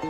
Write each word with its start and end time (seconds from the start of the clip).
Hey, 0.00 0.06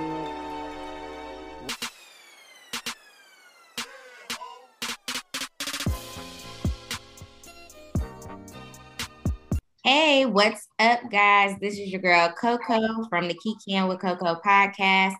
what's 10.27 10.69
up, 10.79 11.01
guys? 11.11 11.57
This 11.61 11.79
is 11.79 11.91
your 11.91 12.03
girl 12.03 12.35
Coco 12.39 13.09
from 13.09 13.29
the 13.29 13.35
Key 13.35 13.57
Can 13.67 13.89
with 13.89 14.01
Coco 14.01 14.39
podcast. 14.45 15.15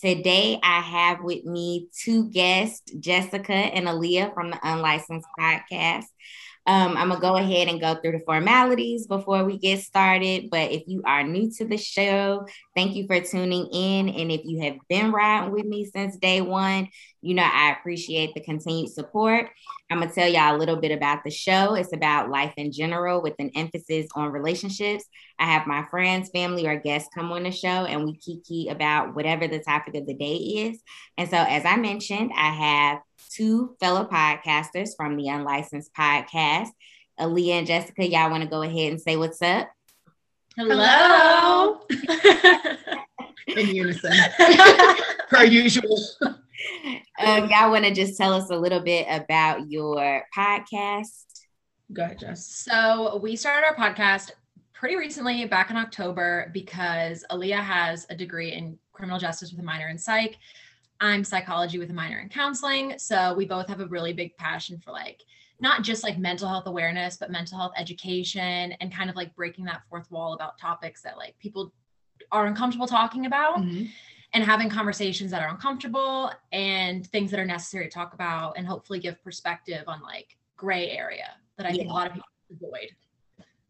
Today, 0.00 0.60
I 0.62 0.80
have 0.80 1.22
with 1.22 1.44
me 1.44 1.88
two 1.92 2.30
guests, 2.30 2.92
Jessica 3.00 3.52
and 3.52 3.88
Aaliyah 3.88 4.32
from 4.34 4.50
the 4.50 4.60
Unlicensed 4.62 5.26
Podcast. 5.36 6.04
Um, 6.66 6.96
I'm 6.96 7.08
gonna 7.08 7.20
go 7.20 7.36
ahead 7.36 7.68
and 7.68 7.80
go 7.80 7.96
through 7.96 8.12
the 8.12 8.24
formalities 8.24 9.06
before 9.06 9.44
we 9.44 9.58
get 9.58 9.80
started. 9.80 10.48
But 10.50 10.70
if 10.70 10.82
you 10.86 11.02
are 11.04 11.24
new 11.24 11.50
to 11.58 11.64
the 11.64 11.76
show, 11.76 12.46
thank 12.76 12.94
you 12.94 13.06
for 13.06 13.20
tuning 13.20 13.66
in. 13.72 14.08
And 14.08 14.30
if 14.30 14.42
you 14.44 14.62
have 14.62 14.76
been 14.88 15.10
riding 15.10 15.52
with 15.52 15.64
me 15.64 15.84
since 15.84 16.16
day 16.16 16.40
one, 16.40 16.88
you 17.20 17.34
know 17.34 17.42
I 17.42 17.72
appreciate 17.72 18.34
the 18.34 18.40
continued 18.40 18.90
support. 18.90 19.50
I'm 19.90 19.98
gonna 19.98 20.12
tell 20.12 20.28
y'all 20.28 20.56
a 20.56 20.58
little 20.58 20.76
bit 20.76 20.92
about 20.92 21.24
the 21.24 21.30
show. 21.30 21.74
It's 21.74 21.92
about 21.92 22.30
life 22.30 22.54
in 22.56 22.70
general 22.70 23.22
with 23.22 23.34
an 23.40 23.50
emphasis 23.56 24.06
on 24.14 24.30
relationships. 24.30 25.04
I 25.38 25.46
have 25.46 25.66
my 25.66 25.84
friends, 25.90 26.30
family, 26.30 26.66
or 26.66 26.78
guests 26.78 27.10
come 27.12 27.32
on 27.32 27.42
the 27.42 27.50
show 27.50 27.68
and 27.68 28.04
we 28.04 28.16
kiki 28.16 28.68
about 28.70 29.14
whatever 29.16 29.48
the 29.48 29.58
topic 29.58 29.96
of 29.96 30.06
the 30.06 30.14
day 30.14 30.36
is. 30.36 30.80
And 31.18 31.28
so, 31.28 31.36
as 31.36 31.64
I 31.64 31.76
mentioned, 31.76 32.30
I 32.34 32.50
have 32.50 32.98
two 33.34 33.76
fellow 33.80 34.04
podcasters 34.04 34.90
from 34.96 35.16
the 35.16 35.28
Unlicensed 35.28 35.92
Podcast. 35.94 36.68
Aaliyah 37.18 37.58
and 37.58 37.66
Jessica, 37.66 38.06
y'all 38.06 38.30
want 38.30 38.42
to 38.42 38.48
go 38.48 38.62
ahead 38.62 38.92
and 38.92 39.00
say 39.00 39.16
what's 39.16 39.40
up? 39.42 39.70
Hello. 40.56 41.80
In 43.48 43.74
unison, 43.74 44.12
per 45.28 45.44
usual. 45.44 45.98
Um, 47.18 47.50
y'all 47.50 47.72
want 47.72 47.84
to 47.84 47.92
just 47.92 48.16
tell 48.16 48.32
us 48.32 48.50
a 48.50 48.56
little 48.56 48.78
bit 48.78 49.04
about 49.10 49.68
your 49.68 50.22
podcast? 50.36 51.24
Go 51.92 52.04
ahead, 52.04 52.20
Jess. 52.20 52.46
So 52.46 53.18
we 53.20 53.34
started 53.34 53.66
our 53.66 53.74
podcast 53.74 54.30
pretty 54.72 54.94
recently, 54.94 55.44
back 55.46 55.70
in 55.70 55.76
October, 55.76 56.50
because 56.54 57.24
Aaliyah 57.32 57.64
has 57.64 58.06
a 58.10 58.14
degree 58.14 58.52
in 58.52 58.78
criminal 58.92 59.18
justice 59.18 59.50
with 59.50 59.58
a 59.58 59.64
minor 59.64 59.88
in 59.88 59.98
psych. 59.98 60.36
I'm 61.02 61.24
psychology 61.24 61.78
with 61.80 61.90
a 61.90 61.92
minor 61.92 62.20
in 62.20 62.28
counseling. 62.28 62.96
So 62.96 63.34
we 63.34 63.44
both 63.44 63.66
have 63.66 63.80
a 63.80 63.86
really 63.86 64.12
big 64.12 64.36
passion 64.36 64.78
for 64.78 64.92
like 64.92 65.20
not 65.60 65.82
just 65.82 66.04
like 66.04 66.16
mental 66.16 66.48
health 66.48 66.66
awareness, 66.66 67.16
but 67.16 67.30
mental 67.30 67.58
health 67.58 67.72
education 67.76 68.72
and 68.80 68.94
kind 68.94 69.10
of 69.10 69.16
like 69.16 69.34
breaking 69.34 69.64
that 69.64 69.82
fourth 69.90 70.08
wall 70.12 70.32
about 70.32 70.58
topics 70.58 71.02
that 71.02 71.16
like 71.18 71.36
people 71.40 71.72
are 72.30 72.46
uncomfortable 72.46 72.86
talking 72.86 73.26
about 73.26 73.58
Mhm. 73.58 73.90
and 74.32 74.44
having 74.44 74.68
conversations 74.68 75.32
that 75.32 75.42
are 75.42 75.48
uncomfortable 75.48 76.32
and 76.52 77.04
things 77.08 77.32
that 77.32 77.40
are 77.40 77.44
necessary 77.44 77.86
to 77.86 77.90
talk 77.90 78.14
about 78.14 78.56
and 78.56 78.64
hopefully 78.66 79.00
give 79.00 79.20
perspective 79.24 79.82
on 79.88 80.00
like 80.02 80.36
gray 80.56 80.90
area 80.90 81.30
that 81.56 81.66
I 81.66 81.72
think 81.72 81.90
a 81.90 81.92
lot 81.92 82.06
of 82.06 82.12
people 82.14 82.28
avoid. 82.50 82.90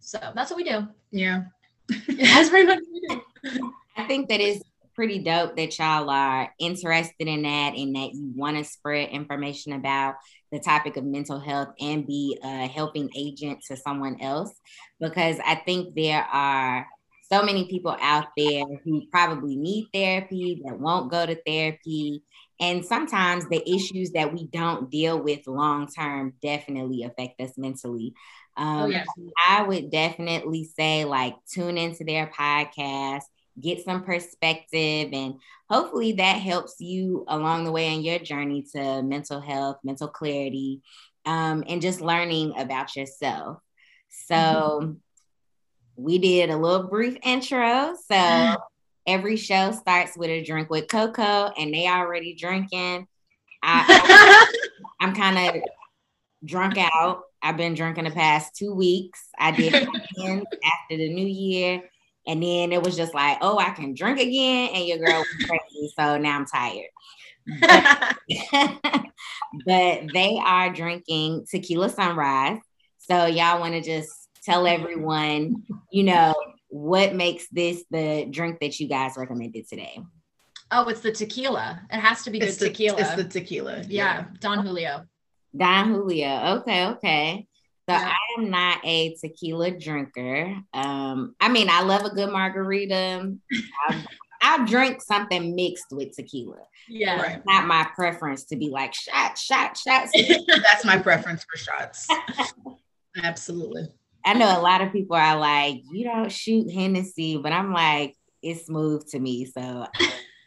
So 0.00 0.18
that's 0.34 0.50
what 0.50 0.58
we 0.58 0.64
do. 0.64 0.86
Yeah. 1.10 1.44
That's 2.08 2.48
pretty 2.50 2.66
much 2.66 2.78
what 2.78 2.92
we 2.92 3.50
do. 3.50 3.72
I 3.96 4.04
think 4.06 4.28
that 4.28 4.40
is 4.40 4.62
pretty 4.94 5.20
dope 5.20 5.56
that 5.56 5.78
y'all 5.78 6.10
are 6.10 6.52
interested 6.58 7.28
in 7.28 7.42
that 7.42 7.74
and 7.74 7.94
that 7.96 8.12
you 8.14 8.32
want 8.34 8.56
to 8.56 8.64
spread 8.64 9.10
information 9.10 9.72
about 9.72 10.16
the 10.50 10.58
topic 10.60 10.96
of 10.96 11.04
mental 11.04 11.40
health 11.40 11.68
and 11.80 12.06
be 12.06 12.38
a 12.42 12.66
helping 12.66 13.10
agent 13.16 13.62
to 13.68 13.76
someone 13.76 14.20
else. 14.20 14.52
Because 15.00 15.36
I 15.44 15.56
think 15.56 15.94
there 15.94 16.22
are 16.22 16.86
so 17.32 17.42
many 17.42 17.66
people 17.68 17.96
out 18.00 18.26
there 18.36 18.64
who 18.84 19.06
probably 19.10 19.56
need 19.56 19.88
therapy 19.94 20.60
that 20.64 20.78
won't 20.78 21.10
go 21.10 21.24
to 21.24 21.34
therapy. 21.46 22.22
And 22.60 22.84
sometimes 22.84 23.48
the 23.48 23.62
issues 23.68 24.10
that 24.12 24.32
we 24.32 24.46
don't 24.46 24.90
deal 24.90 25.18
with 25.20 25.46
long 25.46 25.88
term 25.88 26.34
definitely 26.42 27.04
affect 27.04 27.40
us 27.40 27.52
mentally. 27.56 28.12
Um, 28.56 28.82
Oh, 28.82 28.86
yes. 28.86 29.06
I 29.48 29.62
would 29.62 29.90
definitely 29.90 30.64
say 30.78 31.06
like 31.06 31.34
tune 31.50 31.78
into 31.78 32.04
their 32.04 32.26
podcast, 32.38 33.22
get 33.60 33.84
some 33.84 34.04
perspective, 34.04 35.10
and 35.12 35.34
hopefully 35.68 36.12
that 36.12 36.40
helps 36.40 36.76
you 36.80 37.24
along 37.28 37.64
the 37.64 37.72
way 37.72 37.94
in 37.94 38.02
your 38.02 38.18
journey 38.18 38.64
to 38.74 39.02
mental 39.02 39.40
health, 39.40 39.78
mental 39.84 40.08
clarity, 40.08 40.82
um, 41.26 41.64
and 41.68 41.82
just 41.82 42.00
learning 42.00 42.54
about 42.58 42.96
yourself. 42.96 43.58
So 44.08 44.96
we 45.96 46.18
did 46.18 46.50
a 46.50 46.56
little 46.56 46.88
brief 46.88 47.16
intro. 47.22 47.94
So 48.10 48.56
every 49.06 49.36
show 49.36 49.72
starts 49.72 50.16
with 50.16 50.30
a 50.30 50.42
drink 50.42 50.70
with 50.70 50.88
Coco, 50.88 51.52
and 51.58 51.72
they 51.72 51.86
already 51.88 52.34
drinking. 52.34 53.06
I, 53.62 54.46
I'm 55.00 55.14
kind 55.14 55.56
of 55.56 55.62
drunk 56.44 56.76
out. 56.78 57.22
I've 57.42 57.56
been 57.56 57.74
drinking 57.74 58.04
the 58.04 58.10
past 58.10 58.56
two 58.56 58.74
weeks. 58.74 59.20
I 59.38 59.50
did 59.50 59.74
after 59.74 60.96
the 60.96 61.12
new 61.12 61.26
year. 61.26 61.82
And 62.26 62.42
then 62.42 62.72
it 62.72 62.82
was 62.82 62.96
just 62.96 63.14
like, 63.14 63.38
oh, 63.40 63.58
I 63.58 63.70
can 63.70 63.94
drink 63.94 64.20
again. 64.20 64.70
And 64.74 64.86
your 64.86 64.98
girl 64.98 65.18
was 65.18 65.46
crazy. 65.46 65.92
So 65.98 66.18
now 66.18 66.38
I'm 66.38 66.46
tired. 66.46 66.90
but 69.66 70.12
they 70.14 70.40
are 70.44 70.72
drinking 70.72 71.46
tequila 71.50 71.88
sunrise. 71.88 72.58
So 72.98 73.26
y'all 73.26 73.60
want 73.60 73.74
to 73.74 73.80
just 73.80 74.10
tell 74.44 74.66
everyone, 74.66 75.64
you 75.90 76.04
know, 76.04 76.34
what 76.68 77.14
makes 77.14 77.48
this 77.48 77.84
the 77.90 78.26
drink 78.30 78.60
that 78.60 78.78
you 78.78 78.88
guys 78.88 79.14
recommended 79.16 79.68
today? 79.68 80.00
oh, 80.72 80.88
it's 80.88 81.00
the 81.00 81.12
tequila. 81.12 81.80
It 81.90 82.00
has 82.00 82.22
to 82.24 82.30
be 82.30 82.40
good 82.40 82.50
the 82.54 82.68
tequila. 82.68 83.00
It's 83.00 83.14
the 83.14 83.24
tequila. 83.24 83.82
yeah, 83.88 84.24
Don 84.40 84.64
Julio. 84.64 85.04
Don 85.56 85.90
Julio. 85.90 86.56
Okay, 86.58 86.86
okay. 86.86 87.46
So 87.88 87.94
Yeah. 87.96 88.12
I 88.12 88.40
am 88.40 88.50
not 88.50 88.78
a 88.84 89.14
tequila 89.14 89.72
drinker. 89.72 90.56
Um, 90.72 91.34
I 91.40 91.48
mean, 91.48 91.68
I 91.68 91.82
love 91.82 92.04
a 92.04 92.10
good 92.10 92.30
margarita. 92.30 93.34
I, 93.88 94.04
I 94.40 94.64
drink 94.66 95.02
something 95.02 95.54
mixed 95.56 95.86
with 95.90 96.14
tequila. 96.14 96.58
Yeah. 96.88 97.20
Right. 97.20 97.36
It's 97.38 97.46
not 97.46 97.66
my 97.66 97.88
preference 97.94 98.44
to 98.46 98.56
be 98.56 98.68
like 98.68 98.94
shot, 98.94 99.36
shot, 99.36 99.76
shots. 99.76 100.12
That's 100.46 100.84
my 100.84 100.98
preference 100.98 101.44
for 101.44 101.56
shots. 101.58 102.06
Absolutely. 103.22 103.88
I 104.24 104.34
know 104.34 104.56
a 104.56 104.62
lot 104.62 104.80
of 104.80 104.92
people 104.92 105.16
are 105.16 105.36
like, 105.36 105.82
you 105.90 106.04
don't 106.04 106.30
shoot 106.30 106.70
Hennessy, 106.72 107.36
but 107.38 107.52
I'm 107.52 107.72
like, 107.72 108.14
it's 108.42 108.66
smooth 108.66 109.08
to 109.10 109.18
me, 109.18 109.44
so 109.46 109.86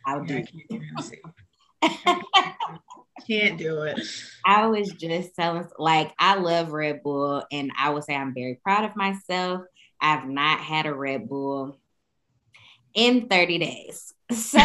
I'll 0.05 0.25
Yeah, 0.25 0.37
I 0.37 0.41
do. 0.41 0.43
can't, 0.69 0.83
Hennessy. 0.83 1.21
Can't 3.27 3.57
do 3.57 3.81
it. 3.83 3.99
I 4.45 4.67
was 4.67 4.91
just 4.91 5.35
telling, 5.35 5.67
like, 5.77 6.11
I 6.19 6.35
love 6.35 6.71
Red 6.71 7.01
Bull, 7.03 7.43
and 7.51 7.71
I 7.77 7.89
would 7.89 8.03
say 8.03 8.15
I'm 8.15 8.33
very 8.33 8.59
proud 8.63 8.83
of 8.85 8.95
myself. 8.95 9.61
I've 10.01 10.27
not 10.27 10.59
had 10.59 10.85
a 10.85 10.93
Red 10.93 11.27
Bull 11.29 11.79
in 12.93 13.27
30 13.27 13.57
days. 13.59 14.11
So, 14.33 14.57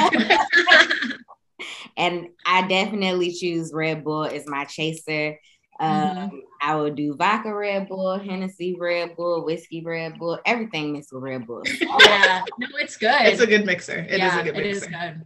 and 1.96 2.28
I 2.46 2.66
definitely 2.66 3.32
choose 3.32 3.72
Red 3.74 4.04
Bull 4.04 4.24
as 4.24 4.46
my 4.46 4.64
chaser. 4.64 5.38
Um, 5.78 6.42
I 6.62 6.74
will 6.76 6.90
do 6.94 7.14
vodka 7.16 7.54
Red 7.54 7.88
Bull, 7.88 8.18
Hennessy 8.18 8.76
Red 8.78 9.16
Bull, 9.16 9.44
whiskey 9.44 9.82
Red 9.84 10.18
Bull, 10.18 10.38
everything 10.44 10.92
mixed 10.92 11.12
with 11.12 11.22
Red 11.22 11.46
Bull. 11.46 11.62
yeah. 11.66 12.42
No, 12.58 12.66
it's 12.74 12.96
good. 12.96 13.20
It's 13.22 13.40
a 13.40 13.46
good 13.46 13.64
mixer. 13.66 13.98
It 13.98 14.12
is 14.12 14.18
yeah, 14.18 14.40
a 14.40 14.44
good 14.44 14.56
It 14.56 14.66
is 14.66 14.80
mixer. 14.82 14.90
good. 14.90 15.22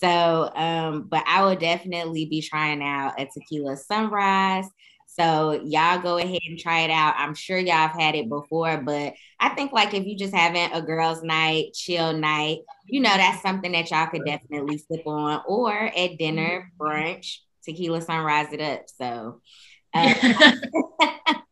So, 0.00 0.50
um, 0.54 1.08
but 1.08 1.24
I 1.26 1.44
will 1.44 1.56
definitely 1.56 2.26
be 2.26 2.40
trying 2.40 2.82
out 2.82 3.20
a 3.20 3.26
tequila 3.26 3.76
sunrise. 3.76 4.66
So 5.06 5.60
y'all 5.64 6.00
go 6.00 6.18
ahead 6.18 6.40
and 6.46 6.58
try 6.58 6.80
it 6.80 6.90
out. 6.90 7.14
I'm 7.16 7.34
sure 7.34 7.58
y'all 7.58 7.88
have 7.88 7.98
had 7.98 8.14
it 8.14 8.28
before, 8.28 8.80
but 8.84 9.14
I 9.40 9.48
think 9.50 9.72
like 9.72 9.94
if 9.94 10.06
you 10.06 10.16
just 10.16 10.34
having 10.34 10.70
a 10.72 10.80
girls' 10.80 11.24
night, 11.24 11.72
chill 11.74 12.12
night, 12.12 12.58
you 12.86 13.00
know, 13.00 13.10
that's 13.16 13.42
something 13.42 13.72
that 13.72 13.90
y'all 13.90 14.06
could 14.06 14.24
definitely 14.24 14.78
sip 14.78 15.04
on 15.06 15.42
or 15.48 15.72
at 15.72 16.18
dinner, 16.18 16.70
brunch, 16.78 17.38
tequila 17.64 18.00
sunrise 18.00 18.52
it 18.52 18.60
up. 18.60 18.82
So 18.96 19.40
uh, 19.94 20.14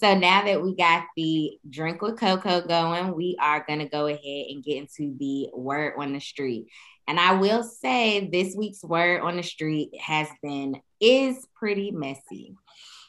so 0.00 0.16
now 0.16 0.44
that 0.44 0.62
we 0.62 0.76
got 0.76 1.06
the 1.16 1.58
drink 1.68 2.02
with 2.02 2.20
Coco 2.20 2.60
going, 2.60 3.16
we 3.16 3.36
are 3.40 3.64
going 3.66 3.80
to 3.80 3.88
go 3.88 4.06
ahead 4.06 4.46
and 4.48 4.62
get 4.62 4.76
into 4.76 5.16
the 5.18 5.48
word 5.52 5.94
on 5.98 6.12
the 6.12 6.20
street. 6.20 6.68
And 7.08 7.18
I 7.18 7.32
will 7.32 7.64
say 7.64 8.28
this 8.30 8.54
week's 8.54 8.84
word 8.84 9.22
on 9.22 9.36
the 9.36 9.42
street 9.42 9.90
has 10.00 10.28
been 10.40 10.80
is 11.00 11.44
pretty 11.56 11.90
messy. 11.90 12.54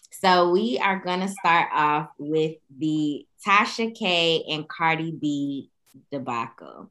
So 0.10 0.50
we 0.50 0.80
are 0.80 0.98
going 0.98 1.20
to 1.20 1.28
start 1.28 1.70
off 1.72 2.10
with 2.18 2.56
the 2.76 3.24
Tasha 3.46 3.94
K 3.94 4.46
and 4.50 4.68
Cardi 4.68 5.12
B 5.12 5.70
debacle. 6.12 6.90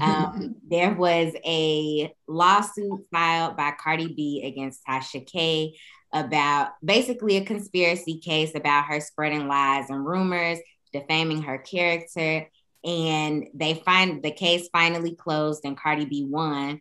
Um, 0.00 0.56
there 0.68 0.94
was 0.94 1.34
a 1.44 2.12
lawsuit 2.26 3.06
filed 3.12 3.56
by 3.56 3.72
Cardi 3.72 4.14
B 4.14 4.42
against 4.44 4.84
Tasha 4.86 5.26
K 5.26 5.74
about 6.12 6.70
basically 6.82 7.36
a 7.36 7.44
conspiracy 7.44 8.18
case 8.18 8.54
about 8.54 8.86
her 8.86 9.00
spreading 9.00 9.46
lies 9.46 9.90
and 9.90 10.04
rumors, 10.04 10.58
defaming 10.92 11.42
her 11.42 11.58
character, 11.58 12.48
and 12.84 13.48
they 13.54 13.74
find 13.74 14.22
the 14.22 14.30
case 14.30 14.68
finally 14.72 15.14
closed 15.14 15.64
and 15.64 15.76
Cardi 15.76 16.06
B 16.06 16.26
won. 16.28 16.80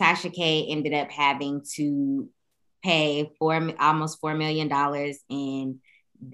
Tasha 0.00 0.32
K 0.32 0.66
ended 0.68 0.94
up 0.94 1.10
having 1.10 1.62
to 1.74 2.28
pay 2.82 3.30
four 3.38 3.72
almost 3.78 4.20
four 4.20 4.34
million 4.34 4.68
dollars 4.68 5.18
in 5.28 5.80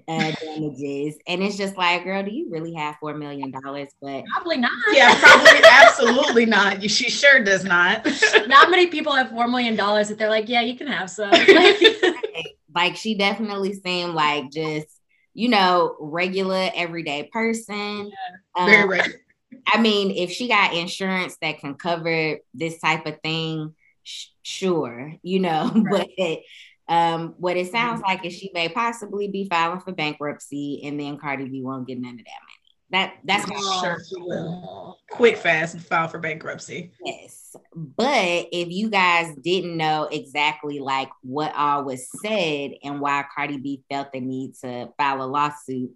uh, 0.07 0.31
damages, 0.31 1.17
and 1.27 1.41
it's 1.43 1.57
just 1.57 1.77
like, 1.77 2.03
girl, 2.03 2.23
do 2.23 2.31
you 2.31 2.49
really 2.49 2.73
have 2.73 2.95
four 2.99 3.13
million 3.13 3.51
dollars? 3.51 3.89
But 4.01 4.25
probably 4.25 4.57
not. 4.57 4.71
Yeah, 4.91 5.17
probably 5.19 5.59
absolutely 5.69 6.45
not. 6.45 6.81
She 6.89 7.09
sure 7.09 7.43
does 7.43 7.63
not. 7.63 8.05
not 8.47 8.69
many 8.69 8.87
people 8.87 9.13
have 9.13 9.29
four 9.29 9.47
million 9.47 9.75
dollars 9.75 10.09
that 10.09 10.17
they're 10.17 10.29
like, 10.29 10.49
yeah, 10.49 10.61
you 10.61 10.77
can 10.77 10.87
have 10.87 11.09
some. 11.09 11.31
like 12.75 12.95
she 12.95 13.15
definitely 13.15 13.73
seemed 13.73 14.13
like 14.13 14.51
just 14.51 14.87
you 15.33 15.49
know 15.49 15.95
regular 15.99 16.69
everyday 16.75 17.29
person. 17.31 18.11
Yeah, 18.55 18.65
very 18.65 18.83
um, 18.83 18.89
regular. 18.89 19.19
I 19.65 19.81
mean, 19.81 20.11
if 20.11 20.31
she 20.31 20.47
got 20.47 20.73
insurance 20.73 21.37
that 21.41 21.59
can 21.59 21.75
cover 21.75 22.37
this 22.53 22.79
type 22.79 23.05
of 23.05 23.19
thing, 23.21 23.73
sh- 24.03 24.27
sure, 24.41 25.13
you 25.21 25.39
know, 25.39 25.71
right. 25.75 26.09
but 26.17 26.39
um, 26.89 27.35
what 27.37 27.57
it 27.57 27.71
sounds 27.71 28.01
like 28.01 28.25
is 28.25 28.33
she 28.33 28.51
may 28.53 28.69
possibly 28.69 29.27
be 29.27 29.47
filing 29.49 29.79
for 29.79 29.91
bankruptcy, 29.91 30.81
and 30.85 30.99
then 30.99 31.17
Cardi 31.17 31.45
B 31.45 31.61
won't 31.61 31.87
get 31.87 31.99
none 31.99 32.13
of 32.13 32.17
that 32.17 32.23
money. 32.25 32.57
That 32.89 33.15
that's 33.25 33.49
oh, 33.53 33.81
sure 33.83 33.97
she 34.07 34.15
will. 34.15 34.97
Quick, 35.11 35.35
fast, 35.35 35.73
and 35.73 35.85
file 35.85 36.07
for 36.07 36.19
bankruptcy. 36.19 36.91
Yes, 37.03 37.53
but 37.75 38.47
if 38.53 38.69
you 38.69 38.89
guys 38.89 39.35
didn't 39.41 39.75
know 39.75 40.07
exactly 40.09 40.79
like 40.79 41.09
what 41.21 41.53
all 41.53 41.83
was 41.83 42.07
said 42.21 42.71
and 42.83 43.01
why 43.01 43.25
Cardi 43.35 43.57
B 43.57 43.83
felt 43.89 44.13
the 44.13 44.21
need 44.21 44.53
to 44.61 44.89
file 44.97 45.21
a 45.21 45.25
lawsuit, 45.25 45.91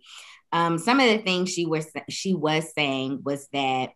um, 0.51 0.77
some 0.77 0.99
of 0.99 1.07
the 1.07 1.19
things 1.19 1.53
she 1.53 1.65
was 1.65 1.87
she 2.09 2.33
was 2.33 2.73
saying 2.73 3.21
was 3.23 3.47
that 3.53 3.91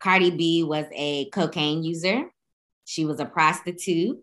Cardi 0.00 0.30
B 0.30 0.64
was 0.64 0.86
a 0.94 1.28
cocaine 1.30 1.84
user, 1.84 2.24
she 2.86 3.04
was 3.04 3.20
a 3.20 3.26
prostitute, 3.26 4.18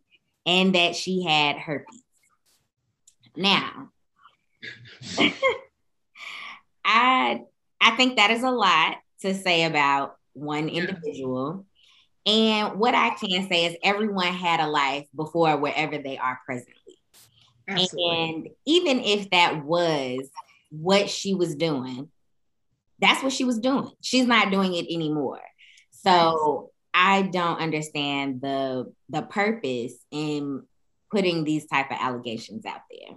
and 0.46 0.76
that 0.76 0.96
she 0.96 1.24
had 1.24 1.58
herpes. 1.58 2.04
Now, 3.36 3.90
I 6.86 7.42
I 7.82 7.92
think 7.92 8.18
that 8.18 8.32
is 8.32 8.44
a 8.44 8.52
lot 8.52 8.98
to 9.22 9.34
say 9.34 9.64
about 9.64 10.18
one 10.34 10.70
individual. 10.70 11.66
And 12.26 12.80
what 12.80 12.94
I 12.94 13.12
can 13.12 13.48
say 13.48 13.66
is 13.66 13.78
everyone 13.82 14.34
had 14.34 14.60
a 14.60 14.68
life 14.68 15.08
before 15.16 15.58
wherever 15.58 15.98
they 15.98 16.18
are 16.18 16.40
presently. 16.46 17.00
Absolutely. 17.68 18.04
And 18.04 18.48
even 18.66 19.00
if 19.00 19.30
that 19.30 19.64
was 19.64 20.30
what 20.70 21.10
she 21.10 21.34
was 21.34 21.56
doing, 21.56 22.10
that's 23.00 23.24
what 23.24 23.34
she 23.34 23.46
was 23.46 23.60
doing. 23.60 23.90
She's 24.02 24.26
not 24.26 24.52
doing 24.52 24.76
it 24.76 24.86
anymore. 24.94 25.42
So 25.92 26.72
I 26.94 27.24
don't 27.24 27.60
understand 27.60 28.42
the 28.42 28.92
the 29.10 29.22
purpose 29.24 29.94
in 30.12 30.64
putting 31.12 31.44
these 31.44 31.66
type 31.66 31.92
of 31.92 31.98
allegations 32.00 32.66
out 32.66 32.82
there. 32.90 33.16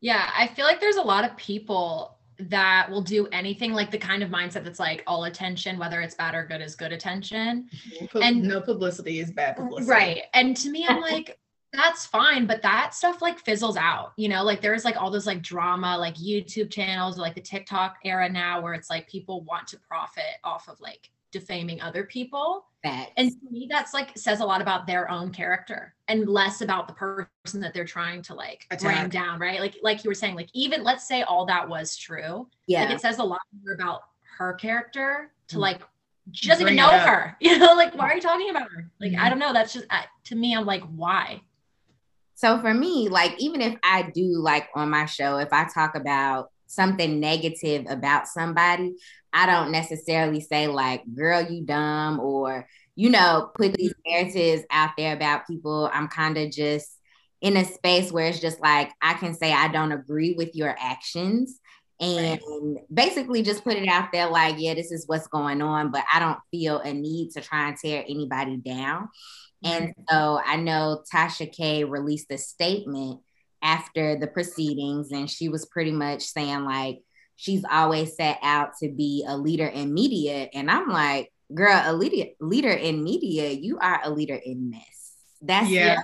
Yeah, 0.00 0.30
I 0.36 0.46
feel 0.48 0.64
like 0.64 0.80
there's 0.80 0.96
a 0.96 1.02
lot 1.02 1.24
of 1.24 1.36
people 1.36 2.16
that 2.48 2.90
will 2.90 3.02
do 3.02 3.26
anything 3.28 3.72
like 3.72 3.90
the 3.90 3.98
kind 3.98 4.22
of 4.22 4.30
mindset 4.30 4.64
that's 4.64 4.80
like 4.80 5.02
all 5.06 5.24
attention, 5.24 5.78
whether 5.78 6.00
it's 6.00 6.14
bad 6.14 6.34
or 6.34 6.46
good, 6.46 6.62
is 6.62 6.74
good 6.74 6.92
attention. 6.92 7.68
and 8.14 8.42
no 8.42 8.60
publicity 8.60 9.20
is 9.20 9.30
bad 9.30 9.56
publicity. 9.56 9.90
Right. 9.90 10.22
And 10.32 10.56
to 10.56 10.70
me, 10.70 10.86
I'm 10.88 11.02
like, 11.02 11.38
that's 11.72 12.06
fine, 12.06 12.46
but 12.46 12.62
that 12.62 12.94
stuff 12.94 13.22
like 13.22 13.38
fizzles 13.38 13.76
out, 13.76 14.12
you 14.16 14.28
know, 14.28 14.42
like 14.42 14.60
there's 14.60 14.84
like 14.84 15.00
all 15.00 15.10
this 15.10 15.26
like 15.26 15.42
drama, 15.42 15.96
like 15.98 16.16
YouTube 16.16 16.70
channels, 16.70 17.16
or 17.16 17.22
like 17.22 17.34
the 17.34 17.40
TikTok 17.40 17.98
era 18.04 18.28
now 18.28 18.60
where 18.60 18.74
it's 18.74 18.90
like 18.90 19.06
people 19.08 19.42
want 19.42 19.68
to 19.68 19.78
profit 19.78 20.24
off 20.42 20.68
of 20.68 20.80
like 20.80 21.10
defaming 21.32 21.80
other 21.80 22.04
people. 22.04 22.66
That 22.82 23.10
and 23.16 23.30
to 23.30 23.50
me, 23.50 23.66
that's 23.70 23.92
like 23.92 24.16
says 24.16 24.40
a 24.40 24.44
lot 24.44 24.62
about 24.62 24.86
their 24.86 25.10
own 25.10 25.32
character 25.32 25.94
and 26.08 26.28
less 26.28 26.62
about 26.62 26.88
the 26.88 26.94
person 26.94 27.60
that 27.60 27.74
they're 27.74 27.84
trying 27.84 28.22
to 28.22 28.34
like 28.34 28.66
Attack. 28.70 28.80
bring 28.96 29.08
down, 29.10 29.38
right? 29.38 29.60
Like, 29.60 29.76
like 29.82 30.02
you 30.02 30.08
were 30.08 30.14
saying, 30.14 30.34
like 30.34 30.48
even 30.54 30.82
let's 30.82 31.06
say 31.06 31.22
all 31.22 31.44
that 31.46 31.68
was 31.68 31.96
true. 31.96 32.48
Yeah, 32.66 32.84
like, 32.84 32.94
it 32.94 33.00
says 33.00 33.18
a 33.18 33.24
lot 33.24 33.40
more 33.62 33.74
about 33.74 34.00
her 34.38 34.54
character 34.54 35.30
to 35.48 35.56
mm. 35.56 35.60
like 35.60 35.82
she 36.32 36.48
doesn't 36.48 36.64
bring 36.64 36.78
even 36.78 36.86
know 36.86 36.98
her. 36.98 37.36
You 37.40 37.58
know, 37.58 37.74
like 37.74 37.94
why 37.94 38.10
are 38.10 38.14
you 38.14 38.20
talking 38.20 38.50
about 38.50 38.70
her? 38.70 38.90
Like 39.00 39.12
mm-hmm. 39.12 39.24
I 39.24 39.28
don't 39.28 39.38
know. 39.38 39.52
That's 39.52 39.72
just 39.72 39.86
uh, 39.90 40.02
to 40.24 40.36
me. 40.36 40.54
I'm 40.54 40.64
like, 40.64 40.82
why? 40.84 41.42
So 42.34 42.58
for 42.60 42.72
me, 42.72 43.10
like 43.10 43.34
even 43.38 43.60
if 43.60 43.76
I 43.82 44.10
do 44.14 44.38
like 44.38 44.68
on 44.74 44.88
my 44.88 45.04
show, 45.04 45.36
if 45.36 45.52
I 45.52 45.68
talk 45.72 45.94
about 45.94 46.50
something 46.70 47.20
negative 47.20 47.86
about 47.88 48.28
somebody, 48.28 48.94
I 49.32 49.46
don't 49.46 49.72
necessarily 49.72 50.40
say 50.40 50.66
like, 50.66 51.02
girl, 51.14 51.42
you 51.42 51.64
dumb, 51.64 52.20
or, 52.20 52.66
you 52.96 53.10
know, 53.10 53.50
put 53.54 53.74
these 53.74 53.92
mm-hmm. 53.92 54.10
narratives 54.10 54.64
out 54.70 54.90
there 54.96 55.14
about 55.14 55.46
people. 55.46 55.90
I'm 55.92 56.08
kind 56.08 56.38
of 56.38 56.50
just 56.50 56.88
in 57.40 57.56
a 57.56 57.64
space 57.64 58.12
where 58.12 58.28
it's 58.28 58.40
just 58.40 58.60
like, 58.60 58.90
I 59.00 59.14
can 59.14 59.34
say 59.34 59.52
I 59.52 59.68
don't 59.68 59.92
agree 59.92 60.34
with 60.34 60.54
your 60.54 60.76
actions 60.78 61.58
and 62.00 62.40
right. 62.40 62.84
basically 62.92 63.42
just 63.42 63.64
put 63.64 63.76
it 63.76 63.88
out 63.88 64.10
there 64.12 64.28
like, 64.28 64.56
yeah, 64.58 64.74
this 64.74 64.90
is 64.90 65.06
what's 65.06 65.28
going 65.28 65.62
on, 65.62 65.90
but 65.90 66.04
I 66.12 66.18
don't 66.18 66.38
feel 66.50 66.78
a 66.78 66.92
need 66.92 67.30
to 67.32 67.40
try 67.40 67.68
and 67.68 67.76
tear 67.76 68.04
anybody 68.08 68.56
down. 68.56 69.08
And 69.62 69.92
so 70.08 70.40
I 70.44 70.56
know 70.56 71.02
Tasha 71.12 71.52
K 71.52 71.84
released 71.84 72.30
a 72.30 72.38
statement 72.38 73.20
after 73.62 74.18
the 74.18 74.26
proceedings, 74.26 75.12
and 75.12 75.30
she 75.30 75.48
was 75.48 75.66
pretty 75.66 75.92
much 75.92 76.22
saying, 76.22 76.64
like, 76.64 77.00
she's 77.36 77.64
always 77.70 78.16
set 78.16 78.38
out 78.42 78.70
to 78.82 78.88
be 78.90 79.24
a 79.26 79.36
leader 79.36 79.66
in 79.66 79.94
media. 79.94 80.48
And 80.52 80.70
I'm 80.70 80.88
like, 80.88 81.32
girl, 81.54 81.80
a 81.84 81.92
leader, 81.92 82.30
leader 82.40 82.70
in 82.70 83.02
media, 83.02 83.50
you 83.50 83.78
are 83.78 84.00
a 84.04 84.10
leader 84.10 84.38
in 84.42 84.70
mess. 84.70 85.14
That's 85.40 85.70
yeah. 85.70 85.96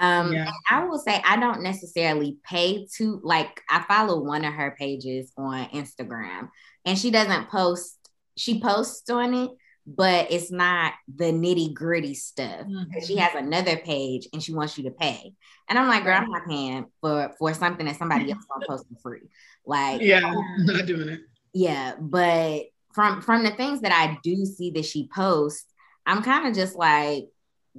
Um, 0.00 0.32
yeah. 0.32 0.50
I 0.70 0.84
will 0.84 0.98
say 0.98 1.20
I 1.24 1.38
don't 1.40 1.62
necessarily 1.62 2.36
pay 2.44 2.86
to 2.96 3.20
like 3.24 3.62
I 3.68 3.82
follow 3.82 4.22
one 4.22 4.44
of 4.44 4.54
her 4.54 4.76
pages 4.78 5.32
on 5.36 5.66
Instagram 5.70 6.50
and 6.84 6.96
she 6.96 7.10
doesn't 7.10 7.50
post, 7.50 7.96
she 8.36 8.60
posts 8.60 9.10
on 9.10 9.34
it, 9.34 9.50
but 9.96 10.30
it's 10.30 10.50
not 10.50 10.92
the 11.16 11.32
nitty 11.32 11.72
gritty 11.72 12.12
stuff. 12.12 12.66
Mm-hmm. 12.66 13.00
She 13.06 13.16
has 13.16 13.34
another 13.34 13.78
page 13.78 14.28
and 14.32 14.42
she 14.42 14.52
wants 14.52 14.76
you 14.76 14.84
to 14.84 14.90
pay. 14.90 15.32
And 15.68 15.78
I'm 15.78 15.88
like, 15.88 16.04
girl, 16.04 16.18
I'm 16.18 16.30
not 16.30 16.46
paying 16.46 16.86
for 17.00 17.32
for 17.38 17.54
something 17.54 17.86
that 17.86 17.96
somebody 17.96 18.30
else 18.30 18.44
gonna 18.52 18.66
post 18.68 18.84
for 18.88 19.00
free. 19.00 19.28
Like, 19.64 20.02
yeah, 20.02 20.26
I'm 20.26 20.66
not 20.66 20.84
doing 20.84 21.08
it. 21.08 21.20
Yeah, 21.54 21.94
but 21.98 22.64
from 22.92 23.22
from 23.22 23.44
the 23.44 23.50
things 23.50 23.80
that 23.80 23.92
I 23.92 24.18
do 24.22 24.44
see 24.44 24.72
that 24.72 24.84
she 24.84 25.08
posts, 25.08 25.64
I'm 26.04 26.22
kind 26.22 26.46
of 26.46 26.54
just 26.54 26.76
like, 26.76 27.24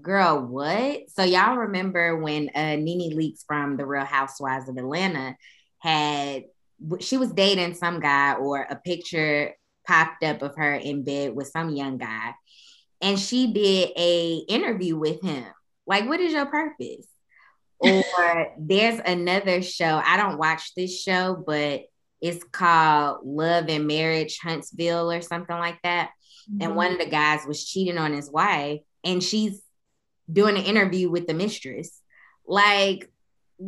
girl, 0.01 0.43
what? 0.43 1.11
So 1.11 1.23
y'all 1.23 1.57
remember 1.57 2.17
when 2.17 2.49
uh 2.55 2.75
Nene 2.75 3.15
Leakes 3.15 3.45
from 3.45 3.77
the 3.77 3.85
Real 3.85 4.05
Housewives 4.05 4.67
of 4.67 4.77
Atlanta 4.77 5.37
had 5.77 6.45
she 7.01 7.17
was 7.17 7.31
dating 7.33 7.75
some 7.75 7.99
guy 7.99 8.33
or 8.33 8.65
a 8.67 8.75
picture 8.75 9.53
popped 9.89 10.23
up 10.23 10.43
of 10.43 10.55
her 10.55 10.75
in 10.75 11.03
bed 11.03 11.35
with 11.35 11.47
some 11.47 11.75
young 11.75 11.97
guy 11.97 12.35
and 13.01 13.19
she 13.19 13.51
did 13.51 13.89
a 13.97 14.35
interview 14.47 14.95
with 14.95 15.19
him. 15.23 15.45
Like 15.87 16.07
what 16.07 16.19
is 16.19 16.31
your 16.31 16.45
purpose? 16.45 17.07
Or 17.81 18.53
there's 18.59 18.99
another 19.05 19.61
show. 19.61 20.01
I 20.05 20.17
don't 20.17 20.37
watch 20.37 20.75
this 20.75 21.01
show 21.01 21.41
but 21.45 21.85
it's 22.21 22.43
called 22.43 23.21
love 23.23 23.65
and 23.69 23.87
marriage 23.87 24.37
huntsville 24.39 25.11
or 25.11 25.21
something 25.21 25.57
like 25.57 25.79
that. 25.83 26.11
Mm-hmm. 26.51 26.61
and 26.61 26.75
one 26.75 26.91
of 26.93 26.99
the 26.99 27.09
guys 27.09 27.45
was 27.47 27.65
cheating 27.65 27.97
on 27.97 28.13
his 28.13 28.29
wife 28.29 28.81
and 29.03 29.23
she's 29.23 29.61
doing 30.31 30.57
an 30.57 30.63
interview 30.63 31.09
with 31.09 31.25
the 31.25 31.33
mistress. 31.33 31.99
Like 32.45 33.11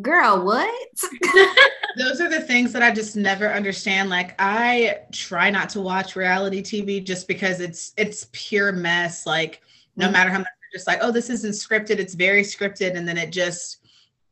girl 0.01 0.45
what 0.45 0.85
those 1.97 2.21
are 2.21 2.29
the 2.29 2.41
things 2.41 2.73
that 2.73 2.83
I 2.83 2.91
just 2.91 3.15
never 3.15 3.51
understand. 3.51 4.09
Like 4.09 4.35
I 4.39 4.99
try 5.11 5.49
not 5.49 5.69
to 5.69 5.81
watch 5.81 6.15
reality 6.15 6.61
TV 6.61 7.03
just 7.03 7.27
because 7.27 7.59
it's 7.59 7.93
it's 7.97 8.27
pure 8.31 8.71
mess. 8.71 9.25
Like 9.25 9.61
no 9.95 10.05
mm-hmm. 10.05 10.13
matter 10.13 10.29
how 10.29 10.39
much 10.39 10.47
just 10.71 10.87
like, 10.87 10.99
oh, 11.01 11.11
this 11.11 11.29
isn't 11.29 11.51
scripted, 11.51 11.99
it's 11.99 12.13
very 12.13 12.41
scripted, 12.41 12.95
and 12.95 13.07
then 13.07 13.17
it 13.17 13.31
just 13.31 13.79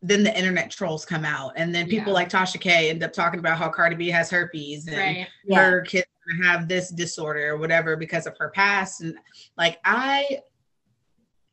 then 0.02 0.24
the 0.24 0.38
internet 0.38 0.72
trolls 0.72 1.04
come 1.04 1.26
out, 1.26 1.52
and 1.58 1.76
then 1.76 1.88
people 1.88 2.14
yeah. 2.14 2.20
like 2.20 2.30
Tasha 2.30 2.60
K 2.60 2.90
end 2.90 3.04
up 3.04 3.12
talking 3.12 3.40
about 3.40 3.58
how 3.58 3.70
Cardi 3.70 3.96
B 3.96 4.10
has 4.10 4.30
herpes 4.30 4.88
and 4.88 4.98
right. 4.98 5.28
her 5.54 5.84
yeah. 5.84 5.90
kids 5.90 6.08
have 6.44 6.68
this 6.68 6.90
disorder 6.90 7.50
or 7.50 7.58
whatever 7.58 7.98
because 7.98 8.26
of 8.26 8.38
her 8.38 8.50
past, 8.50 9.02
and 9.02 9.16
like 9.58 9.80
I 9.84 10.40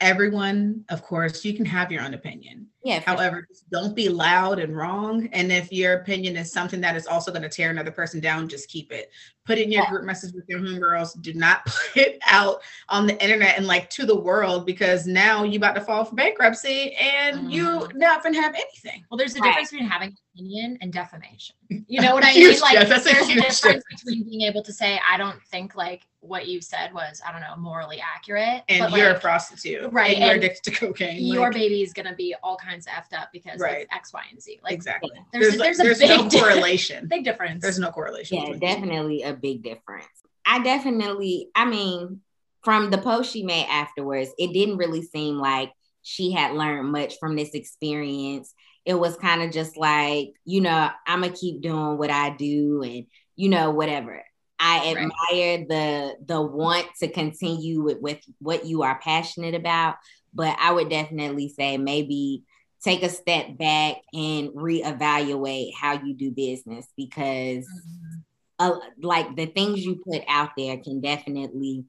everyone, 0.00 0.84
of 0.90 1.02
course, 1.02 1.44
you 1.44 1.54
can 1.54 1.64
have 1.64 1.90
your 1.90 2.02
own 2.02 2.14
opinion. 2.14 2.66
Yeah. 2.86 3.00
However, 3.00 3.48
sure. 3.48 3.66
don't 3.72 3.96
be 3.96 4.08
loud 4.08 4.60
and 4.60 4.76
wrong. 4.76 5.28
And 5.32 5.50
if 5.50 5.72
your 5.72 5.94
opinion 5.94 6.36
is 6.36 6.52
something 6.52 6.80
that 6.82 6.94
is 6.94 7.08
also 7.08 7.32
going 7.32 7.42
to 7.42 7.48
tear 7.48 7.68
another 7.68 7.90
person 7.90 8.20
down, 8.20 8.48
just 8.48 8.68
keep 8.68 8.92
it. 8.92 9.10
Put 9.44 9.58
it 9.58 9.64
in 9.64 9.72
your 9.72 9.82
yeah. 9.82 9.90
group 9.90 10.04
message 10.04 10.32
with 10.32 10.44
your 10.48 10.60
homegirls. 10.60 11.20
Do 11.20 11.34
not 11.34 11.66
put 11.66 11.96
it 11.96 12.18
out 12.28 12.62
on 12.88 13.08
the 13.08 13.20
internet 13.20 13.58
and 13.58 13.66
like 13.66 13.90
to 13.90 14.06
the 14.06 14.14
world 14.14 14.66
because 14.66 15.04
now 15.04 15.42
you 15.42 15.56
about 15.56 15.74
to 15.74 15.80
fall 15.80 16.04
for 16.04 16.14
bankruptcy 16.14 16.94
and 16.94 17.48
mm. 17.48 17.52
you 17.52 17.88
not 17.94 18.22
gonna 18.22 18.40
have 18.40 18.54
anything. 18.54 19.04
Well, 19.10 19.18
there's 19.18 19.34
a 19.34 19.40
right. 19.40 19.48
difference 19.48 19.72
between 19.72 19.88
having 19.88 20.14
opinion 20.36 20.78
and 20.80 20.92
defamation. 20.92 21.56
You 21.68 22.00
know 22.02 22.14
what 22.14 22.24
I 22.24 22.32
mean? 22.34 22.60
Like 22.60 22.78
diff- 22.78 22.88
that's 22.88 23.06
a 23.06 23.12
there's 23.12 23.28
a 23.28 23.32
huge 23.32 23.60
difference 23.60 23.84
between 23.88 24.24
being 24.24 24.42
able 24.42 24.62
to 24.62 24.72
say, 24.72 25.00
I 25.08 25.16
don't 25.16 25.40
think 25.50 25.74
like 25.74 26.06
what 26.20 26.46
you 26.48 26.60
said 26.60 26.92
was, 26.92 27.22
I 27.26 27.32
don't 27.32 27.40
know, 27.40 27.56
morally 27.56 28.00
accurate. 28.00 28.62
And 28.68 28.90
but, 28.90 28.98
you're 28.98 29.08
like, 29.08 29.18
a 29.18 29.20
prostitute. 29.20 29.92
Right, 29.92 30.16
And 30.16 30.24
you're 30.24 30.34
and 30.34 30.44
addicted 30.44 30.72
to 30.72 30.78
cocaine. 30.78 31.24
your 31.24 31.44
like, 31.44 31.54
baby 31.54 31.82
is 31.82 31.92
gonna 31.92 32.14
be 32.14 32.34
all 32.42 32.56
kinds 32.56 32.75
of 32.84 32.92
effed 32.92 33.16
up 33.16 33.30
because 33.32 33.58
Right. 33.60 33.84
of 33.84 33.88
X, 33.92 34.12
Y, 34.12 34.22
and 34.30 34.42
Z. 34.42 34.60
Like 34.62 34.74
exactly. 34.74 35.10
there's, 35.32 35.56
There's, 35.56 35.78
there's, 35.78 35.78
there's, 35.78 36.00
a 36.02 36.06
big 36.18 36.32
no 36.32 36.40
correlation. 36.40 37.08
big 37.08 37.24
difference. 37.24 37.62
There's 37.62 37.78
no 37.78 37.90
correlation. 37.90 38.36
Yeah, 38.36 38.40
between 38.50 38.60
the 38.60 38.66
two. 38.66 38.74
definitely 38.74 39.22
a 39.22 39.32
big 39.32 39.62
difference. 39.62 40.06
I 40.44 40.62
definitely, 40.62 41.48
I 41.54 41.64
mean, 41.64 42.20
from 42.62 42.90
the 42.90 42.98
post 42.98 43.32
she 43.32 43.44
made 43.44 43.66
afterwards, 43.70 44.30
it 44.38 44.52
didn't 44.52 44.76
really 44.76 45.02
seem 45.02 45.36
like 45.38 45.72
she 46.02 46.32
had 46.32 46.52
learned 46.54 46.90
much 46.92 47.14
from 47.18 47.36
this 47.36 47.50
experience. 47.54 48.52
It 48.84 48.94
was 48.94 49.16
kind 49.16 49.42
of 49.42 49.50
just 49.52 49.76
like, 49.76 50.32
you 50.44 50.60
know, 50.60 50.90
I'm 51.06 51.22
gonna 51.22 51.32
keep 51.32 51.62
doing 51.62 51.96
what 51.96 52.10
I 52.10 52.30
do 52.36 52.82
and 52.82 53.06
you 53.36 53.48
know, 53.48 53.70
whatever. 53.70 54.22
I 54.58 54.78
Right. 54.78 54.96
admire 54.96 55.66
the 55.68 56.16
the 56.24 56.40
want 56.40 56.86
to 57.00 57.08
continue 57.08 57.82
with, 57.82 58.00
with 58.00 58.20
what 58.38 58.64
you 58.64 58.82
are 58.82 58.98
passionate 59.00 59.54
about, 59.54 59.96
but 60.32 60.56
I 60.58 60.72
would 60.72 60.88
definitely 60.88 61.48
say 61.50 61.76
maybe 61.76 62.44
take 62.86 63.02
a 63.02 63.08
step 63.08 63.58
back 63.58 63.96
and 64.12 64.50
reevaluate 64.50 65.72
how 65.74 66.00
you 66.04 66.14
do 66.14 66.30
business 66.30 66.86
because 66.96 67.66
Mhm. 67.66 68.22
uh, 68.60 68.78
like 69.02 69.34
the 69.34 69.46
things 69.46 69.84
you 69.84 69.96
put 69.96 70.22
out 70.28 70.50
there 70.56 70.78
can 70.78 71.00
definitely 71.00 71.84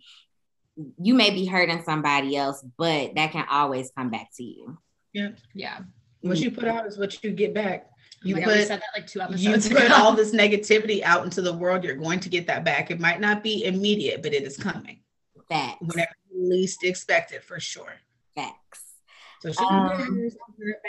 you 1.02 1.14
may 1.14 1.30
be 1.30 1.46
hurting 1.46 1.84
somebody 1.84 2.36
else 2.36 2.64
but 2.78 3.16
that 3.16 3.32
can 3.32 3.46
always 3.50 3.92
come 3.96 4.10
back 4.10 4.28
to 4.36 4.44
you 4.44 4.78
Yeah. 5.14 5.30
Yeah 5.54 5.80
what 6.22 6.40
you 6.40 6.50
put 6.52 6.66
out 6.66 6.88
is 6.88 6.98
what 6.98 7.24
you 7.24 7.32
get 7.32 7.54
back. 7.54 7.90
You 8.24 8.36
Oh 8.36 8.40
my 8.40 8.46
God, 8.46 8.52
put 8.58 8.68
said 8.68 8.82
that 8.82 9.00
like 9.00 9.08
two 9.08 9.22
you 9.40 9.60
put 9.76 9.92
all 9.92 10.14
this 10.14 10.34
negativity 10.34 11.04
out 11.04 11.24
into 11.24 11.42
the 11.42 11.54
world. 11.54 11.84
You're 11.84 11.96
going 11.96 12.20
to 12.22 12.30
get 12.30 12.48
that 12.48 12.66
back. 12.66 12.90
It 12.90 13.00
might 13.00 13.22
not 13.22 13.44
be 13.44 13.64
immediate, 13.64 14.24
but 14.24 14.34
it 14.34 14.44
is 14.44 14.58
coming 14.58 15.04
facts 15.48 15.78
whenever 15.80 16.12
you 16.34 16.50
least 16.50 16.84
expect 16.84 17.32
it, 17.32 17.44
for 17.44 17.60
sure. 17.60 17.94
facts 18.36 18.87
So 19.40 19.52
she 19.52 19.58
Um, 19.70 20.30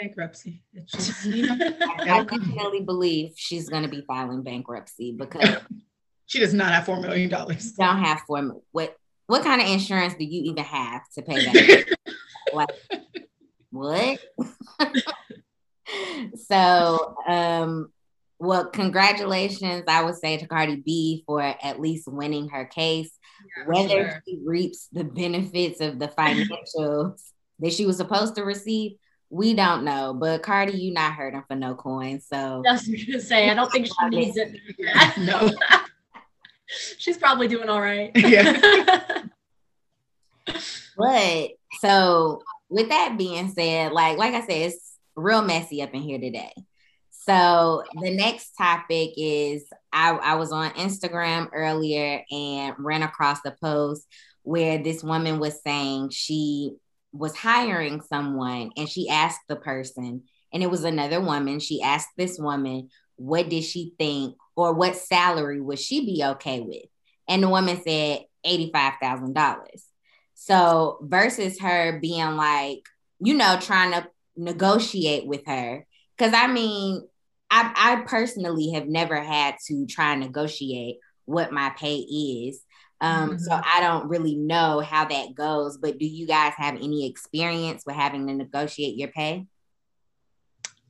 bankruptcy. 0.01 0.63
It's 0.73 0.91
just, 0.91 1.23
you 1.25 1.45
know, 1.47 1.57
i 1.81 2.23
definitely 2.23 2.81
believe 2.81 3.31
she's 3.35 3.69
going 3.69 3.83
to 3.83 3.89
be 3.89 4.03
filing 4.07 4.43
bankruptcy 4.43 5.13
because 5.17 5.55
she 6.25 6.39
does 6.39 6.53
not 6.53 6.71
have 6.71 6.85
four 6.85 6.99
million 6.99 7.29
dollars. 7.29 7.73
don't 7.73 7.99
have 8.03 8.21
for 8.27 8.61
what 8.71 8.95
what 9.27 9.43
kind 9.43 9.61
of 9.61 9.67
insurance 9.67 10.15
do 10.15 10.23
you 10.25 10.51
even 10.51 10.63
have 10.63 11.01
to 11.15 11.21
pay 11.21 11.41
that 11.41 11.85
like 12.53 12.69
what 13.71 14.19
so 16.35 17.15
um 17.27 17.91
well 18.39 18.65
congratulations 18.69 19.83
i 19.87 20.03
would 20.03 20.15
say 20.15 20.37
to 20.37 20.47
cardi 20.47 20.77
b 20.77 21.23
for 21.27 21.41
at 21.41 21.79
least 21.79 22.07
winning 22.07 22.49
her 22.49 22.65
case 22.65 23.11
Yeah, 23.57 23.65
whether 23.67 24.09
sure. 24.09 24.23
she 24.27 24.39
reaps 24.45 24.87
the 24.91 25.03
benefits 25.03 25.81
of 25.81 25.99
the 25.99 26.07
financials 26.07 27.21
that 27.59 27.73
she 27.73 27.85
was 27.85 27.97
supposed 27.97 28.35
to 28.35 28.43
receive 28.43 28.93
we 29.29 29.53
don't 29.53 29.83
know 29.83 30.13
but 30.13 30.41
cardi 30.41 30.73
you 30.73 30.91
not 30.91 31.13
hurting 31.13 31.43
for 31.47 31.55
no 31.55 31.75
coin 31.75 32.19
so 32.19 32.63
I 32.67 32.71
was 32.73 32.87
gonna 32.87 33.19
say, 33.19 33.49
I 33.49 33.53
don't 33.53 33.71
think 33.71 33.87
she 33.87 34.09
needs 34.09 34.37
it. 34.37 34.55
No. 35.17 35.51
She's 36.97 37.17
probably 37.17 37.47
doing 37.47 37.69
all 37.69 37.81
right. 37.81 38.11
Yeah. 38.15 39.23
But 40.97 41.51
so 41.79 42.41
with 42.69 42.89
that 42.89 43.17
being 43.17 43.49
said, 43.51 43.91
like 43.91 44.17
like 44.17 44.33
I 44.33 44.41
said, 44.41 44.49
it's 44.49 44.97
real 45.15 45.41
messy 45.41 45.81
up 45.81 45.93
in 45.93 46.01
here 46.01 46.19
today. 46.19 46.51
So 47.11 47.83
the 48.01 48.13
next 48.13 48.51
topic 48.57 49.11
is 49.15 49.65
I, 49.93 50.11
I 50.11 50.35
was 50.35 50.51
on 50.51 50.71
Instagram 50.71 51.49
earlier 51.53 52.23
and 52.31 52.75
ran 52.79 53.03
across 53.03 53.39
a 53.45 53.51
post 53.51 54.07
where 54.43 54.81
this 54.81 55.03
woman 55.03 55.39
was 55.39 55.61
saying 55.61 56.09
she 56.09 56.71
was 57.11 57.35
hiring 57.35 58.01
someone 58.01 58.71
and 58.77 58.87
she 58.87 59.09
asked 59.09 59.41
the 59.47 59.55
person, 59.55 60.23
and 60.53 60.63
it 60.63 60.69
was 60.69 60.83
another 60.83 61.21
woman. 61.21 61.59
She 61.59 61.81
asked 61.81 62.09
this 62.17 62.39
woman, 62.39 62.89
what 63.15 63.49
did 63.49 63.63
she 63.63 63.93
think 63.99 64.35
or 64.55 64.73
what 64.73 64.95
salary 64.95 65.61
would 65.61 65.79
she 65.79 66.05
be 66.05 66.23
okay 66.23 66.61
with? 66.61 66.85
And 67.27 67.43
the 67.43 67.49
woman 67.49 67.81
said 67.83 68.25
$85,000. 68.45 69.65
So 70.33 70.99
versus 71.01 71.59
her 71.59 71.99
being 71.99 72.35
like, 72.35 72.81
you 73.19 73.33
know, 73.33 73.57
trying 73.59 73.91
to 73.91 74.07
negotiate 74.37 75.27
with 75.27 75.45
her. 75.45 75.85
Cause 76.17 76.31
I 76.33 76.47
mean, 76.47 77.07
I, 77.51 77.71
I 77.75 78.03
personally 78.07 78.71
have 78.71 78.87
never 78.87 79.21
had 79.21 79.55
to 79.67 79.85
try 79.85 80.13
and 80.13 80.21
negotiate 80.21 80.97
what 81.25 81.51
my 81.51 81.71
pay 81.71 81.97
is. 81.97 82.61
Um, 83.01 83.39
so 83.39 83.51
Mhm. 83.51 83.63
I 83.65 83.79
don't 83.79 84.09
really 84.09 84.35
know 84.35 84.81
how 84.81 85.05
that 85.05 85.33
goes, 85.33 85.77
but 85.77 85.97
do 85.97 86.05
you 86.05 86.27
guys 86.27 86.53
have 86.57 86.75
any 86.75 87.05
experience 87.07 87.83
with 87.85 87.95
having 87.95 88.27
to 88.27 88.33
negotiate 88.33 88.97
your 88.97 89.09
pay? 89.09 89.47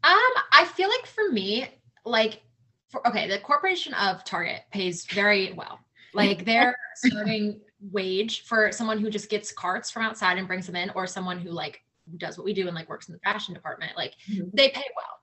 Um, 0.03 0.31
I 0.51 0.65
feel 0.65 0.89
like 0.89 1.05
for 1.05 1.29
me, 1.31 1.67
like, 2.05 2.41
for, 2.89 3.05
okay, 3.07 3.27
the 3.27 3.37
corporation 3.39 3.93
of 3.93 4.23
Target 4.23 4.61
pays 4.71 5.05
very 5.05 5.53
well. 5.53 5.79
Like 6.13 6.45
their 6.45 6.75
starting 6.95 7.61
wage 7.91 8.45
for 8.45 8.71
someone 8.71 8.97
who 8.97 9.11
just 9.11 9.29
gets 9.29 9.51
carts 9.51 9.91
from 9.91 10.03
outside 10.03 10.37
and 10.39 10.47
brings 10.47 10.65
them 10.65 10.75
in, 10.75 10.89
or 10.95 11.05
someone 11.05 11.39
who 11.39 11.51
like 11.51 11.81
does 12.17 12.37
what 12.37 12.45
we 12.45 12.53
do 12.53 12.65
and 12.65 12.75
like 12.75 12.89
works 12.89 13.07
in 13.07 13.13
the 13.13 13.19
fashion 13.19 13.53
department, 13.53 13.95
like 13.95 14.15
Mhm. 14.31 14.49
they 14.53 14.69
pay 14.69 14.85
well. 14.95 15.19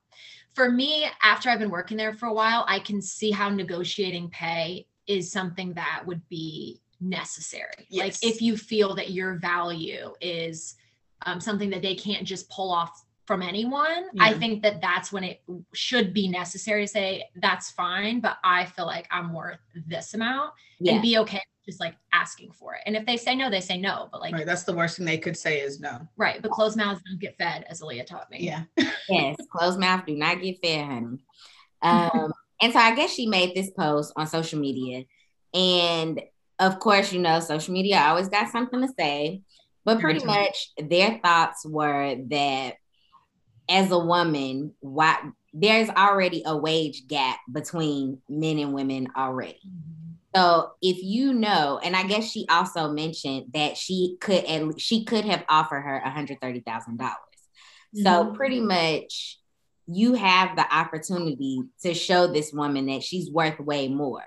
For 0.54 0.70
me, 0.70 1.06
after 1.22 1.50
I've 1.50 1.58
been 1.58 1.70
working 1.70 1.96
there 1.96 2.14
for 2.14 2.26
a 2.26 2.32
while, 2.32 2.64
I 2.68 2.78
can 2.78 3.02
see 3.02 3.32
how 3.32 3.48
negotiating 3.48 4.30
pay 4.30 4.86
is 5.06 5.30
something 5.30 5.72
that 5.74 6.02
would 6.06 6.26
be 6.28 6.80
necessary. 7.00 7.86
Yes. 7.88 8.22
Like 8.22 8.32
if 8.34 8.40
you 8.42 8.56
feel 8.56 8.94
that 8.96 9.10
your 9.10 9.34
value 9.34 10.12
is 10.20 10.76
um, 11.24 11.40
something 11.40 11.70
that 11.70 11.82
they 11.82 11.94
can't 11.94 12.24
just 12.24 12.48
pull 12.50 12.72
off 12.72 13.04
from 13.26 13.42
anyone, 13.42 14.06
I 14.20 14.34
think 14.34 14.62
that 14.62 14.80
that's 14.80 15.10
when 15.12 15.24
it 15.24 15.42
should 15.74 16.14
be 16.14 16.28
necessary 16.28 16.84
to 16.84 16.88
say 16.88 17.24
that's 17.36 17.70
fine, 17.72 18.20
but 18.20 18.38
I 18.44 18.66
feel 18.66 18.86
like 18.86 19.08
I'm 19.10 19.32
worth 19.32 19.58
this 19.86 20.14
amount 20.14 20.52
Yeah. 20.78 20.92
and 20.94 21.02
be 21.02 21.18
okay 21.18 21.42
just 21.66 21.80
like 21.80 21.96
asking 22.12 22.52
for 22.52 22.74
it. 22.74 22.82
And 22.86 22.94
if 22.94 23.04
they 23.04 23.16
say 23.16 23.34
no, 23.34 23.50
they 23.50 23.60
say 23.60 23.76
no. 23.76 24.08
But 24.12 24.20
like 24.20 24.32
Right. 24.32 24.46
That's 24.46 24.62
the 24.62 24.72
worst 24.72 24.96
thing 24.98 25.06
they 25.06 25.18
could 25.18 25.36
say 25.36 25.58
is 25.60 25.80
no. 25.80 26.06
right, 26.16 26.40
but 26.40 26.52
closed 26.52 26.76
mouths 26.76 27.00
don't 27.04 27.18
get 27.20 27.36
fed, 27.36 27.66
as 27.68 27.80
Aaliyah 27.80 28.06
taught 28.06 28.30
me. 28.30 28.38
Yeah. 28.44 28.62
yes, 29.08 29.36
closed 29.50 29.80
mouth 29.80 30.06
do 30.06 30.14
not 30.16 30.40
get 30.40 30.60
fed, 30.62 30.86
honey. 30.86 31.18
Um, 31.82 32.32
and 32.60 32.72
so 32.72 32.78
I 32.78 32.94
guess 32.94 33.12
she 33.12 33.26
made 33.26 33.54
this 33.54 33.70
post 33.70 34.12
on 34.16 34.26
social 34.26 34.58
media, 34.58 35.04
and 35.54 36.20
of 36.58 36.78
course, 36.80 37.12
you 37.12 37.20
know, 37.20 37.40
social 37.40 37.74
media 37.74 38.00
always 38.00 38.28
got 38.28 38.50
something 38.50 38.80
to 38.80 38.88
say, 38.98 39.42
but 39.84 40.00
pretty 40.00 40.20
much 40.26 40.70
their 40.78 41.20
thoughts 41.22 41.64
were 41.66 42.16
that 42.30 42.74
as 43.68 43.90
a 43.90 43.98
woman, 43.98 44.72
why 44.80 45.16
there's 45.52 45.88
already 45.90 46.42
a 46.46 46.56
wage 46.56 47.06
gap 47.08 47.38
between 47.50 48.22
men 48.28 48.58
and 48.58 48.72
women 48.72 49.08
already. 49.16 49.60
So 50.34 50.72
if 50.82 51.02
you 51.02 51.32
know, 51.32 51.80
and 51.82 51.96
I 51.96 52.02
guess 52.04 52.30
she 52.30 52.46
also 52.50 52.92
mentioned 52.92 53.52
that 53.54 53.76
she 53.76 54.16
could 54.20 54.44
at 54.44 54.66
le- 54.66 54.78
she 54.78 55.04
could 55.04 55.24
have 55.24 55.44
offered 55.48 55.80
her 55.80 56.00
one 56.02 56.12
hundred 56.12 56.40
thirty 56.42 56.60
thousand 56.60 56.98
dollars. 56.98 57.16
So 57.94 58.02
Mhm. 58.26 58.34
pretty 58.34 58.60
much, 58.60 59.38
you 59.86 60.14
have 60.14 60.56
the 60.56 60.74
opportunity 60.74 61.62
to 61.82 61.94
show 61.94 62.26
this 62.26 62.52
woman 62.52 62.86
that 62.86 63.02
she's 63.02 63.30
worth 63.30 63.58
way 63.60 63.88
more. 63.88 64.24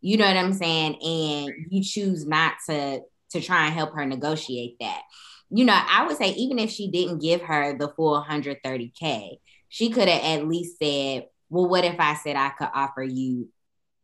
You 0.00 0.16
know 0.16 0.26
what 0.26 0.36
I'm 0.36 0.52
saying? 0.52 0.96
And 1.02 1.52
you 1.70 1.82
choose 1.82 2.26
not 2.26 2.54
to 2.68 3.02
to 3.30 3.40
try 3.40 3.66
and 3.66 3.74
help 3.74 3.94
her 3.94 4.04
negotiate 4.04 4.76
that. 4.80 5.02
You 5.50 5.64
know, 5.64 5.74
I 5.74 6.06
would 6.06 6.16
say 6.16 6.30
even 6.30 6.58
if 6.58 6.70
she 6.70 6.90
didn't 6.90 7.20
give 7.20 7.42
her 7.42 7.76
the 7.76 7.88
full 7.88 8.22
130k, 8.22 9.38
she 9.68 9.90
could 9.90 10.08
have 10.08 10.40
at 10.40 10.48
least 10.48 10.78
said, 10.78 11.26
"Well, 11.50 11.68
what 11.68 11.84
if 11.84 11.98
I 11.98 12.14
said 12.14 12.36
I 12.36 12.50
could 12.50 12.70
offer 12.74 13.02
you 13.02 13.48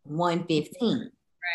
115?" 0.05 1.11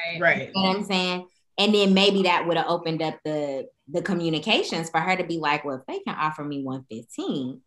Right. 0.06 0.22
Right. 0.22 0.48
You 0.48 0.54
know 0.54 0.70
what 0.70 0.78
I'm 0.78 0.84
saying? 0.84 1.28
And 1.58 1.74
then 1.74 1.94
maybe 1.94 2.24
that 2.24 2.48
would 2.48 2.58
have 2.58 2.68
opened 2.68 3.02
up 3.02 3.20
the 3.24 3.68
the 3.88 4.02
communications 4.02 4.90
for 4.90 5.00
her 5.00 5.16
to 5.16 5.24
be 5.24 5.38
like, 5.38 5.64
well, 5.64 5.78
if 5.78 5.86
they 5.86 6.00
can 6.00 6.16
offer 6.16 6.44
me 6.44 6.64
115, 6.64 7.62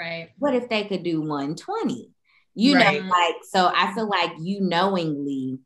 Right. 0.00 0.30
what 0.38 0.54
if 0.54 0.68
they 0.70 0.84
could 0.84 1.02
do 1.02 1.20
120? 1.20 2.10
You 2.54 2.74
Right. 2.74 3.02
know, 3.02 3.08
like 3.08 3.34
so 3.50 3.70
I 3.74 3.92
feel 3.94 4.08
like 4.08 4.32
you 4.40 4.60
knowingly 4.62 5.58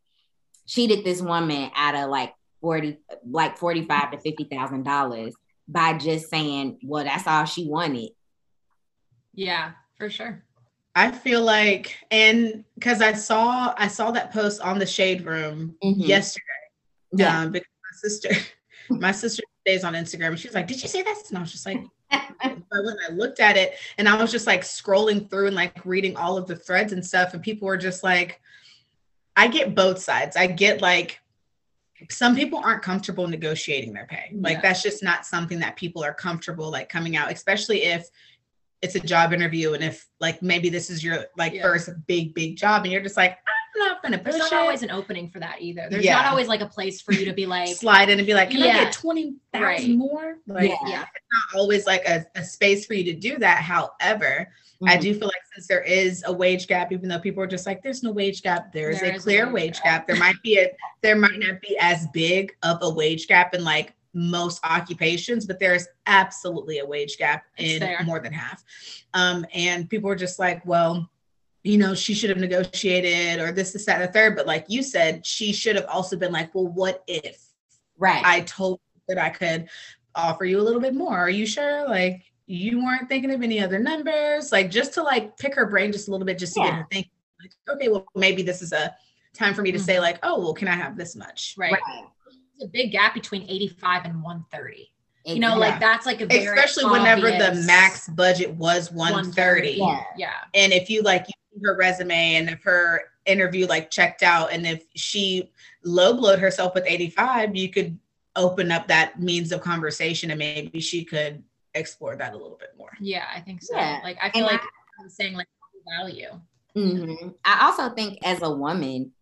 cheated 0.67 1.05
this 1.05 1.23
woman 1.23 1.71
out 1.77 1.95
of 1.95 2.11
like 2.11 2.35
40 2.61 2.99
like 3.31 3.57
45 3.59 4.11
to 4.11 4.19
50 4.19 4.45
thousand 4.51 4.83
dollars 4.83 5.35
by 5.69 5.97
just 5.97 6.29
saying, 6.31 6.79
well, 6.85 7.05
that's 7.05 7.27
all 7.29 7.45
she 7.45 7.69
wanted. 7.69 8.11
Yeah, 9.35 9.73
for 9.97 10.11
sure. 10.11 10.45
I 10.97 11.11
feel 11.11 11.43
like, 11.43 11.97
and 12.11 12.65
because 12.75 13.01
I 13.03 13.13
saw 13.13 13.73
I 13.77 13.89
saw 13.89 14.11
that 14.13 14.33
post 14.33 14.61
on 14.61 14.79
the 14.79 14.87
shade 14.87 15.25
room 15.25 15.77
Mhm. 15.83 16.07
yesterday, 16.09 16.45
Yeah. 17.17 17.41
um, 17.43 17.53
because 17.53 17.69
my 17.69 18.09
sister 18.09 18.31
my 18.91 19.13
sister 19.13 19.43
stays 19.67 19.85
on 19.85 19.95
Instagram 19.95 20.29
and 20.29 20.39
she 20.39 20.49
was 20.49 20.55
like, 20.55 20.67
Did 20.67 20.83
you 20.83 20.89
see 20.89 21.03
this?" 21.03 21.29
And 21.31 21.39
I 21.39 21.41
was 21.41 21.53
just 21.53 21.67
like, 21.67 21.81
when 22.11 22.97
I 23.09 23.13
looked 23.13 23.41
at 23.41 23.57
it 23.57 23.75
and 23.99 24.09
I 24.09 24.17
was 24.17 24.31
just 24.31 24.47
like 24.47 24.63
scrolling 24.63 25.29
through 25.29 25.47
and 25.47 25.57
like 25.57 25.85
reading 25.85 26.17
all 26.17 26.37
of 26.37 26.47
the 26.47 26.57
threads 26.57 26.93
and 26.93 27.05
stuff, 27.05 27.35
and 27.35 27.43
people 27.43 27.67
were 27.67 27.77
just 27.77 28.03
like, 28.03 28.41
I 29.37 29.49
get 29.49 29.75
both 29.75 29.99
sides. 29.99 30.37
I 30.37 30.47
get 30.47 30.81
like 30.81 31.21
some 32.11 32.35
people 32.35 32.59
aren't 32.59 32.83
comfortable 32.83 33.27
negotiating 33.27 33.93
their 33.93 34.07
pay. 34.07 34.31
Like 34.35 34.57
yeah. 34.57 34.63
that's 34.63 34.83
just 34.83 35.03
not 35.03 35.25
something 35.27 35.59
that 35.61 35.77
people 35.77 36.05
are 36.05 36.15
comfortable 36.15 36.71
like 36.71 36.89
coming 36.89 37.17
out, 37.17 37.33
especially 37.33 37.85
if 37.85 38.09
it's 38.83 38.97
a 38.97 39.01
job 39.01 39.33
interview 39.33 39.73
and 39.73 39.83
if 39.83 40.07
like 40.21 40.43
maybe 40.43 40.69
this 40.69 40.91
is 40.91 41.03
your 41.03 41.25
like 41.39 41.55
yeah. 41.55 41.63
first 41.63 41.89
big 42.07 42.35
big 42.35 42.57
job 42.57 42.83
and 42.83 42.93
you're 42.93 43.03
just 43.03 43.17
like 43.17 43.39
I'm 43.75 43.89
not 43.89 44.03
gonna 44.03 44.23
There's 44.23 44.39
not 44.39 44.53
it. 44.53 44.59
always 44.59 44.83
an 44.83 44.91
opening 44.91 45.31
for 45.31 45.41
that 45.41 45.61
either. 45.61 45.89
There's 45.91 46.05
yeah. 46.05 46.15
not 46.15 46.27
always 46.27 46.49
like 46.49 46.61
a 46.61 46.67
place 46.67 47.01
for 47.01 47.13
you 47.13 47.25
to 47.25 47.33
be 47.33 47.47
like 47.47 47.75
slide 47.77 48.09
in 48.09 48.19
and 48.19 48.27
be 48.27 48.35
like, 48.35 48.51
can 48.51 48.61
yeah. 48.61 48.67
I 48.67 48.85
get 48.85 48.93
twenty 48.93 49.35
thousand 49.53 49.65
right. 49.65 49.89
more? 49.91 50.39
Like, 50.47 50.71
yeah. 50.71 50.77
yeah, 50.87 51.03
it's 51.03 51.27
not 51.53 51.61
always 51.61 51.87
like 51.87 52.05
a, 52.07 52.25
a 52.37 52.45
space 52.45 52.87
for 52.87 52.95
you 52.95 53.05
to 53.05 53.15
do 53.15 53.39
that. 53.39 53.63
However, 53.63 54.49
mm-hmm. 54.83 54.89
I 54.89 54.97
do 54.97 55.13
feel 55.13 55.29
like 55.29 55.43
since 55.55 55.67
there 55.67 55.83
is 55.83 56.23
a 56.27 56.33
wage 56.33 56.67
gap, 56.67 56.93
even 56.93 57.09
though 57.09 57.19
people 57.19 57.43
are 57.43 57.49
just 57.49 57.67
like, 57.67 57.83
there's 57.83 58.03
no 58.03 58.13
wage 58.13 58.43
gap, 58.43 58.73
there 58.73 58.91
is 58.91 59.01
there 59.01 59.17
a 59.17 59.19
clear 59.19 59.45
a 59.45 59.53
wage, 59.53 59.55
wage 59.55 59.75
gap. 59.83 59.85
gap. 59.85 60.07
There 60.07 60.17
might 60.17 60.41
be 60.43 60.59
a 60.59 60.69
there 61.03 61.17
might 61.17 61.39
not 61.39 61.61
be 61.61 61.77
as 61.81 62.07
big 62.13 62.55
of 62.63 62.79
a 62.83 62.91
wage 62.91 63.27
gap 63.27 63.55
in 63.55 63.65
like 63.65 63.95
most 64.15 64.65
occupations, 64.65 65.45
but 65.47 65.59
there's 65.59 65.89
absolutely 66.07 66.79
a 66.79 66.87
wage 66.87 67.19
gap 67.19 67.45
in 67.59 67.97
more 68.05 68.21
than 68.21 68.33
half. 68.33 68.63
Um, 69.13 69.45
and 69.53 69.91
people 69.91 70.09
are 70.09 70.17
just 70.17 70.39
like, 70.39 70.65
well, 70.65 71.11
you 71.65 71.79
know, 71.79 71.95
she 71.95 72.15
should 72.15 72.29
have 72.29 72.39
negotiated 72.39 73.41
or 73.41 73.51
this, 73.51 73.73
this, 73.73 73.87
that, 73.87 74.01
and 74.01 74.09
the 74.09 74.13
third. 74.13 74.37
But 74.37 74.47
like 74.47 74.67
you 74.69 74.83
said, 74.83 75.27
she 75.27 75.53
should 75.53 75.77
have 75.77 75.87
also 75.87 76.17
been 76.17 76.31
like, 76.31 76.55
well, 76.55 76.69
what 76.69 77.03
if 77.07 77.43
right 77.99 78.23
I 78.25 78.43
told 78.43 78.81
that 79.09 79.19
I 79.19 79.31
could 79.31 79.69
offer 80.15 80.45
you 80.45 80.61
a 80.61 80.63
little 80.63 80.81
bit 80.81 80.95
more? 80.95 81.17
Are 81.17 81.31
you 81.31 81.47
sure? 81.47 81.89
Like 81.89 82.23
you 82.47 82.85
weren't 82.85 83.09
thinking 83.09 83.33
of 83.33 83.43
any 83.43 83.61
other 83.61 83.79
numbers? 83.79 84.53
Like 84.53 84.71
just 84.71 84.93
to 84.95 85.03
like 85.03 85.39
pick 85.39 85.55
her 85.55 85.67
brain 85.67 85.91
just 85.91 86.07
a 86.09 86.11
little 86.11 86.27
bit, 86.27 86.39
just 86.39 86.55
to 86.55 86.61
yeah. 86.61 86.67
get 86.67 86.75
her 86.75 86.87
thinking, 86.93 87.11
like, 87.41 87.53
okay, 87.77 87.89
well, 87.89 88.07
maybe 88.15 88.43
this 88.43 88.61
is 88.61 88.73
a 88.73 88.95
time 89.33 89.55
for 89.55 89.63
me 89.63 89.73
to 89.73 89.79
mm-hmm. 89.79 89.85
say, 89.87 90.01
like, 90.01 90.19
oh, 90.23 90.39
well, 90.39 90.55
can 90.55 90.69
I 90.69 90.75
have 90.75 90.97
this 90.97 91.17
much? 91.17 91.55
Right. 91.57 91.73
right. 91.73 92.05
There's 92.59 92.69
a 92.69 92.73
big 92.73 92.93
gap 92.93 93.15
between 93.15 93.43
85 93.49 94.05
and 94.05 94.23
130 94.23 94.91
you 95.27 95.41
know, 95.41 95.51
yeah. 95.51 95.55
like 95.55 95.81
that's 95.81 96.05
like 96.05 96.21
a 96.21 96.27
very 96.27 96.45
especially 96.45 96.85
whenever 96.85 97.31
the 97.31 97.63
max 97.67 98.09
budget 98.09 98.51
was 98.51 98.93
130. 98.93 99.79
130. 99.79 99.79
Yeah. 99.79 100.03
yeah. 100.19 100.33
And 100.53 100.73
if 100.73 100.91
you 100.91 101.01
like 101.01 101.27
her 101.63 101.77
resume 101.77 102.37
and 102.37 102.49
if 102.49 102.63
her 102.63 103.03
interview 103.27 103.67
like 103.67 103.91
checked 103.91 104.23
out 104.23 104.53
and 104.53 104.67
if 104.67 104.85
she 104.95 105.51
low 105.85 106.15
blowed 106.15 106.39
herself 106.39 106.75
with 106.75 106.85
85 106.87 107.57
you 107.57 107.71
could 107.71 107.99
open 108.37 108.71
up 108.73 108.89
that 108.89 109.21
means 109.21 109.53
of 109.53 109.61
conversation 109.61 110.31
and 110.31 110.39
maybe 110.39 110.81
she 110.81 111.05
could 111.05 111.43
explore 111.75 112.17
that 112.17 112.33
a 112.33 112.37
little 112.37 112.59
bit 112.59 112.71
more. 112.77 112.91
Yeah 113.01 113.25
i 113.35 113.41
think 113.41 113.63
so. 113.63 113.77
Yeah. 113.77 114.01
like 114.03 114.19
i 114.23 114.31
feel 114.31 114.47
and 114.47 114.53
like 114.53 114.61
I, 114.61 115.03
am 115.03 115.09
saying 115.09 115.35
like 115.35 115.49
value. 115.99 116.41
Mm-hmm. 116.77 117.29
i 117.45 117.67
also 117.67 117.95
think 117.95 118.19
as 118.25 118.43
a 118.43 118.51
woman 118.51 119.13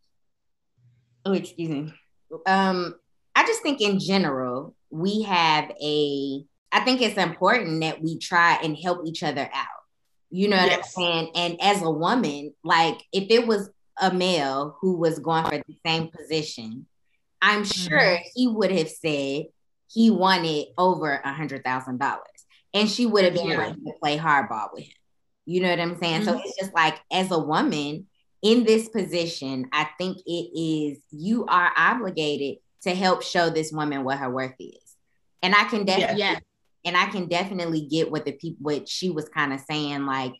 oh 1.25 1.33
excuse 1.33 1.69
me. 1.69 1.95
Um 2.47 2.95
i 3.35 3.47
just 3.47 3.63
think 3.63 3.81
in 3.81 3.99
general 3.99 4.75
we 4.91 5.23
have 5.23 5.71
a 5.83 6.45
i 6.73 6.81
think 6.81 7.01
it's 7.03 7.19
important 7.19 7.81
that 7.81 8.03
we 8.03 8.19
try 8.19 8.59
and 8.63 8.77
help 8.77 9.07
each 9.07 9.23
other 9.23 9.49
out 9.53 9.82
you 10.33 10.49
know 10.49 10.57
what 10.57 10.71
yes. 10.71 10.79
I'm 10.79 11.03
saying? 11.03 11.31
And 11.35 11.63
as 11.63 11.83
a 11.83 11.91
woman, 11.91 12.55
like 12.65 13.03
if 13.13 13.31
it 13.31 13.47
was 13.47 13.69
a 14.01 14.13
male 14.13 14.79
who 14.81 14.97
was 14.97 15.19
going 15.19 15.45
for 15.45 15.59
the 15.59 15.77
same 15.85 16.09
position, 16.09 16.87
I'm 17.43 17.65
sure 17.65 17.99
mm-hmm. 17.99 18.23
he 18.35 18.49
would 18.49 18.71
have 18.71 18.89
said 18.89 19.45
he 19.93 20.11
wanted 20.11 20.69
over 20.79 21.21
a 21.23 21.33
hundred 21.35 21.65
thousand 21.65 21.99
dollars. 21.99 22.23
And 22.73 22.89
she 22.89 23.05
would 23.05 23.25
have 23.25 23.35
been 23.35 23.49
yeah. 23.49 23.57
ready 23.59 23.75
to 23.75 23.93
play 24.01 24.17
hardball 24.17 24.69
with 24.73 24.85
him. 24.85 24.95
You 25.45 25.61
know 25.61 25.69
what 25.69 25.81
I'm 25.81 25.99
saying? 25.99 26.23
Mm-hmm. 26.23 26.31
So 26.31 26.41
it's 26.43 26.59
just 26.59 26.75
like 26.75 26.99
as 27.13 27.31
a 27.31 27.39
woman 27.39 28.07
in 28.41 28.65
this 28.65 28.89
position, 28.89 29.69
I 29.71 29.87
think 29.99 30.17
it 30.25 30.59
is 30.59 30.99
you 31.11 31.45
are 31.45 31.71
obligated 31.77 32.57
to 32.85 32.95
help 32.95 33.23
show 33.23 33.51
this 33.51 33.71
woman 33.71 34.03
what 34.03 34.19
her 34.19 34.31
worth 34.31 34.55
is. 34.59 34.79
And 35.43 35.55
I 35.55 35.65
can 35.65 35.85
definitely 35.85 36.21
yeah 36.21 36.39
and 36.85 36.97
I 36.97 37.07
can 37.07 37.27
definitely 37.29 37.83
get 37.83 38.11
what 38.11 38.25
the 38.25 38.33
people 38.33 38.59
what 38.61 38.89
she 38.89 39.11
was 39.11 39.29
kind 39.29 39.53
of 39.53 39.61
saying, 39.61 40.07
like, 40.07 40.35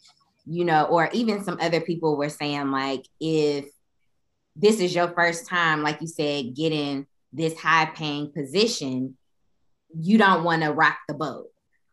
you 0.47 0.65
know, 0.65 0.85
or 0.85 1.09
even 1.13 1.45
some 1.45 1.59
other 1.61 1.81
people 1.81 2.17
were 2.17 2.29
saying, 2.29 2.71
like, 2.71 3.07
if 3.21 3.67
this 4.57 4.81
is 4.81 4.95
your 4.95 5.09
first 5.09 5.47
time, 5.47 5.83
like 5.83 6.01
you 6.01 6.07
said, 6.07 6.55
getting 6.55 7.07
this 7.33 7.59
high 7.59 7.87
paying 7.87 8.33
position, 8.33 9.17
you 9.99 10.19
don't 10.19 10.45
want 10.45 10.63
to 10.63 10.73
rock 10.73 10.99
the 11.09 11.15
boat. 11.15 11.47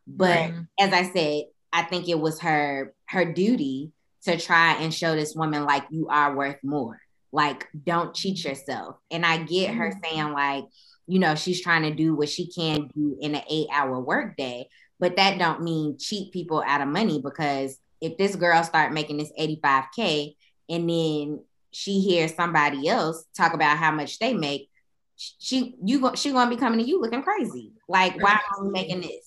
But 0.06 0.50
right. 0.50 0.54
as 0.78 0.92
I 0.92 1.04
said, 1.12 1.44
I 1.72 1.82
think 1.82 2.08
it 2.08 2.18
was 2.18 2.40
her 2.40 2.92
her 3.08 3.32
duty 3.32 3.92
to 4.24 4.36
try 4.36 4.74
and 4.74 4.92
show 4.92 5.14
this 5.14 5.34
woman 5.34 5.64
like 5.64 5.84
you 5.90 6.08
are 6.08 6.36
worth 6.36 6.58
more. 6.62 6.99
Like 7.32 7.68
don't 7.84 8.14
cheat 8.14 8.44
yourself. 8.44 8.96
And 9.10 9.24
I 9.24 9.38
get 9.38 9.74
her 9.74 9.90
mm-hmm. 9.90 10.16
saying 10.16 10.32
like 10.32 10.64
you 11.10 11.18
know 11.18 11.34
she's 11.34 11.60
trying 11.60 11.82
to 11.82 11.94
do 11.94 12.14
what 12.14 12.28
she 12.28 12.46
can 12.46 12.88
do 12.94 13.16
in 13.20 13.34
an 13.34 13.42
eight 13.50 13.66
hour 13.72 13.98
workday 14.00 14.68
but 15.00 15.16
that 15.16 15.38
don't 15.38 15.62
mean 15.62 15.98
cheat 15.98 16.32
people 16.32 16.62
out 16.64 16.80
of 16.80 16.86
money 16.88 17.20
because 17.20 17.76
if 18.00 18.16
this 18.16 18.36
girl 18.36 18.62
start 18.62 18.92
making 18.92 19.16
this 19.16 19.32
85k 19.38 20.36
and 20.68 20.88
then 20.88 21.40
she 21.72 22.00
hears 22.00 22.34
somebody 22.34 22.88
else 22.88 23.24
talk 23.36 23.54
about 23.54 23.76
how 23.76 23.90
much 23.90 24.18
they 24.20 24.34
make 24.34 24.70
she 25.16 25.74
you 25.84 26.12
she 26.14 26.30
gonna 26.30 26.48
be 26.48 26.56
coming 26.56 26.78
to 26.78 26.86
you 26.88 27.00
looking 27.00 27.22
crazy 27.22 27.72
like 27.88 28.22
why 28.22 28.32
are 28.32 28.64
we 28.64 28.70
making 28.70 29.00
this 29.00 29.26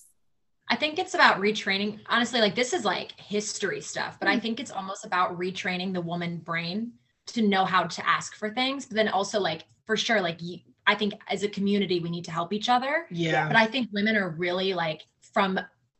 I 0.66 0.76
think 0.76 0.98
it's 0.98 1.12
about 1.12 1.42
retraining. 1.42 2.00
Honestly, 2.08 2.40
like 2.40 2.54
this 2.54 2.72
is 2.72 2.86
like 2.86 3.12
history 3.20 3.82
stuff, 3.82 4.16
but 4.18 4.30
I 4.30 4.36
hmm. 4.36 4.40
think 4.40 4.60
it's 4.60 4.70
almost 4.70 5.04
about 5.04 5.38
retraining 5.38 5.92
the 5.92 6.00
woman 6.00 6.38
brain 6.38 6.92
to 7.26 7.42
know 7.42 7.64
how 7.64 7.84
to 7.84 8.08
ask 8.08 8.34
for 8.34 8.50
things. 8.50 8.86
But 8.86 8.96
then 8.96 9.08
also, 9.08 9.40
like, 9.40 9.64
for 9.86 9.96
sure, 9.96 10.20
like 10.20 10.42
you, 10.42 10.58
I 10.86 10.94
think 10.94 11.14
as 11.28 11.42
a 11.42 11.48
community, 11.48 12.00
we 12.00 12.10
need 12.10 12.24
to 12.24 12.30
help 12.30 12.52
each 12.52 12.68
other. 12.68 13.06
Yeah. 13.10 13.48
But 13.48 13.56
I 13.56 13.66
think 13.66 13.88
women 13.92 14.16
are 14.16 14.30
really 14.30 14.74
like 14.74 15.02
from 15.32 15.58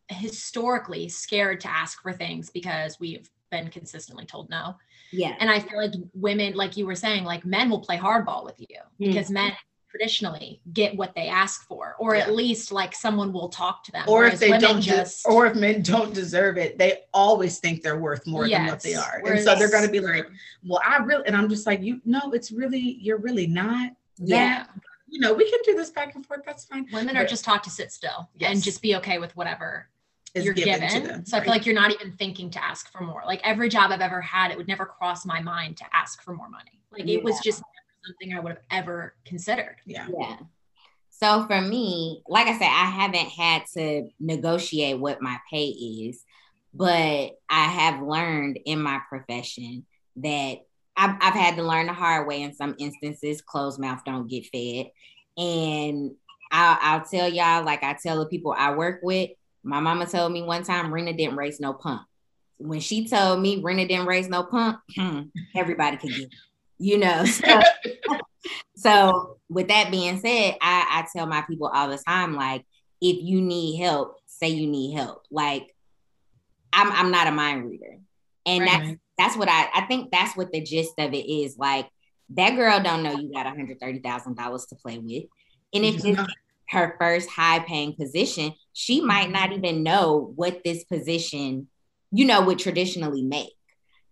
historically 0.08 1.08
scared 1.08 1.60
to 1.60 1.70
ask 1.70 2.02
for 2.02 2.12
things 2.12 2.50
because 2.50 3.00
we've 3.00 3.28
been 3.50 3.68
consistently 3.68 4.26
told 4.26 4.50
no. 4.50 4.76
Yeah. 5.12 5.36
And 5.38 5.50
I 5.50 5.60
feel 5.60 5.78
like 5.78 5.92
women, 6.12 6.54
like 6.54 6.76
you 6.76 6.86
were 6.86 6.94
saying, 6.94 7.24
like 7.24 7.44
men 7.44 7.70
will 7.70 7.80
play 7.80 7.96
hardball 7.96 8.44
with 8.44 8.58
you 8.58 8.66
mm-hmm. 8.76 9.06
because 9.06 9.30
men 9.30 9.52
traditionally 9.94 10.60
get 10.72 10.96
what 10.96 11.14
they 11.14 11.28
ask 11.28 11.66
for, 11.68 11.94
or 12.00 12.16
yeah. 12.16 12.22
at 12.22 12.34
least 12.34 12.72
like 12.72 12.94
someone 12.94 13.32
will 13.32 13.48
talk 13.48 13.84
to 13.84 13.92
them. 13.92 14.04
Or 14.08 14.26
if 14.26 14.40
they 14.40 14.58
don't 14.58 14.80
just, 14.80 15.24
or 15.24 15.46
if 15.46 15.54
men 15.54 15.82
don't 15.82 16.12
deserve 16.12 16.58
it, 16.58 16.78
they 16.78 17.02
always 17.12 17.60
think 17.60 17.82
they're 17.82 17.98
worth 17.98 18.26
more 18.26 18.46
yes. 18.46 18.58
than 18.58 18.66
what 18.66 18.82
they 18.82 18.94
are. 18.94 19.20
Whereas, 19.22 19.46
and 19.46 19.50
so 19.50 19.58
they're 19.58 19.70
going 19.70 19.86
to 19.86 19.92
be 19.92 20.00
like, 20.00 20.26
well, 20.66 20.80
I 20.84 20.96
really, 20.96 21.24
and 21.26 21.36
I'm 21.36 21.48
just 21.48 21.64
like, 21.64 21.80
you 21.80 22.00
know, 22.04 22.32
it's 22.32 22.50
really, 22.50 22.98
you're 23.00 23.18
really 23.18 23.46
not 23.46 23.92
yeah. 24.18 24.66
you 25.08 25.20
know, 25.20 25.32
we 25.32 25.48
can 25.48 25.60
do 25.64 25.74
this 25.74 25.90
back 25.90 26.14
and 26.14 26.26
forth. 26.26 26.40
That's 26.44 26.64
fine. 26.64 26.86
Women 26.92 27.14
but, 27.14 27.22
are 27.22 27.26
just 27.26 27.44
taught 27.44 27.62
to 27.64 27.70
sit 27.70 27.92
still 27.92 28.28
yes. 28.36 28.50
and 28.50 28.62
just 28.62 28.82
be 28.82 28.96
okay 28.96 29.18
with 29.18 29.36
whatever 29.36 29.88
is 30.34 30.44
you're 30.44 30.54
given. 30.54 30.80
given. 30.80 31.04
Them, 31.04 31.26
so 31.26 31.36
right? 31.36 31.42
I 31.42 31.44
feel 31.44 31.52
like 31.52 31.66
you're 31.66 31.74
not 31.74 31.92
even 31.92 32.12
thinking 32.12 32.50
to 32.50 32.64
ask 32.64 32.90
for 32.90 33.00
more. 33.00 33.22
Like 33.24 33.40
every 33.44 33.68
job 33.68 33.92
I've 33.92 34.00
ever 34.00 34.20
had, 34.20 34.50
it 34.50 34.56
would 34.56 34.68
never 34.68 34.86
cross 34.86 35.24
my 35.24 35.40
mind 35.40 35.76
to 35.78 35.84
ask 35.92 36.22
for 36.22 36.34
more 36.34 36.48
money. 36.48 36.80
Like 36.90 37.06
yeah. 37.06 37.18
it 37.18 37.24
was 37.24 37.38
just 37.40 37.62
something 38.06 38.36
I 38.36 38.40
would 38.40 38.52
have 38.52 38.64
ever 38.70 39.14
considered. 39.24 39.76
Yeah. 39.86 40.08
Yeah. 40.18 40.36
So 41.10 41.46
for 41.46 41.60
me, 41.60 42.22
like 42.28 42.48
I 42.48 42.58
said, 42.58 42.68
I 42.68 42.90
haven't 42.90 43.28
had 43.28 43.62
to 43.74 44.08
negotiate 44.18 44.98
what 44.98 45.22
my 45.22 45.38
pay 45.50 45.66
is, 45.66 46.24
but 46.72 47.38
I 47.48 47.64
have 47.64 48.02
learned 48.02 48.58
in 48.64 48.82
my 48.82 49.00
profession 49.08 49.86
that 50.16 50.58
I've, 50.96 51.16
I've 51.20 51.34
had 51.34 51.56
to 51.56 51.62
learn 51.62 51.86
the 51.86 51.92
hard 51.92 52.26
way 52.26 52.42
in 52.42 52.54
some 52.54 52.74
instances. 52.78 53.42
Closed 53.42 53.80
mouth 53.80 54.02
don't 54.04 54.28
get 54.28 54.46
fed. 54.46 54.90
And 55.36 56.12
I'll, 56.50 56.78
I'll 56.80 57.04
tell 57.04 57.28
y'all, 57.28 57.64
like 57.64 57.82
I 57.82 57.96
tell 58.00 58.18
the 58.18 58.26
people 58.26 58.54
I 58.56 58.74
work 58.74 59.00
with, 59.02 59.30
my 59.62 59.80
mama 59.80 60.06
told 60.06 60.32
me 60.32 60.42
one 60.42 60.62
time 60.62 60.92
Rena 60.92 61.12
didn't 61.12 61.36
raise 61.36 61.58
no 61.58 61.72
pump. 61.72 62.02
When 62.58 62.80
she 62.80 63.08
told 63.08 63.40
me 63.40 63.60
Rena 63.62 63.88
didn't 63.88 64.06
raise 64.06 64.28
no 64.28 64.44
pump, 64.44 64.80
everybody 65.56 65.96
could 65.96 66.10
get 66.10 66.22
it, 66.22 66.34
you 66.78 66.98
know. 66.98 67.24
So, 67.34 67.60
so 68.76 69.36
with 69.48 69.68
that 69.68 69.90
being 69.90 70.18
said, 70.20 70.56
I, 70.60 70.86
I 70.90 71.06
tell 71.16 71.26
my 71.26 71.40
people 71.42 71.70
all 71.72 71.88
the 71.88 71.96
time, 71.96 72.34
like, 72.34 72.66
if 73.00 73.16
you 73.22 73.40
need 73.40 73.78
help, 73.78 74.18
say 74.26 74.48
you 74.48 74.66
need 74.66 74.94
help. 74.94 75.24
Like, 75.30 75.74
I'm 76.74 76.92
I'm 76.92 77.10
not 77.10 77.26
a 77.26 77.30
mind 77.30 77.64
reader. 77.64 77.98
And 78.46 78.60
right. 78.60 78.70
that's 78.70 79.00
that's 79.16 79.36
what 79.36 79.48
I 79.48 79.68
I 79.74 79.86
think 79.86 80.10
that's 80.10 80.36
what 80.36 80.52
the 80.52 80.60
gist 80.60 80.94
of 80.98 81.14
it 81.14 81.26
is. 81.26 81.56
Like 81.56 81.88
that 82.30 82.56
girl 82.56 82.82
don't 82.82 83.02
know 83.02 83.16
you 83.16 83.32
got 83.32 83.46
$130,000 83.46 84.68
to 84.68 84.74
play 84.76 84.98
with. 84.98 85.24
And 85.72 85.84
if 85.84 86.04
it's 86.04 86.20
her 86.70 86.96
first 86.98 87.28
high 87.28 87.60
paying 87.60 87.94
position, 87.94 88.52
she 88.72 89.00
might 89.00 89.30
not 89.30 89.50
mm-hmm. 89.50 89.64
even 89.64 89.82
know 89.82 90.32
what 90.34 90.62
this 90.64 90.84
position, 90.84 91.68
you 92.10 92.24
know, 92.24 92.42
would 92.42 92.58
traditionally 92.58 93.22
make. 93.22 93.52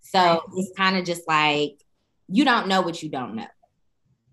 So 0.03 0.19
right. 0.19 0.41
it's 0.57 0.73
kind 0.77 0.97
of 0.97 1.05
just 1.05 1.27
like 1.27 1.81
you 2.29 2.45
don't 2.45 2.69
know 2.69 2.83
what 2.83 3.03
you 3.03 3.09
don't 3.09 3.35
know. 3.35 3.47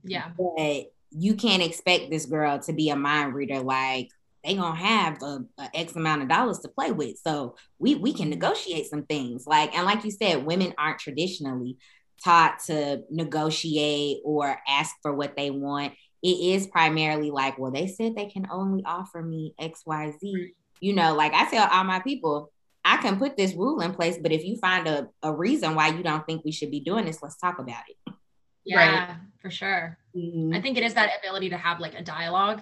Yeah. 0.03 0.29
But 0.37 0.91
you 1.11 1.35
can't 1.35 1.63
expect 1.63 2.09
this 2.09 2.25
girl 2.25 2.59
to 2.59 2.73
be 2.73 2.89
a 2.89 2.95
mind 2.95 3.33
reader 3.33 3.59
like 3.59 4.09
they 4.43 4.55
gonna 4.55 4.75
have 4.75 5.21
a, 5.21 5.43
a, 5.57 5.69
x 5.73 5.95
amount 5.95 6.21
of 6.21 6.29
dollars 6.29 6.59
to 6.59 6.69
play 6.69 6.91
with. 6.91 7.17
So 7.25 7.55
we 7.77 7.95
we 7.95 8.13
can 8.13 8.29
negotiate 8.29 8.87
some 8.87 9.03
things. 9.03 9.45
Like 9.45 9.75
and 9.75 9.85
like 9.85 10.03
you 10.03 10.11
said 10.11 10.45
women 10.45 10.73
aren't 10.77 10.99
traditionally 10.99 11.77
taught 12.23 12.59
to 12.67 13.03
negotiate 13.09 14.19
or 14.23 14.57
ask 14.67 14.95
for 15.01 15.13
what 15.13 15.35
they 15.35 15.51
want. 15.51 15.93
It 16.21 16.55
is 16.55 16.67
primarily 16.67 17.31
like 17.31 17.57
well 17.57 17.71
they 17.71 17.87
said 17.87 18.15
they 18.15 18.27
can 18.27 18.47
only 18.51 18.83
offer 18.85 19.21
me 19.21 19.53
xyz 19.59 20.51
you 20.81 20.93
know 20.93 21.15
like 21.15 21.33
i 21.33 21.49
tell 21.49 21.67
all 21.71 21.83
my 21.83 21.99
people 21.99 22.51
i 22.85 22.97
can 22.97 23.17
put 23.17 23.37
this 23.37 23.53
rule 23.53 23.81
in 23.81 23.93
place 23.93 24.17
but 24.21 24.31
if 24.31 24.43
you 24.43 24.57
find 24.57 24.87
a, 24.87 25.07
a 25.23 25.33
reason 25.33 25.75
why 25.75 25.89
you 25.89 26.03
don't 26.03 26.25
think 26.25 26.43
we 26.43 26.51
should 26.51 26.71
be 26.71 26.79
doing 26.79 27.05
this 27.05 27.21
let's 27.21 27.37
talk 27.37 27.59
about 27.59 27.83
it. 27.87 28.13
Yeah 28.65 29.07
right. 29.07 29.17
for 29.41 29.49
sure. 29.49 29.97
Mm-hmm. 30.15 30.53
i 30.53 30.61
think 30.61 30.77
it 30.77 30.83
is 30.83 30.93
that 30.93 31.11
ability 31.19 31.49
to 31.49 31.57
have 31.57 31.79
like 31.79 31.95
a 31.95 32.03
dialogue. 32.03 32.61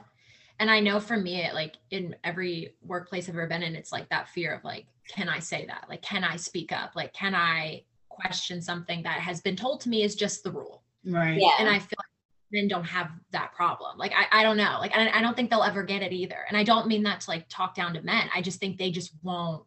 And 0.59 0.71
i 0.71 0.79
know 0.79 0.99
for 0.99 1.17
me 1.17 1.41
it 1.43 1.53
like 1.53 1.75
in 1.91 2.15
every 2.23 2.75
workplace 2.81 3.29
i've 3.29 3.35
ever 3.35 3.47
been 3.47 3.63
in 3.63 3.75
it's 3.75 3.91
like 3.91 4.09
that 4.09 4.29
fear 4.29 4.53
of 4.55 4.63
like 4.63 4.85
can 5.07 5.29
i 5.29 5.39
say 5.39 5.65
that? 5.67 5.85
Like 5.89 6.01
can 6.01 6.23
i 6.23 6.35
speak 6.35 6.71
up? 6.71 6.95
Like 6.95 7.13
can 7.13 7.33
i 7.35 7.83
question 8.09 8.61
something 8.61 9.03
that 9.03 9.19
has 9.19 9.41
been 9.41 9.55
told 9.55 9.81
to 9.81 9.89
me 9.89 10.03
is 10.03 10.15
just 10.15 10.43
the 10.43 10.51
rule? 10.51 10.83
Right. 11.05 11.39
Yeah. 11.39 11.51
And 11.59 11.69
i 11.69 11.79
feel 11.79 11.97
like 11.97 12.07
men 12.51 12.67
don't 12.67 12.85
have 12.85 13.09
that 13.31 13.53
problem. 13.53 13.97
Like 13.97 14.13
i, 14.13 14.39
I 14.39 14.43
don't 14.43 14.57
know. 14.57 14.77
Like 14.79 14.95
I, 14.95 15.09
I 15.09 15.21
don't 15.21 15.35
think 15.35 15.49
they'll 15.49 15.63
ever 15.63 15.83
get 15.83 16.01
it 16.01 16.11
either. 16.11 16.45
And 16.47 16.57
i 16.57 16.63
don't 16.63 16.87
mean 16.87 17.03
that 17.03 17.21
to 17.21 17.29
like 17.29 17.47
talk 17.49 17.75
down 17.75 17.93
to 17.93 18.01
men. 18.01 18.29
I 18.33 18.41
just 18.41 18.59
think 18.59 18.77
they 18.77 18.91
just 18.91 19.11
won't 19.23 19.63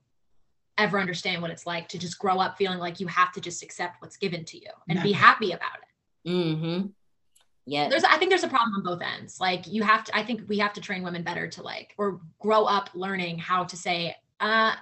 ever 0.79 0.99
understand 0.99 1.43
what 1.43 1.51
it's 1.51 1.67
like 1.67 1.89
to 1.89 1.99
just 1.99 2.19
grow 2.19 2.39
up 2.39 2.57
feeling 2.57 2.79
like 2.79 3.01
you 3.01 3.07
have 3.07 3.33
to 3.33 3.41
just 3.41 3.63
accept 3.63 4.01
what's 4.01 4.17
given 4.17 4.45
to 4.47 4.57
you 4.57 4.71
and 4.89 5.03
be 5.03 5.13
happy 5.13 5.53
about 5.53 5.79
it. 5.83 6.31
Mm-hmm. 6.31 6.87
Yeah. 7.67 7.89
There's 7.89 8.05
i 8.05 8.17
think 8.17 8.31
there's 8.31 8.45
a 8.45 8.49
problem 8.49 8.75
on 8.75 8.83
both 8.83 9.03
ends. 9.03 9.41
Like 9.41 9.67
you 9.67 9.83
have 9.83 10.05
to 10.05 10.17
i 10.17 10.25
think 10.25 10.43
we 10.49 10.59
have 10.59 10.73
to 10.75 10.81
train 10.81 11.03
women 11.03 11.23
better 11.23 11.47
to 11.49 11.63
like 11.63 11.95
or 11.99 12.21
grow 12.41 12.65
up 12.65 12.91
learning 12.95 13.39
how 13.39 13.65
to 13.65 13.77
say 13.77 14.17
uh 14.41 14.75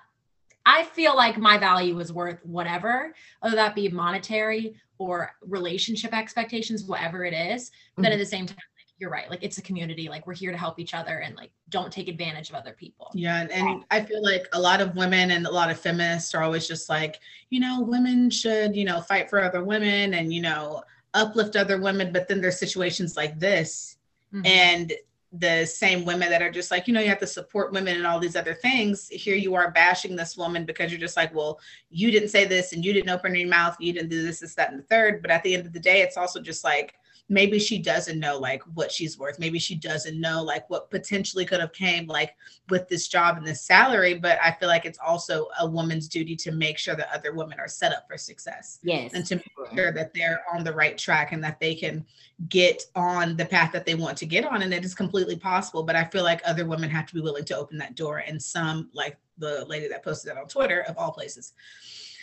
i 0.64 0.84
feel 0.84 1.16
like 1.16 1.36
my 1.36 1.58
value 1.58 1.98
is 1.98 2.12
worth 2.12 2.44
whatever 2.44 3.14
whether 3.40 3.56
that 3.56 3.74
be 3.74 3.88
monetary 3.88 4.76
or 4.98 5.32
relationship 5.42 6.12
expectations 6.14 6.84
whatever 6.84 7.24
it 7.24 7.34
is. 7.34 7.70
Mm-hmm. 7.70 8.02
but 8.02 8.12
at 8.12 8.18
the 8.18 8.26
same 8.26 8.46
time 8.46 8.56
you're 8.98 9.10
right 9.10 9.30
like 9.30 9.42
it's 9.42 9.58
a 9.58 9.62
community 9.62 10.08
like 10.08 10.26
we're 10.26 10.34
here 10.34 10.50
to 10.50 10.58
help 10.58 10.78
each 10.78 10.92
other 10.92 11.18
and 11.18 11.36
like 11.36 11.50
don't 11.68 11.92
take 11.92 12.08
advantage 12.08 12.50
of 12.50 12.56
other 12.56 12.72
people 12.72 13.10
yeah 13.14 13.40
and, 13.42 13.52
and 13.52 13.84
i 13.90 14.00
feel 14.00 14.22
like 14.22 14.46
a 14.52 14.60
lot 14.60 14.80
of 14.80 14.96
women 14.96 15.30
and 15.30 15.46
a 15.46 15.50
lot 15.50 15.70
of 15.70 15.78
feminists 15.78 16.34
are 16.34 16.42
always 16.42 16.66
just 16.66 16.88
like 16.88 17.20
you 17.50 17.60
know 17.60 17.80
women 17.80 18.28
should 18.28 18.74
you 18.74 18.84
know 18.84 19.00
fight 19.00 19.30
for 19.30 19.40
other 19.40 19.62
women 19.62 20.14
and 20.14 20.32
you 20.32 20.42
know 20.42 20.82
uplift 21.14 21.56
other 21.56 21.80
women, 21.80 22.12
but 22.12 22.28
then 22.28 22.40
there's 22.40 22.58
situations 22.58 23.16
like 23.16 23.38
this. 23.38 23.96
Mm-hmm. 24.32 24.46
And 24.46 24.92
the 25.32 25.66
same 25.66 26.06
women 26.06 26.30
that 26.30 26.40
are 26.40 26.50
just 26.50 26.70
like, 26.70 26.88
you 26.88 26.94
know, 26.94 27.00
you 27.00 27.08
have 27.08 27.18
to 27.18 27.26
support 27.26 27.72
women 27.72 27.96
and 27.96 28.06
all 28.06 28.18
these 28.18 28.36
other 28.36 28.54
things. 28.54 29.08
Here 29.08 29.36
you 29.36 29.54
are 29.54 29.70
bashing 29.70 30.16
this 30.16 30.38
woman 30.38 30.64
because 30.64 30.90
you're 30.90 31.00
just 31.00 31.16
like, 31.16 31.34
well, 31.34 31.60
you 31.90 32.10
didn't 32.10 32.30
say 32.30 32.46
this 32.46 32.72
and 32.72 32.82
you 32.82 32.94
didn't 32.94 33.10
open 33.10 33.34
your 33.34 33.48
mouth, 33.48 33.76
you 33.78 33.92
didn't 33.92 34.08
do 34.08 34.22
this, 34.22 34.40
this, 34.40 34.54
that, 34.54 34.70
and 34.70 34.78
the 34.78 34.84
third. 34.84 35.20
But 35.20 35.30
at 35.30 35.42
the 35.42 35.54
end 35.54 35.66
of 35.66 35.74
the 35.74 35.80
day, 35.80 36.00
it's 36.00 36.16
also 36.16 36.40
just 36.40 36.64
like, 36.64 36.94
maybe 37.28 37.58
she 37.58 37.78
doesn't 37.78 38.18
know 38.18 38.38
like 38.38 38.62
what 38.74 38.90
she's 38.90 39.18
worth. 39.18 39.38
Maybe 39.38 39.58
she 39.58 39.74
doesn't 39.74 40.20
know 40.20 40.42
like 40.42 40.68
what 40.70 40.90
potentially 40.90 41.44
could 41.44 41.60
have 41.60 41.72
came 41.72 42.06
like 42.06 42.34
with 42.70 42.88
this 42.88 43.08
job 43.08 43.36
and 43.36 43.46
this 43.46 43.62
salary 43.62 44.14
but 44.14 44.38
i 44.42 44.50
feel 44.52 44.68
like 44.68 44.84
it's 44.84 44.98
also 44.98 45.48
a 45.60 45.66
woman's 45.66 46.08
duty 46.08 46.36
to 46.36 46.52
make 46.52 46.78
sure 46.78 46.94
that 46.94 47.08
other 47.12 47.32
women 47.32 47.58
are 47.58 47.68
set 47.68 47.92
up 47.92 48.06
for 48.08 48.16
success 48.16 48.78
yes. 48.82 49.12
and 49.14 49.24
to 49.24 49.36
make 49.36 49.74
sure 49.74 49.92
that 49.92 50.12
they're 50.14 50.42
on 50.52 50.64
the 50.64 50.72
right 50.72 50.98
track 50.98 51.32
and 51.32 51.42
that 51.42 51.58
they 51.60 51.74
can 51.74 52.04
get 52.48 52.82
on 52.94 53.36
the 53.36 53.44
path 53.44 53.72
that 53.72 53.86
they 53.86 53.94
want 53.94 54.16
to 54.16 54.26
get 54.26 54.44
on 54.44 54.62
and 54.62 54.72
it 54.72 54.84
is 54.84 54.94
completely 54.94 55.36
possible 55.36 55.82
but 55.82 55.96
i 55.96 56.04
feel 56.04 56.24
like 56.24 56.40
other 56.44 56.66
women 56.66 56.90
have 56.90 57.06
to 57.06 57.14
be 57.14 57.20
willing 57.20 57.44
to 57.44 57.56
open 57.56 57.78
that 57.78 57.94
door 57.94 58.18
and 58.18 58.40
some 58.42 58.88
like 58.92 59.16
the 59.38 59.64
lady 59.66 59.88
that 59.88 60.04
posted 60.04 60.30
that 60.30 60.38
on 60.38 60.46
twitter 60.48 60.84
of 60.88 60.96
all 60.98 61.12
places 61.12 61.52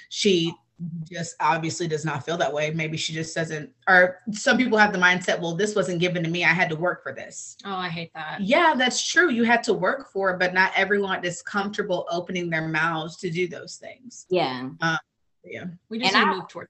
she 0.09 0.53
just 1.09 1.35
obviously 1.39 1.87
does 1.87 2.03
not 2.03 2.25
feel 2.25 2.37
that 2.37 2.51
way. 2.51 2.69
Maybe 2.71 2.97
she 2.97 3.13
just 3.13 3.33
doesn't, 3.33 3.71
or 3.87 4.19
some 4.31 4.57
people 4.57 4.77
have 4.77 4.91
the 4.91 4.99
mindset, 4.99 5.39
well, 5.39 5.55
this 5.55 5.73
wasn't 5.73 5.99
given 5.99 6.21
to 6.23 6.29
me. 6.29 6.43
I 6.43 6.49
had 6.49 6.69
to 6.69 6.75
work 6.75 7.01
for 7.01 7.13
this. 7.13 7.55
Oh, 7.65 7.75
I 7.75 7.87
hate 7.87 8.11
that. 8.13 8.41
Yeah, 8.41 8.73
that's 8.77 9.01
true. 9.01 9.29
You 9.31 9.43
had 9.43 9.63
to 9.63 9.73
work 9.73 10.11
for 10.11 10.31
it, 10.31 10.39
but 10.39 10.53
not 10.53 10.73
everyone 10.75 11.23
is 11.23 11.41
comfortable 11.41 12.05
opening 12.11 12.49
their 12.49 12.67
mouths 12.67 13.15
to 13.17 13.29
do 13.29 13.47
those 13.47 13.77
things. 13.77 14.25
Yeah. 14.29 14.69
Um, 14.81 14.97
yeah. 15.45 15.65
We 15.89 15.99
just 15.99 16.13
and 16.13 16.25
need 16.25 16.31
to 16.31 16.39
move 16.39 16.47
toward. 16.49 16.67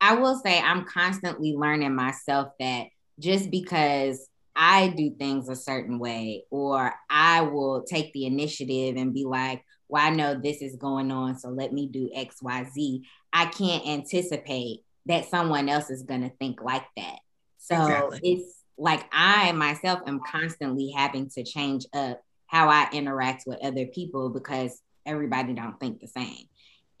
I 0.00 0.16
will 0.16 0.38
say 0.38 0.60
I'm 0.60 0.84
constantly 0.84 1.54
learning 1.54 1.94
myself 1.94 2.50
that 2.60 2.88
just 3.18 3.50
because 3.50 4.28
I 4.54 4.88
do 4.88 5.10
things 5.10 5.48
a 5.48 5.56
certain 5.56 5.98
way, 5.98 6.44
or 6.50 6.92
I 7.08 7.40
will 7.40 7.84
take 7.84 8.12
the 8.12 8.26
initiative 8.26 8.96
and 8.96 9.14
be 9.14 9.24
like, 9.24 9.64
well, 9.94 10.04
I 10.04 10.10
know 10.10 10.34
this 10.34 10.60
is 10.60 10.74
going 10.74 11.12
on, 11.12 11.38
so 11.38 11.50
let 11.50 11.72
me 11.72 11.86
do 11.86 12.10
X, 12.12 12.42
Y, 12.42 12.66
Z. 12.74 13.04
I 13.32 13.46
can't 13.46 13.86
anticipate 13.86 14.80
that 15.06 15.28
someone 15.28 15.68
else 15.68 15.88
is 15.88 16.02
going 16.02 16.22
to 16.22 16.30
think 16.30 16.60
like 16.60 16.82
that. 16.96 17.20
So 17.58 17.76
exactly. 17.76 18.20
it's 18.24 18.58
like 18.76 19.04
I 19.12 19.52
myself 19.52 20.00
am 20.08 20.18
constantly 20.28 20.90
having 20.90 21.30
to 21.36 21.44
change 21.44 21.86
up 21.94 22.20
how 22.48 22.70
I 22.70 22.88
interact 22.92 23.44
with 23.46 23.64
other 23.64 23.86
people 23.86 24.30
because 24.30 24.82
everybody 25.06 25.54
don't 25.54 25.78
think 25.78 26.00
the 26.00 26.08
same. 26.08 26.48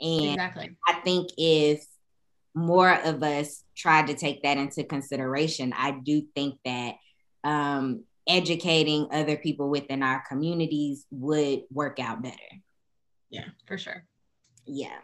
And 0.00 0.34
exactly. 0.34 0.76
I 0.86 0.92
think 1.00 1.30
if 1.36 1.84
more 2.54 2.94
of 2.94 3.20
us 3.24 3.64
tried 3.76 4.06
to 4.06 4.14
take 4.14 4.44
that 4.44 4.56
into 4.56 4.84
consideration, 4.84 5.72
I 5.76 5.90
do 5.90 6.22
think 6.36 6.60
that 6.64 6.94
um, 7.42 8.04
educating 8.28 9.08
other 9.10 9.36
people 9.36 9.68
within 9.68 10.04
our 10.04 10.22
communities 10.28 11.06
would 11.10 11.62
work 11.72 11.98
out 11.98 12.22
better. 12.22 12.36
Yeah, 13.34 13.46
for 13.66 13.76
sure. 13.76 14.04
Yeah. 14.64 14.98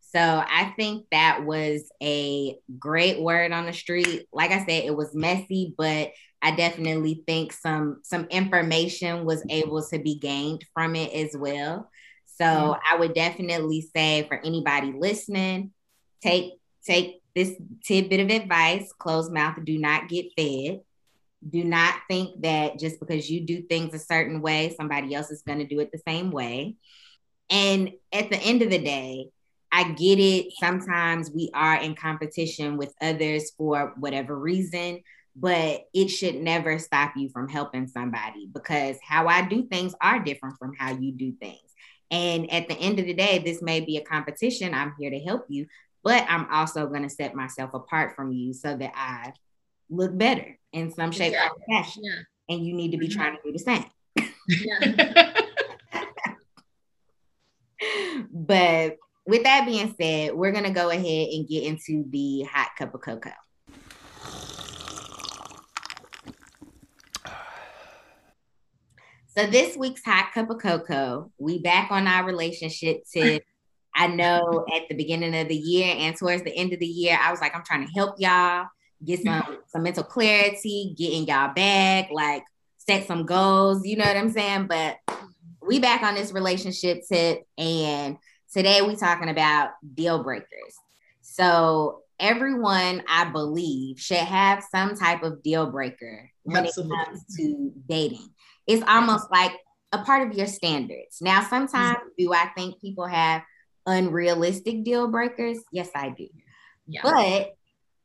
So 0.00 0.18
I 0.20 0.74
think 0.76 1.06
that 1.12 1.44
was 1.44 1.90
a 2.02 2.58
great 2.78 3.20
word 3.20 3.52
on 3.52 3.66
the 3.66 3.72
street. 3.72 4.26
Like 4.32 4.50
I 4.50 4.58
said, 4.58 4.84
it 4.84 4.96
was 4.96 5.14
messy, 5.14 5.74
but 5.78 6.10
I 6.42 6.50
definitely 6.50 7.22
think 7.26 7.52
some 7.52 8.00
some 8.02 8.26
information 8.30 9.24
was 9.24 9.44
able 9.48 9.80
to 9.80 9.98
be 10.00 10.18
gained 10.18 10.64
from 10.74 10.96
it 10.96 11.12
as 11.12 11.36
well. 11.38 11.88
So 12.26 12.44
mm-hmm. 12.44 12.80
I 12.90 12.98
would 12.98 13.14
definitely 13.14 13.88
say 13.94 14.26
for 14.26 14.38
anybody 14.38 14.92
listening, 14.92 15.70
take 16.20 16.54
take 16.84 17.22
this 17.34 17.54
tidbit 17.84 18.20
of 18.20 18.42
advice, 18.42 18.92
close 18.98 19.30
mouth, 19.30 19.56
do 19.64 19.78
not 19.78 20.08
get 20.08 20.26
fed. 20.36 20.80
Do 21.48 21.62
not 21.64 21.94
think 22.08 22.42
that 22.42 22.78
just 22.78 23.00
because 23.00 23.30
you 23.30 23.40
do 23.40 23.62
things 23.62 23.94
a 23.94 23.98
certain 23.98 24.42
way, 24.42 24.74
somebody 24.76 25.14
else 25.14 25.30
is 25.30 25.42
going 25.42 25.60
to 25.60 25.66
do 25.66 25.80
it 25.80 25.90
the 25.92 26.02
same 26.06 26.30
way. 26.32 26.76
And 27.50 27.92
at 28.12 28.30
the 28.30 28.38
end 28.38 28.62
of 28.62 28.70
the 28.70 28.78
day, 28.78 29.28
I 29.70 29.92
get 29.92 30.18
it. 30.18 30.52
Sometimes 30.60 31.30
we 31.30 31.50
are 31.54 31.76
in 31.76 31.94
competition 31.94 32.76
with 32.76 32.94
others 33.00 33.52
for 33.56 33.94
whatever 33.98 34.38
reason, 34.38 35.02
but 35.34 35.86
it 35.94 36.08
should 36.08 36.36
never 36.36 36.78
stop 36.78 37.14
you 37.16 37.30
from 37.30 37.48
helping 37.48 37.86
somebody 37.86 38.48
because 38.52 38.98
how 39.02 39.28
I 39.28 39.42
do 39.42 39.62
things 39.62 39.94
are 40.00 40.18
different 40.18 40.58
from 40.58 40.74
how 40.78 40.92
you 40.92 41.12
do 41.12 41.32
things. 41.32 41.58
And 42.10 42.52
at 42.52 42.68
the 42.68 42.74
end 42.74 42.98
of 42.98 43.06
the 43.06 43.14
day, 43.14 43.38
this 43.38 43.62
may 43.62 43.80
be 43.80 43.96
a 43.96 44.04
competition. 44.04 44.74
I'm 44.74 44.94
here 44.98 45.10
to 45.10 45.18
help 45.18 45.46
you, 45.48 45.66
but 46.04 46.26
I'm 46.28 46.46
also 46.52 46.86
going 46.86 47.04
to 47.04 47.08
set 47.08 47.34
myself 47.34 47.72
apart 47.72 48.14
from 48.14 48.30
you 48.30 48.52
so 48.52 48.76
that 48.76 48.92
I 48.94 49.32
look 49.88 50.16
better 50.16 50.58
in 50.74 50.92
some 50.92 51.10
shape 51.10 51.32
or 51.32 51.74
fashion. 51.74 52.04
Yeah. 52.04 52.54
And 52.54 52.66
you 52.66 52.74
need 52.74 52.90
to 52.90 52.98
be 52.98 53.08
mm-hmm. 53.08 53.18
trying 53.18 53.36
to 53.36 53.42
do 53.42 53.52
the 53.52 53.58
same. 53.58 53.86
Yeah. 54.46 55.30
but 58.32 58.96
with 59.26 59.44
that 59.44 59.66
being 59.66 59.94
said, 60.00 60.34
we're 60.34 60.52
going 60.52 60.64
to 60.64 60.70
go 60.70 60.90
ahead 60.90 61.28
and 61.28 61.48
get 61.48 61.64
into 61.64 62.04
the 62.10 62.42
hot 62.42 62.70
cup 62.76 62.94
of 62.94 63.00
cocoa. 63.00 63.30
So 69.34 69.46
this 69.46 69.76
week's 69.76 70.04
hot 70.04 70.32
cup 70.34 70.50
of 70.50 70.60
cocoa, 70.60 71.30
we 71.38 71.58
back 71.58 71.90
on 71.90 72.06
our 72.06 72.26
relationship 72.26 73.04
tip. 73.10 73.42
I 73.94 74.06
know 74.06 74.66
at 74.74 74.88
the 74.88 74.94
beginning 74.94 75.34
of 75.34 75.48
the 75.48 75.56
year 75.56 75.94
and 75.98 76.16
towards 76.16 76.42
the 76.42 76.54
end 76.54 76.72
of 76.72 76.80
the 76.80 76.86
year, 76.86 77.18
I 77.20 77.30
was 77.30 77.40
like, 77.40 77.54
I'm 77.54 77.64
trying 77.64 77.86
to 77.86 77.92
help 77.92 78.16
y'all 78.18 78.66
get 79.04 79.22
some 79.22 79.58
some 79.68 79.82
mental 79.82 80.04
clarity, 80.04 80.94
get 80.96 81.12
in 81.12 81.24
y'all 81.24 81.52
bag, 81.54 82.06
like 82.10 82.42
set 82.76 83.06
some 83.06 83.24
goals. 83.24 83.86
You 83.86 83.96
know 83.96 84.04
what 84.04 84.16
I'm 84.16 84.30
saying? 84.30 84.66
But 84.66 84.96
we 85.72 85.78
back 85.78 86.02
on 86.02 86.14
this 86.14 86.32
relationship 86.32 87.00
tip, 87.10 87.44
and 87.56 88.18
today 88.52 88.82
we're 88.82 88.94
talking 88.94 89.30
about 89.30 89.70
deal 89.94 90.22
breakers. 90.22 90.76
So 91.22 92.02
everyone, 92.20 93.02
I 93.08 93.24
believe, 93.24 93.98
should 93.98 94.18
have 94.18 94.62
some 94.70 94.94
type 94.94 95.22
of 95.22 95.42
deal 95.42 95.70
breaker 95.70 96.30
when 96.42 96.66
Absolutely. 96.66 96.94
it 96.94 97.06
comes 97.06 97.24
to 97.38 97.72
dating. 97.88 98.28
It's 98.66 98.84
almost 98.86 99.30
like 99.30 99.52
a 99.92 99.98
part 100.04 100.28
of 100.28 100.36
your 100.36 100.46
standards. 100.46 101.22
Now, 101.22 101.42
sometimes 101.42 101.96
mm-hmm. 101.96 102.08
do 102.18 102.34
I 102.34 102.50
think 102.54 102.78
people 102.78 103.06
have 103.06 103.40
unrealistic 103.86 104.84
deal 104.84 105.08
breakers? 105.08 105.56
Yes, 105.72 105.88
I 105.94 106.10
do. 106.10 106.28
Yeah. 106.86 107.00
But 107.02 107.54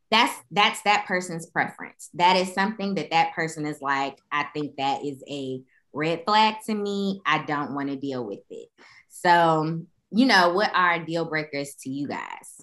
that's 0.10 0.34
that's 0.51 0.82
that 0.84 1.03
person's 1.06 1.47
preference. 1.47 2.12
That 2.13 2.38
is 2.38 2.53
something 2.53 2.95
that 2.95 3.12
that 3.12 3.34
person 3.34 3.65
is 3.65 3.82
like, 3.82 4.17
I 4.32 4.45
think 4.53 4.77
that 4.77 5.03
is 5.03 5.21
a 5.30 5.60
red 5.93 6.23
flag 6.26 6.56
to 6.65 6.73
me. 6.73 7.21
I 7.26 7.43
don't 7.45 7.73
want 7.73 7.89
to 7.89 7.95
deal 7.95 8.26
with 8.26 8.39
it. 8.50 8.69
So, 9.10 9.82
you 10.12 10.26
know, 10.26 10.54
what 10.54 10.71
are 10.73 11.04
deal 11.04 11.26
breakers 11.26 11.76
to 11.84 11.89
you 11.89 12.08
guys? 12.08 12.62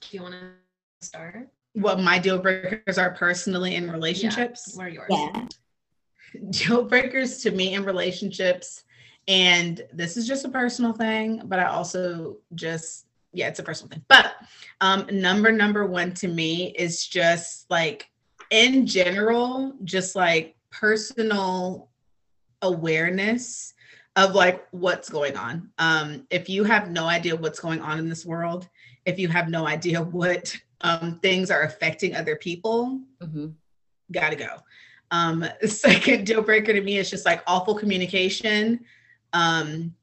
Do 0.00 0.16
you 0.16 0.22
want 0.22 0.34
to 0.34 1.06
start? 1.06 1.48
What 1.74 2.00
my 2.00 2.18
deal 2.18 2.38
breakers 2.38 2.98
are 2.98 3.10
personally 3.10 3.76
in 3.76 3.90
relationships? 3.90 4.72
Yeah. 4.72 4.76
What 4.76 4.86
are 4.86 4.90
yours? 4.90 5.08
Yeah. 5.10 5.46
Deal 6.50 6.84
breakers 6.84 7.42
to 7.42 7.50
me 7.50 7.74
in 7.74 7.84
relationships. 7.84 8.84
And 9.28 9.82
this 9.92 10.16
is 10.16 10.26
just 10.26 10.46
a 10.46 10.48
personal 10.48 10.94
thing, 10.94 11.42
but 11.44 11.58
I 11.58 11.66
also 11.66 12.38
just 12.54 13.06
yeah, 13.32 13.48
it's 13.48 13.58
a 13.58 13.62
personal 13.62 13.90
thing. 13.90 14.04
But 14.08 14.34
um, 14.80 15.06
number 15.10 15.50
number 15.50 15.86
one 15.86 16.12
to 16.14 16.28
me 16.28 16.74
is 16.78 17.06
just 17.06 17.70
like 17.70 18.10
in 18.50 18.86
general, 18.86 19.74
just 19.84 20.14
like 20.14 20.56
personal 20.70 21.88
awareness 22.62 23.74
of 24.16 24.34
like 24.34 24.66
what's 24.70 25.08
going 25.08 25.36
on. 25.36 25.70
Um, 25.78 26.26
if 26.30 26.48
you 26.48 26.64
have 26.64 26.90
no 26.90 27.06
idea 27.06 27.36
what's 27.36 27.60
going 27.60 27.80
on 27.80 27.98
in 27.98 28.08
this 28.08 28.26
world, 28.26 28.68
if 29.06 29.18
you 29.18 29.28
have 29.28 29.48
no 29.48 29.66
idea 29.66 30.02
what 30.02 30.56
um, 30.82 31.18
things 31.20 31.50
are 31.50 31.62
affecting 31.62 32.14
other 32.14 32.36
people, 32.36 33.00
mm-hmm. 33.22 33.48
gotta 34.10 34.36
go. 34.36 34.58
Um, 35.10 35.44
second 35.66 36.26
deal 36.26 36.42
breaker 36.42 36.72
to 36.72 36.80
me 36.80 36.98
is 36.98 37.10
just 37.10 37.26
like 37.26 37.42
awful 37.46 37.74
communication. 37.74 38.84
Um, 39.32 39.94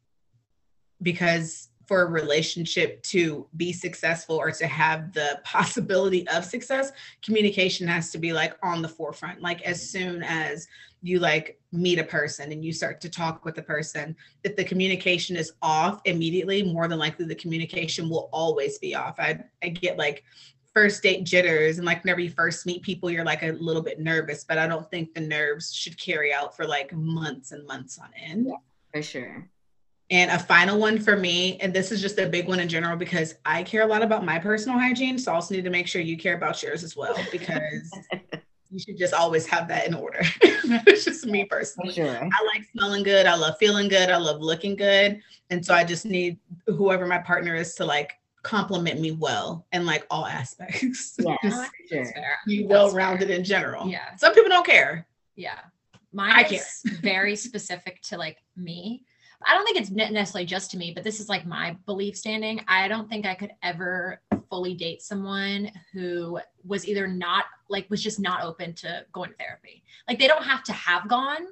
because 1.02 1.70
for 1.90 2.04
a 2.04 2.06
relationship 2.06 3.02
to 3.02 3.48
be 3.58 3.74
successful 3.74 4.36
or 4.36 4.52
to 4.52 4.68
have 4.68 5.12
the 5.14 5.40
possibility 5.44 6.28
of 6.30 6.46
success 6.46 6.92
communication 7.24 7.88
has 7.88 8.12
to 8.12 8.20
be 8.20 8.32
like 8.32 8.56
on 8.62 8.84
the 8.84 8.88
forefront 8.88 9.42
like 9.42 9.62
as 9.64 9.90
soon 9.90 10.22
as 10.22 10.68
you 11.02 11.18
like 11.18 11.59
meet 11.72 12.00
a 12.00 12.04
person 12.04 12.52
and 12.52 12.66
you 12.66 12.74
start 12.74 13.00
to 13.00 13.10
talk 13.10 13.46
with 13.46 13.56
the 13.56 13.62
person 13.62 14.16
if 14.44 14.56
the 14.56 14.64
communication 14.64 15.36
is 15.36 15.54
off 15.62 16.02
immediately 16.06 16.64
more 16.64 16.88
than 16.88 16.98
likely 16.98 17.26
the 17.26 17.36
communication 17.36 18.10
will 18.10 18.30
always 18.34 18.80
be 18.80 18.96
off 18.96 19.20
i, 19.20 19.40
I 19.64 19.70
get 19.70 19.98
like 19.98 20.24
first 20.74 21.04
date 21.04 21.26
jitters 21.26 21.78
and 21.78 21.86
like 21.86 22.04
whenever 22.04 22.22
you 22.22 22.32
first 22.32 22.66
meet 22.66 22.82
people 22.82 23.12
you're 23.12 23.26
like 23.26 23.44
a 23.44 23.52
little 23.52 23.84
bit 23.84 24.00
nervous 24.00 24.44
but 24.44 24.58
i 24.58 24.68
don't 24.68 24.90
think 24.90 25.14
the 25.14 25.22
nerves 25.22 25.74
should 25.74 26.00
carry 26.00 26.34
out 26.34 26.56
for 26.56 26.66
like 26.66 26.92
months 26.94 27.52
and 27.52 27.66
months 27.68 28.00
on 28.00 28.10
end 28.18 28.48
yeah, 28.48 28.56
for 28.92 29.02
sure 29.02 29.50
and 30.12 30.32
a 30.32 30.40
final 30.40 30.80
one 30.80 31.00
for 31.00 31.16
me, 31.16 31.58
and 31.60 31.72
this 31.72 31.92
is 31.92 32.02
just 32.02 32.18
a 32.18 32.28
big 32.28 32.48
one 32.48 32.60
in 32.60 32.68
general 32.68 32.98
because 32.98 33.36
I 33.46 33.62
care 33.62 33.84
a 33.84 33.86
lot 33.86 34.02
about 34.02 34.26
my 34.26 34.40
personal 34.40 34.80
hygiene. 34.80 35.20
So 35.20 35.32
I 35.32 35.36
also 35.36 35.54
need 35.54 35.66
to 35.66 35.70
make 35.70 35.88
sure 35.88 36.02
you 36.02 36.18
care 36.18 36.36
about 36.36 36.64
yours 36.64 36.84
as 36.84 36.96
well 36.98 37.16
because 37.32 37.92
you 38.72 38.80
should 38.80 38.98
just 38.98 39.14
always 39.14 39.46
have 39.48 39.68
that 39.68 39.88
in 39.88 39.94
order. 39.94 40.22
It's 40.72 41.04
just 41.04 41.26
me 41.26 41.46
personally. 41.46 41.94
Sure. 41.94 42.08
I 42.08 42.46
like 42.54 42.64
smelling 42.72 43.02
good. 43.02 43.26
I 43.26 43.34
love 43.34 43.58
feeling 43.58 43.88
good. 43.88 44.12
I 44.12 44.18
love 44.18 44.40
looking 44.40 44.76
good. 44.76 45.20
And 45.50 45.66
so 45.66 45.74
I 45.74 45.84
just 45.84 46.06
need 46.06 46.38
whoever 46.68 47.08
my 47.08 47.18
partner 47.18 47.56
is 47.56 47.74
to 47.76 47.86
like 47.86 48.14
compliment 48.44 49.00
me 49.00 49.12
well 49.12 49.66
in 49.72 49.88
like 49.88 50.06
all 50.12 50.28
aspects. 50.28 51.18
Yeah, 51.20 51.68
sure. 51.90 52.14
Be 52.46 52.66
well 52.68 52.92
rounded 52.92 53.32
in 53.32 53.44
general. 53.44 53.88
Yeah. 53.88 54.16
Some 54.18 54.36
people 54.36 54.50
don't 54.50 54.66
care. 54.66 55.08
Yeah. 55.36 55.58
Mine 56.14 56.34
I 56.36 56.42
is 56.44 56.82
care. 56.88 56.98
very 57.02 57.36
specific 57.36 58.02
to 58.04 58.18
like 58.18 58.38
me. 58.56 59.06
I 59.46 59.56
don't 59.56 59.66
think 59.66 59.80
it's 59.80 59.92
necessarily 59.92 60.46
just 60.46 60.72
to 60.72 60.78
me, 60.78 60.92
but 60.94 61.04
this 61.04 61.20
is 61.20 61.30
like 61.30 61.46
my 61.46 61.78
belief 61.86 62.18
standing. 62.18 62.62
I 62.68 62.88
don't 62.88 63.10
think 63.10 63.26
I 63.26 63.36
could 63.36 63.52
ever 63.64 64.22
fully 64.50 64.74
date 64.74 65.02
someone 65.02 65.72
who 65.94 66.40
was 66.66 66.88
either 66.88 67.08
not 67.08 67.46
like 67.70 67.90
was 67.90 68.04
just 68.04 68.20
not 68.20 68.44
open 68.44 68.74
to 68.74 69.06
going 69.14 69.30
to 69.30 69.36
therapy. 69.38 69.84
Like 70.08 70.20
they 70.20 70.28
don't 70.28 70.44
have 70.44 70.64
to 70.66 70.74
have 70.74 71.08
gone, 71.08 71.48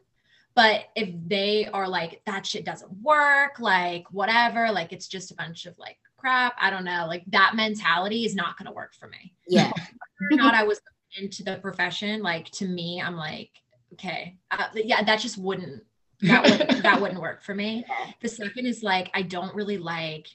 but 0.56 0.86
if 0.96 1.10
they 1.28 1.68
are 1.68 1.88
like 1.88 2.22
that 2.26 2.46
shit 2.46 2.66
doesn't 2.66 2.92
work, 3.02 3.60
like 3.60 4.06
whatever, 4.12 4.72
like 4.72 4.92
it's 4.92 5.08
just 5.08 5.32
a 5.32 5.36
bunch 5.36 5.66
of 5.66 5.78
like 5.80 5.98
crap, 6.18 6.56
I 6.60 6.70
don't 6.70 6.84
know, 6.84 7.06
like 7.08 7.24
that 7.28 7.56
mentality 7.56 8.26
is 8.26 8.36
not 8.36 8.58
going 8.58 8.66
to 8.66 8.74
work 8.74 8.96
for 8.96 9.08
me. 9.08 9.34
Yeah. 9.48 9.72
or 10.32 10.38
not 10.38 10.56
I 10.56 10.64
was 10.64 10.82
into 11.18 11.44
the 11.44 11.58
profession, 11.58 12.22
like 12.22 12.50
to 12.52 12.68
me, 12.68 13.02
I'm 13.02 13.16
like, 13.16 13.52
okay, 13.94 14.36
uh, 14.52 14.68
yeah, 14.74 15.04
that 15.04 15.20
just 15.20 15.38
wouldn't 15.38 15.84
that 16.22 16.44
wouldn't 16.44 16.84
that 16.84 17.02
wouldn't 17.02 17.22
work 17.22 17.44
for 17.44 17.56
me. 17.56 17.86
The 18.22 18.30
second 18.30 18.66
is 18.66 18.84
like 18.84 19.10
I 19.14 19.22
don't 19.22 19.54
really 19.56 19.78
like 19.78 20.28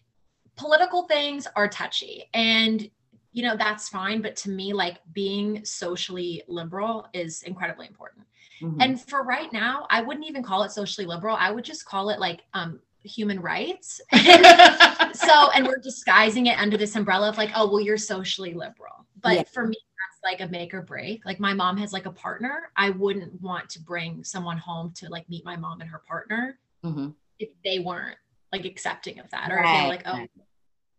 political 0.57 1.05
things 1.05 1.47
are 1.57 1.69
touchy 1.69 2.29
and 2.35 2.89
you 3.33 3.43
know 3.43 3.57
that's 3.57 3.89
fine 3.89 4.21
but 4.21 4.37
to 4.37 4.51
me 4.51 4.75
like 4.75 4.99
being 5.15 5.65
socially 5.65 6.43
liberal 6.49 7.07
is 7.13 7.43
incredibly 7.43 7.87
important. 7.87 8.27
Mm-hmm. 8.61 8.81
And 8.81 9.01
for 9.01 9.25
right 9.25 9.53
now, 9.53 9.87
I 9.91 10.03
wouldn't 10.03 10.27
even 10.27 10.43
call 10.43 10.63
it 10.63 10.71
socially 10.71 11.07
liberal. 11.07 11.37
I 11.37 11.51
would 11.51 11.65
just 11.65 11.85
call 11.85 12.11
it 12.11 12.21
like 12.21 12.43
um 12.55 12.81
human 13.05 13.41
rights. 13.41 14.01
so, 14.13 15.51
and 15.55 15.67
we're 15.67 15.79
disguising 15.79 16.47
it 16.47 16.59
under 16.59 16.77
this 16.77 16.97
umbrella 16.97 17.29
of 17.29 17.37
like, 17.37 17.51
oh, 17.55 17.69
well, 17.69 17.81
you're 17.81 17.99
socially 17.99 18.55
liberal. 18.55 19.07
But 19.21 19.35
yeah. 19.35 19.43
for 19.53 19.67
me, 19.67 19.77
like 20.25 20.41
a 20.41 20.49
make 20.49 20.73
or 20.75 20.83
break. 20.83 21.25
Like 21.25 21.41
my 21.41 21.53
mom 21.53 21.77
has 21.79 21.93
like 21.93 22.07
a 22.07 22.13
partner. 22.13 22.71
I 22.77 22.91
wouldn't 22.91 23.41
want 23.41 23.69
to 23.71 23.81
bring 23.81 24.25
someone 24.25 24.59
home 24.59 24.93
to 24.97 25.09
like 25.09 25.29
meet 25.29 25.45
my 25.45 25.57
mom 25.57 25.81
and 25.81 25.91
her 25.91 26.03
partner 26.07 26.59
mm-hmm. 26.85 27.11
if 27.39 27.51
they 27.65 27.79
weren't 27.79 28.19
like 28.53 28.65
accepting 28.65 29.19
of 29.19 29.31
that, 29.31 29.51
or 29.51 29.57
right. 29.57 29.75
if 29.75 29.81
they're 29.81 29.89
like, 29.89 30.03
oh, 30.07 30.43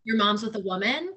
your 0.03 0.17
mom's 0.17 0.43
with 0.43 0.55
a 0.55 0.59
woman. 0.59 1.13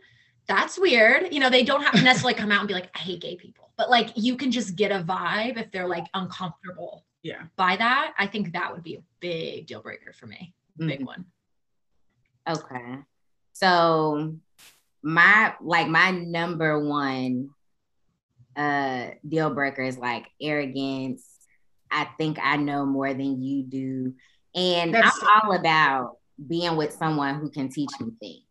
That's 0.46 0.78
weird. 0.78 1.32
You 1.32 1.40
know, 1.40 1.50
they 1.50 1.64
don't 1.64 1.82
have 1.82 1.94
to 1.94 2.02
necessarily 2.02 2.34
come 2.34 2.52
out 2.52 2.60
and 2.60 2.68
be 2.68 2.74
like, 2.74 2.90
I 2.94 2.98
hate 2.98 3.20
gay 3.20 3.34
people, 3.34 3.72
but 3.76 3.90
like 3.90 4.10
you 4.14 4.36
can 4.36 4.52
just 4.52 4.76
get 4.76 4.92
a 4.92 5.02
vibe 5.02 5.58
if 5.58 5.72
they're 5.72 5.88
like 5.88 6.06
uncomfortable. 6.14 7.04
Yeah. 7.22 7.42
By 7.56 7.76
that, 7.76 8.14
I 8.16 8.28
think 8.28 8.52
that 8.52 8.72
would 8.72 8.84
be 8.84 8.94
a 8.94 9.02
big 9.18 9.66
deal 9.66 9.82
breaker 9.82 10.12
for 10.12 10.26
me. 10.26 10.54
Mm-hmm. 10.78 10.88
Big 10.88 11.04
one. 11.04 11.24
Okay. 12.48 12.98
So 13.54 14.36
my 15.02 15.54
like 15.60 15.88
my 15.88 16.12
number 16.12 16.78
one 16.84 17.50
uh 18.56 19.10
deal 19.26 19.50
breakers 19.50 19.98
like 19.98 20.26
arrogance. 20.40 21.24
I 21.90 22.08
think 22.18 22.38
I 22.42 22.56
know 22.56 22.84
more 22.84 23.12
than 23.12 23.42
you 23.42 23.62
do. 23.62 24.14
And 24.54 24.94
That's 24.94 25.18
I'm 25.22 25.50
all 25.50 25.56
about 25.56 26.16
being 26.44 26.76
with 26.76 26.92
someone 26.92 27.36
who 27.36 27.50
can 27.50 27.68
teach 27.68 27.90
me 28.00 28.12
things. 28.20 28.42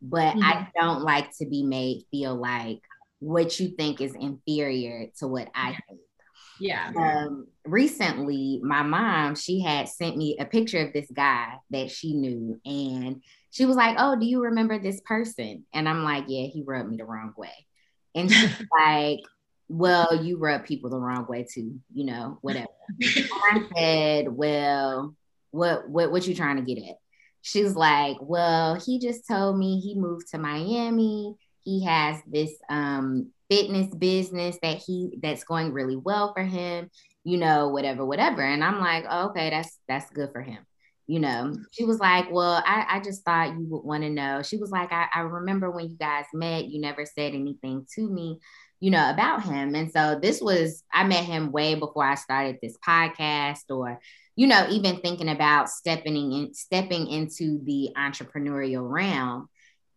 But 0.00 0.34
mm-hmm. 0.34 0.42
I 0.42 0.68
don't 0.78 1.02
like 1.02 1.30
to 1.38 1.46
be 1.46 1.62
made 1.62 2.04
feel 2.10 2.34
like 2.34 2.80
what 3.20 3.58
you 3.60 3.68
think 3.68 4.00
is 4.00 4.14
inferior 4.14 5.06
to 5.18 5.28
what 5.28 5.48
I 5.54 5.78
think. 5.88 6.00
Yeah. 6.58 6.92
Um, 6.96 7.46
recently, 7.64 8.60
my 8.62 8.82
mom, 8.82 9.36
she 9.36 9.60
had 9.60 9.88
sent 9.88 10.16
me 10.16 10.36
a 10.38 10.44
picture 10.44 10.78
of 10.78 10.92
this 10.92 11.10
guy 11.12 11.54
that 11.70 11.90
she 11.90 12.14
knew. 12.14 12.60
And 12.64 13.22
she 13.50 13.64
was 13.64 13.76
like, 13.76 13.96
Oh, 13.98 14.18
do 14.18 14.26
you 14.26 14.42
remember 14.42 14.78
this 14.78 15.00
person? 15.00 15.64
And 15.72 15.88
I'm 15.88 16.04
like, 16.04 16.24
Yeah, 16.28 16.46
he 16.46 16.62
rubbed 16.66 16.90
me 16.90 16.96
the 16.96 17.04
wrong 17.04 17.32
way. 17.36 17.66
And 18.14 18.30
she's 18.30 18.62
like, 18.78 19.20
well, 19.72 20.22
you 20.22 20.36
rub 20.36 20.66
people 20.66 20.90
the 20.90 20.98
wrong 20.98 21.26
way 21.26 21.46
too, 21.50 21.80
you 21.94 22.04
know, 22.04 22.38
whatever. 22.42 22.68
I 23.02 23.66
said, 23.76 24.28
well, 24.28 25.14
what 25.50 25.88
what 25.88 26.12
what 26.12 26.26
you 26.26 26.34
trying 26.34 26.56
to 26.56 26.62
get 26.62 26.82
at? 26.82 26.96
She's 27.40 27.74
like, 27.74 28.18
well, 28.20 28.74
he 28.74 28.98
just 28.98 29.26
told 29.26 29.58
me 29.58 29.80
he 29.80 29.94
moved 29.94 30.28
to 30.28 30.38
Miami. 30.38 31.34
He 31.64 31.84
has 31.86 32.20
this 32.26 32.52
um 32.68 33.30
fitness 33.48 33.88
business 33.94 34.58
that 34.62 34.82
he 34.86 35.18
that's 35.22 35.44
going 35.44 35.72
really 35.72 35.96
well 35.96 36.34
for 36.34 36.42
him, 36.42 36.90
you 37.24 37.38
know, 37.38 37.68
whatever, 37.68 38.04
whatever. 38.04 38.42
And 38.42 38.62
I'm 38.62 38.78
like, 38.78 39.06
oh, 39.08 39.30
okay, 39.30 39.48
that's 39.48 39.78
that's 39.88 40.10
good 40.10 40.32
for 40.32 40.42
him. 40.42 40.58
You 41.06 41.18
know, 41.20 41.56
she 41.72 41.84
was 41.84 41.98
like, 41.98 42.30
Well, 42.30 42.62
I, 42.64 42.86
I 42.88 43.00
just 43.00 43.24
thought 43.24 43.58
you 43.58 43.66
would 43.70 43.84
want 43.84 44.02
to 44.02 44.10
know. 44.10 44.42
She 44.42 44.58
was 44.58 44.70
like, 44.70 44.92
I, 44.92 45.06
I 45.14 45.20
remember 45.20 45.70
when 45.70 45.88
you 45.88 45.96
guys 45.96 46.26
met, 46.32 46.66
you 46.66 46.80
never 46.80 47.06
said 47.06 47.34
anything 47.34 47.86
to 47.96 48.08
me 48.08 48.38
you 48.82 48.90
know, 48.90 49.10
about 49.10 49.44
him. 49.44 49.76
And 49.76 49.92
so 49.92 50.18
this 50.20 50.40
was, 50.40 50.82
I 50.92 51.04
met 51.04 51.24
him 51.24 51.52
way 51.52 51.76
before 51.76 52.04
I 52.04 52.16
started 52.16 52.58
this 52.60 52.76
podcast 52.84 53.70
or, 53.70 54.00
you 54.34 54.48
know, 54.48 54.66
even 54.70 54.96
thinking 54.96 55.28
about 55.28 55.68
stepping 55.68 56.16
in, 56.16 56.52
stepping 56.52 57.06
into 57.06 57.60
the 57.62 57.90
entrepreneurial 57.96 58.82
realm. 58.90 59.48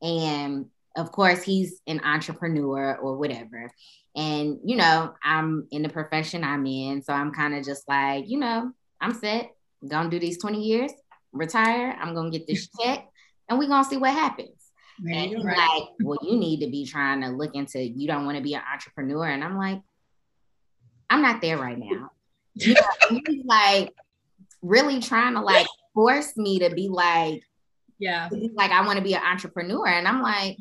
And 0.03 0.67
of 0.95 1.11
course, 1.11 1.41
he's 1.41 1.81
an 1.87 2.01
entrepreneur 2.03 2.95
or 2.97 3.17
whatever. 3.17 3.71
And, 4.15 4.59
you 4.63 4.75
know, 4.75 5.15
I'm 5.23 5.67
in 5.71 5.81
the 5.81 5.89
profession 5.89 6.43
I'm 6.43 6.67
in. 6.67 7.01
So 7.01 7.11
I'm 7.11 7.33
kind 7.33 7.55
of 7.55 7.65
just 7.65 7.89
like, 7.89 8.29
you 8.29 8.37
know, 8.37 8.71
I'm 9.01 9.15
set, 9.15 9.49
gonna 9.87 10.11
do 10.11 10.19
these 10.19 10.37
20 10.37 10.61
years, 10.61 10.91
retire, 11.33 11.97
I'm 11.99 12.13
gonna 12.13 12.29
get 12.29 12.45
this 12.45 12.69
check, 12.79 13.07
and 13.49 13.57
we're 13.57 13.67
gonna 13.67 13.83
see 13.83 13.97
what 13.97 14.13
happens. 14.13 14.54
And 14.99 15.29
he's 15.31 15.43
right. 15.43 15.57
like, 15.57 15.89
well, 16.01 16.19
you 16.21 16.37
need 16.37 16.61
to 16.61 16.67
be 16.67 16.85
trying 16.85 17.21
to 17.21 17.29
look 17.29 17.55
into, 17.55 17.81
you 17.81 18.07
don't 18.07 18.25
want 18.25 18.37
to 18.37 18.43
be 18.43 18.53
an 18.53 18.61
entrepreneur. 18.71 19.25
And 19.27 19.43
I'm 19.43 19.57
like, 19.57 19.81
I'm 21.09 21.21
not 21.21 21.41
there 21.41 21.57
right 21.57 21.77
now. 21.77 22.11
You 22.53 22.73
know, 22.73 22.81
he's 23.09 23.43
like 23.45 23.93
really 24.61 24.99
trying 24.99 25.33
to 25.33 25.41
like 25.41 25.67
force 25.93 26.35
me 26.37 26.59
to 26.59 26.73
be 26.73 26.87
like, 26.87 27.43
yeah, 27.99 28.29
like 28.53 28.71
I 28.71 28.85
want 28.85 28.97
to 28.97 29.03
be 29.03 29.15
an 29.15 29.23
entrepreneur. 29.23 29.87
And 29.87 30.07
I'm 30.07 30.21
like, 30.21 30.57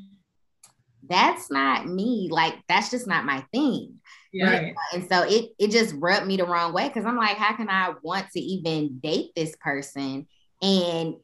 that's 1.08 1.50
not 1.50 1.86
me. 1.86 2.28
Like 2.30 2.54
that's 2.68 2.90
just 2.90 3.06
not 3.06 3.24
my 3.24 3.44
thing. 3.52 4.00
Right. 4.40 4.74
And 4.92 5.08
so 5.08 5.22
it 5.22 5.50
it 5.58 5.70
just 5.70 5.94
rubbed 5.98 6.26
me 6.26 6.36
the 6.36 6.46
wrong 6.46 6.72
way 6.72 6.88
because 6.88 7.04
I'm 7.04 7.16
like, 7.16 7.36
how 7.36 7.54
can 7.54 7.68
I 7.68 7.94
want 8.02 8.30
to 8.32 8.40
even 8.40 8.98
date 8.98 9.30
this 9.36 9.54
person 9.60 10.26
and 10.60 11.14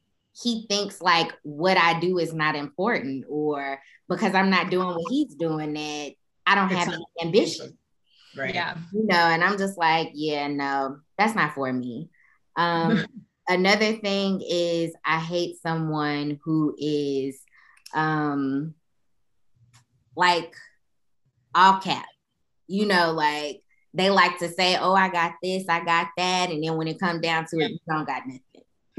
he 0.42 0.66
thinks 0.68 1.00
like 1.00 1.32
what 1.42 1.76
I 1.76 1.98
do 2.00 2.18
is 2.18 2.32
not 2.32 2.56
important 2.56 3.26
or 3.28 3.80
because 4.08 4.34
I'm 4.34 4.50
not 4.50 4.70
doing 4.70 4.88
what 4.88 5.10
he's 5.10 5.34
doing 5.34 5.74
that 5.74 6.12
I 6.46 6.54
don't 6.54 6.70
have 6.70 6.88
any 6.88 7.04
ambition. 7.22 7.76
Right. 8.36 8.54
Yeah. 8.54 8.76
You 8.92 9.06
know, 9.06 9.16
and 9.16 9.42
I'm 9.42 9.58
just 9.58 9.76
like, 9.76 10.10
yeah, 10.14 10.46
no, 10.48 10.98
that's 11.18 11.34
not 11.34 11.54
for 11.54 11.72
me. 11.72 12.08
Um 12.56 13.04
another 13.48 13.96
thing 13.96 14.40
is 14.48 14.94
I 15.04 15.18
hate 15.18 15.56
someone 15.62 16.38
who 16.44 16.74
is 16.78 17.42
um 17.94 18.74
like 20.16 20.54
all 21.54 21.80
cap. 21.80 22.06
You 22.66 22.86
know, 22.86 23.12
like 23.12 23.62
they 23.92 24.10
like 24.10 24.38
to 24.38 24.48
say, 24.48 24.76
"Oh, 24.76 24.94
I 24.94 25.08
got 25.08 25.34
this, 25.42 25.64
I 25.68 25.84
got 25.84 26.08
that," 26.16 26.50
and 26.50 26.62
then 26.62 26.76
when 26.76 26.86
it 26.86 27.00
comes 27.00 27.20
down 27.20 27.46
to 27.46 27.58
it, 27.58 27.72
you 27.72 27.78
don't 27.88 28.06
got 28.06 28.26
nothing. 28.26 28.40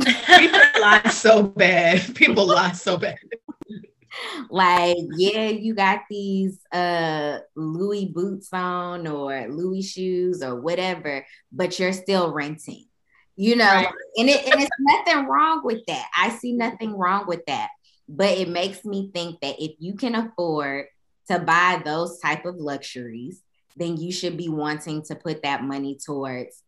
People 0.06 0.60
lie 0.82 1.10
so 1.12 1.44
bad. 1.44 2.16
People 2.16 2.48
lie 2.48 2.72
so 2.74 2.98
bad. 2.98 3.18
like, 4.50 4.98
yeah, 5.18 5.48
you 5.48 5.74
got 5.74 6.02
these 6.10 6.60
uh 6.72 7.40
Louis 7.56 8.06
boots 8.14 8.50
on 8.54 9.08
or 9.08 9.48
Louis 9.50 9.82
shoes 9.82 10.42
or 10.44 10.60
whatever, 10.60 11.26
but 11.52 11.80
you're 11.80 11.94
still 11.94 12.32
renting. 12.32 12.86
You 13.36 13.56
know, 13.56 13.66
Right. 13.66 13.88
and 14.18 14.30
it 14.30 14.46
and 14.46 14.62
it's 14.62 14.70
nothing 14.80 15.26
wrong 15.28 15.62
with 15.64 15.86
that. 15.88 16.08
I 16.16 16.30
see 16.30 16.54
nothing 16.54 16.98
wrong 16.98 17.26
with 17.28 17.46
that. 17.48 17.70
But 18.10 18.38
it 18.38 18.50
makes 18.50 18.84
me 18.84 19.10
think 19.14 19.40
that 19.42 19.56
if 19.60 19.72
you 19.80 19.96
can 19.96 20.16
afford 20.16 20.86
to 21.30 21.40
buy 21.40 21.82
those 21.84 22.20
type 22.20 22.46
of 22.46 22.56
luxuries, 22.58 23.42
then 23.78 23.96
you 23.96 24.12
should 24.12 24.36
be 24.36 24.50
wanting 24.50 25.02
to 25.04 25.16
put 25.16 25.44
that 25.44 25.64
money 25.64 25.98
towards 26.06 26.62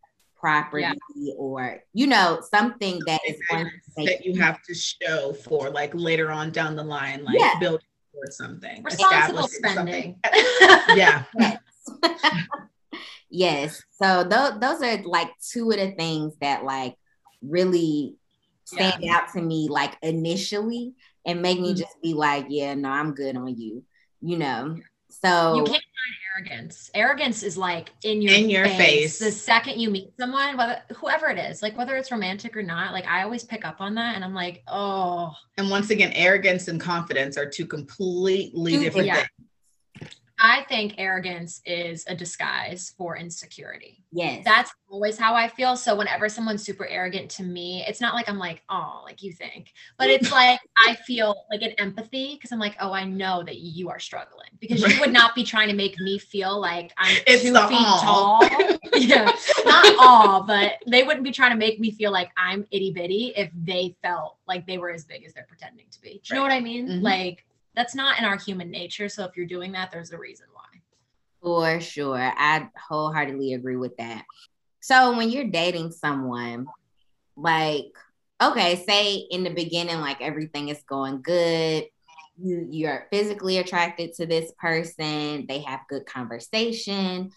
property 0.44 1.34
or 1.38 1.82
you 1.94 2.06
know 2.06 2.42
something 2.54 3.00
that 3.06 3.22
is 3.26 3.38
going 3.50 3.66
to 3.66 3.72
make 3.96 4.10
that 4.10 4.26
you 4.26 4.40
have 4.42 4.62
to 4.64 4.74
show 4.76 5.32
for 5.32 5.70
like 5.70 5.92
later 5.94 6.30
on 6.32 6.52
down 6.52 6.76
the 6.76 6.84
line, 6.84 7.24
like 7.24 7.40
Yeah. 7.40 7.58
building 7.62 7.86
towards 8.14 8.36
something. 8.36 8.84
Responsible 8.84 9.48
spending. 9.48 10.20
something. 10.24 10.76
Yeah. 10.98 11.24
Yes. 11.40 11.58
yes. 13.30 13.82
So 14.02 14.28
th- 14.28 14.60
those 14.60 14.82
are 14.82 15.02
like 15.04 15.30
two 15.52 15.72
of 15.72 15.78
the 15.78 15.92
things 15.92 16.34
that 16.42 16.64
like 16.66 16.96
really 17.42 18.16
stand 18.66 19.04
out 19.10 19.32
to 19.34 19.42
me 19.42 19.68
like 19.70 19.96
initially 20.02 20.94
and 21.26 21.42
make 21.42 21.60
me 21.60 21.74
Mhm. 21.74 21.78
just 21.78 22.02
be 22.02 22.14
like, 22.14 22.48
yeah, 22.50 22.74
no, 22.74 22.90
I'm 22.90 23.14
good 23.14 23.38
on 23.38 23.56
you. 23.58 23.84
You 24.22 24.38
know. 24.38 24.76
So 25.10 25.56
You 25.56 25.64
can't 25.64 25.84
hide 25.84 26.23
arrogance. 26.36 26.90
Arrogance 26.94 27.44
is 27.44 27.58
like 27.58 27.92
in 28.04 28.22
your 28.22 28.34
In 28.34 28.50
your 28.50 28.68
face. 28.68 29.20
The 29.20 29.32
second 29.32 29.80
you 29.80 29.90
meet 29.90 30.12
someone, 30.20 30.58
whether 30.58 30.82
whoever 30.96 31.28
it 31.28 31.38
is, 31.38 31.62
like 31.62 31.78
whether 31.78 31.96
it's 31.96 32.12
romantic 32.12 32.56
or 32.56 32.64
not, 32.64 32.94
like 32.94 33.08
I 33.08 33.24
always 33.24 33.44
pick 33.44 33.66
up 33.66 33.82
on 33.82 33.96
that, 33.96 34.16
and 34.16 34.24
I'm 34.24 34.34
like, 34.34 34.64
oh, 34.68 35.34
And 35.58 35.70
once 35.70 35.90
again, 35.90 36.12
arrogance 36.14 36.68
and 36.68 36.80
confidence 36.80 37.38
are 37.38 37.46
two 37.50 37.66
completely 37.66 38.74
Two 38.74 38.80
different 38.84 39.08
different- 39.08 39.28
things. 39.38 39.50
I 40.46 40.64
think 40.68 40.96
arrogance 40.98 41.62
is 41.66 42.04
a 42.08 42.14
disguise 42.14 42.94
for 42.98 43.16
insecurity. 43.16 44.04
yes. 44.12 44.44
That's 44.44 44.72
always 44.90 45.18
how 45.18 45.34
I 45.36 45.48
feel. 45.48 45.78
So 45.78 45.96
whenever 45.96 46.28
someone's 46.28 46.62
super 46.64 46.86
arrogant 46.86 47.32
to 47.32 47.44
me, 47.44 47.84
it's 47.88 48.02
not 48.02 48.14
like 48.14 48.28
I'm 48.28 48.38
like, 48.38 48.62
oh, 48.70 49.02
like 49.06 49.24
you 49.24 49.32
think, 49.32 49.72
but 49.98 50.10
it's 50.10 50.32
like 50.42 50.60
I 50.86 50.96
feel 50.96 51.46
like 51.50 51.62
an 51.62 51.72
empathy 51.78 52.34
because 52.36 52.52
I'm 52.52 52.60
like, 52.60 52.76
oh, 52.82 52.92
I 52.92 53.06
know 53.06 53.42
that 53.44 53.58
you 53.60 53.90
are 53.90 54.00
struggling 54.00 54.50
because 54.60 54.82
you 54.82 55.00
would 55.00 55.14
not 55.14 55.34
be 55.34 55.46
trying 55.46 55.70
to 55.70 55.76
make 55.76 55.98
me 56.00 56.20
feel 56.20 56.60
like 56.60 56.92
I'm 56.98 57.16
It's 57.26 57.44
two 57.44 57.54
feet 57.54 57.56
aw. 57.56 58.02
tall. 58.04 58.80
yeah, 59.02 59.32
not 59.66 59.96
all, 59.98 60.44
but 60.44 60.74
they 60.86 61.04
wouldn't 61.04 61.24
be 61.24 61.32
trying 61.32 61.52
to 61.52 61.58
make 61.58 61.80
me 61.80 61.90
feel 61.92 62.12
like 62.12 62.32
I'm 62.36 62.68
itty 62.70 62.92
bitty 62.92 63.34
if 63.38 63.50
they 63.56 63.96
felt 64.04 64.36
like 64.46 64.68
they 64.68 64.78
were 64.78 64.92
as 64.92 65.06
big 65.06 65.24
as 65.26 65.34
they're 65.34 65.48
pretending 65.48 65.86
to 65.90 66.02
be. 66.02 66.20
Do 66.24 66.34
you 66.34 66.36
know 66.36 66.44
what 66.44 66.52
I 66.52 66.60
mean? 66.60 66.88
Mhm. 66.90 67.02
Like 67.02 67.46
that's 67.76 67.96
not 67.96 68.20
in 68.20 68.26
our 68.26 68.38
human 68.38 68.70
nature. 68.70 69.10
So 69.10 69.26
if 69.26 69.36
you're 69.36 69.46
doing 69.46 69.72
that, 69.74 69.92
there's 69.92 70.12
a 70.12 70.18
reason 70.18 70.48
why. 70.54 70.64
For 71.42 71.82
sure. 71.82 72.32
I 72.38 72.70
wholeheartedly 72.88 73.54
agree 73.54 73.76
with 73.76 73.98
that. 73.98 74.24
So 74.80 75.16
when 75.18 75.30
you're 75.30 75.50
dating 75.50 75.92
someone, 75.92 76.68
like, 77.36 77.86
okay, 78.42 78.84
say 78.86 79.16
in 79.16 79.44
the 79.44 79.50
beginning, 79.50 80.00
like 80.00 80.22
everything 80.22 80.70
is 80.70 80.82
going 80.88 81.22
good. 81.22 81.86
You 82.42 82.68
you're 82.70 83.08
physically 83.12 83.60
attracted 83.60 84.14
to 84.16 84.26
this 84.26 84.52
person, 84.58 85.46
they 85.48 85.60
have 85.60 85.82
good 85.90 86.06
conversation. 86.06 87.32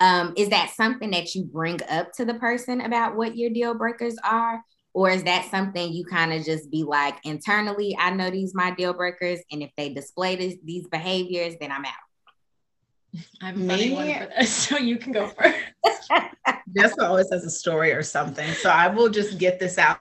Um, 0.00 0.34
is 0.36 0.50
that 0.50 0.70
something 0.76 1.12
that 1.12 1.34
you 1.34 1.44
bring 1.44 1.80
up 1.88 2.12
to 2.14 2.24
the 2.24 2.34
person 2.34 2.80
about 2.80 3.16
what 3.16 3.36
your 3.36 3.50
deal 3.50 3.74
breakers 3.74 4.16
are? 4.22 4.62
Or 4.94 5.10
is 5.10 5.24
that 5.24 5.50
something 5.50 5.92
you 5.92 6.04
kind 6.04 6.32
of 6.32 6.44
just 6.44 6.70
be 6.70 6.84
like 6.84 7.16
internally, 7.24 7.96
I 7.98 8.10
know 8.10 8.30
these 8.30 8.54
my 8.54 8.70
deal 8.70 8.94
breakers, 8.94 9.40
and 9.50 9.62
if 9.62 9.70
they 9.76 9.92
display 9.92 10.36
this, 10.36 10.54
these 10.64 10.86
behaviors, 10.86 11.54
then 11.60 11.72
I'm 11.72 11.84
out. 11.84 11.92
I'm 13.42 13.62
a 13.62 13.66
funny 13.66 13.88
Me- 13.88 13.94
one 13.94 14.14
for 14.14 14.30
this, 14.38 14.52
so 14.68 14.78
you 14.78 14.96
can 14.96 15.12
go 15.12 15.28
first. 15.28 15.58
Jessica 16.76 17.06
always 17.06 17.30
has 17.30 17.44
a 17.44 17.50
story 17.50 17.92
or 17.92 18.02
something. 18.02 18.50
So 18.54 18.70
I 18.70 18.88
will 18.88 19.08
just 19.08 19.38
get 19.38 19.60
this 19.60 19.78
out. 19.78 19.98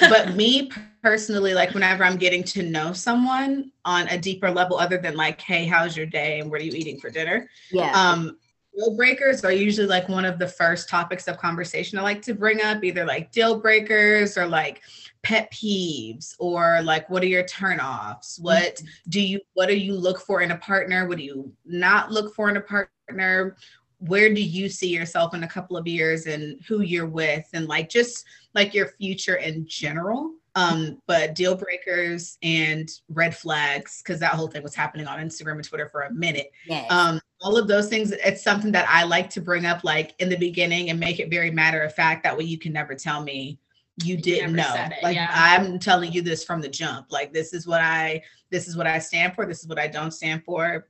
But 0.00 0.34
me 0.34 0.70
personally, 1.02 1.54
like 1.54 1.74
whenever 1.74 2.04
I'm 2.04 2.16
getting 2.16 2.42
to 2.44 2.62
know 2.62 2.92
someone 2.92 3.70
on 3.84 4.08
a 4.08 4.18
deeper 4.18 4.50
level, 4.50 4.78
other 4.78 4.98
than 4.98 5.16
like, 5.16 5.40
hey, 5.40 5.66
how's 5.66 5.96
your 5.96 6.06
day? 6.06 6.40
And 6.40 6.50
what 6.50 6.60
are 6.60 6.64
you 6.64 6.72
eating 6.72 6.98
for 6.98 7.10
dinner? 7.10 7.48
Yeah. 7.70 7.92
Um, 7.92 8.38
deal 8.78 8.94
breakers 8.94 9.44
are 9.44 9.52
usually 9.52 9.86
like 9.86 10.08
one 10.08 10.24
of 10.24 10.38
the 10.38 10.46
first 10.46 10.88
topics 10.88 11.26
of 11.26 11.38
conversation 11.38 11.98
I 11.98 12.02
like 12.02 12.22
to 12.22 12.34
bring 12.34 12.62
up, 12.62 12.84
either 12.84 13.04
like 13.04 13.32
deal 13.32 13.60
breakers 13.60 14.38
or 14.38 14.46
like 14.46 14.82
pet 15.22 15.50
peeves 15.52 16.34
or 16.38 16.80
like 16.82 17.08
what 17.10 17.22
are 17.22 17.26
your 17.26 17.44
turnoffs? 17.44 18.40
What 18.40 18.76
mm-hmm. 18.76 18.86
do 19.08 19.20
you 19.20 19.40
what 19.54 19.68
do 19.68 19.76
you 19.76 19.94
look 19.94 20.20
for 20.20 20.42
in 20.42 20.52
a 20.52 20.58
partner? 20.58 21.08
What 21.08 21.18
do 21.18 21.24
you 21.24 21.52
not 21.64 22.12
look 22.12 22.34
for 22.34 22.48
in 22.48 22.56
a 22.56 22.60
partner? 22.60 23.56
Where 23.98 24.32
do 24.32 24.40
you 24.40 24.68
see 24.68 24.88
yourself 24.88 25.34
in 25.34 25.42
a 25.42 25.48
couple 25.48 25.76
of 25.76 25.88
years 25.88 26.26
and 26.26 26.60
who 26.68 26.82
you're 26.82 27.06
with 27.06 27.46
and 27.52 27.66
like 27.66 27.88
just 27.88 28.24
like 28.54 28.74
your 28.74 28.88
future 28.88 29.36
in 29.36 29.66
general? 29.66 30.34
Um, 30.58 31.00
but 31.06 31.36
deal 31.36 31.54
breakers 31.54 32.36
and 32.42 32.90
red 33.10 33.36
flags, 33.36 34.02
because 34.02 34.18
that 34.20 34.32
whole 34.32 34.48
thing 34.48 34.62
was 34.62 34.74
happening 34.74 35.06
on 35.06 35.20
Instagram 35.20 35.52
and 35.52 35.64
Twitter 35.64 35.88
for 35.88 36.02
a 36.02 36.12
minute. 36.12 36.50
Yes. 36.66 36.90
um 36.90 37.20
all 37.40 37.56
of 37.56 37.68
those 37.68 37.88
things 37.88 38.10
it's 38.10 38.42
something 38.42 38.72
that 38.72 38.84
i 38.88 39.04
like 39.04 39.30
to 39.30 39.40
bring 39.40 39.64
up 39.64 39.84
like 39.84 40.12
in 40.18 40.28
the 40.28 40.36
beginning 40.36 40.90
and 40.90 40.98
make 40.98 41.20
it 41.20 41.30
very 41.30 41.52
matter 41.52 41.82
of 41.82 41.94
fact. 41.94 42.24
That 42.24 42.36
way 42.36 42.42
you 42.42 42.58
can 42.58 42.72
never 42.72 42.96
tell 42.96 43.22
me 43.22 43.60
you 44.02 44.16
didn't 44.16 44.54
know. 44.54 44.74
it, 44.74 45.02
like 45.02 45.14
yeah. 45.14 45.30
i'm 45.32 45.78
telling 45.78 46.12
you 46.12 46.22
this 46.22 46.44
from 46.44 46.60
the 46.60 46.68
jump. 46.68 47.06
Like 47.10 47.32
this 47.32 47.52
is 47.52 47.66
what 47.66 47.80
i 47.80 48.20
this 48.50 48.66
is 48.66 48.76
what 48.76 48.88
i 48.88 48.98
stand 48.98 49.34
for 49.34 49.46
this 49.46 49.60
is 49.60 49.68
what 49.68 49.78
i 49.78 49.86
don't 49.86 50.12
stand 50.12 50.44
for. 50.44 50.88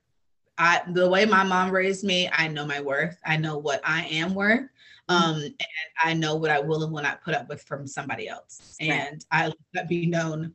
I 0.56 0.80
the 0.92 1.08
way 1.08 1.26
my 1.26 1.44
mom 1.44 1.70
raised 1.70 2.04
me 2.04 2.30
i 2.32 2.48
know 2.48 2.64
my 2.64 2.80
worth. 2.80 3.18
I 3.26 3.36
know 3.36 3.58
what 3.58 3.82
i 3.84 4.04
am 4.06 4.34
worth 4.34 4.68
um 5.08 5.36
and 5.42 5.54
i 6.02 6.12
know 6.14 6.34
what 6.36 6.50
i 6.50 6.58
will 6.58 6.82
and 6.82 6.92
will 6.92 7.02
not 7.02 7.22
put 7.22 7.34
up 7.34 7.48
with 7.48 7.62
from 7.62 7.86
somebody 7.86 8.28
else 8.28 8.76
Right. 8.80 8.90
and 8.90 9.24
i 9.30 9.46
let 9.46 9.56
that 9.74 9.88
be 9.88 10.06
known 10.06 10.54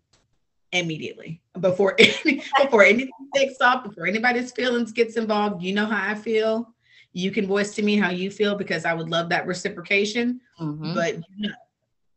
immediately 0.71 1.41
before 1.59 1.95
any, 1.99 2.41
before 2.61 2.83
anything 2.83 3.11
takes 3.35 3.61
off 3.61 3.83
before 3.83 4.07
anybody's 4.07 4.51
feelings 4.51 4.91
gets 4.91 5.17
involved 5.17 5.61
you 5.63 5.73
know 5.73 5.85
how 5.85 6.11
i 6.11 6.15
feel 6.15 6.73
you 7.13 7.29
can 7.31 7.45
voice 7.45 7.75
to 7.75 7.83
me 7.83 7.95
how 7.95 8.09
you 8.09 8.31
feel 8.31 8.55
because 8.55 8.85
i 8.85 8.93
would 8.93 9.09
love 9.09 9.29
that 9.29 9.45
reciprocation 9.47 10.39
Mhm. 10.59 10.93
but 10.95 11.15
you 11.15 11.47
know 11.49 11.55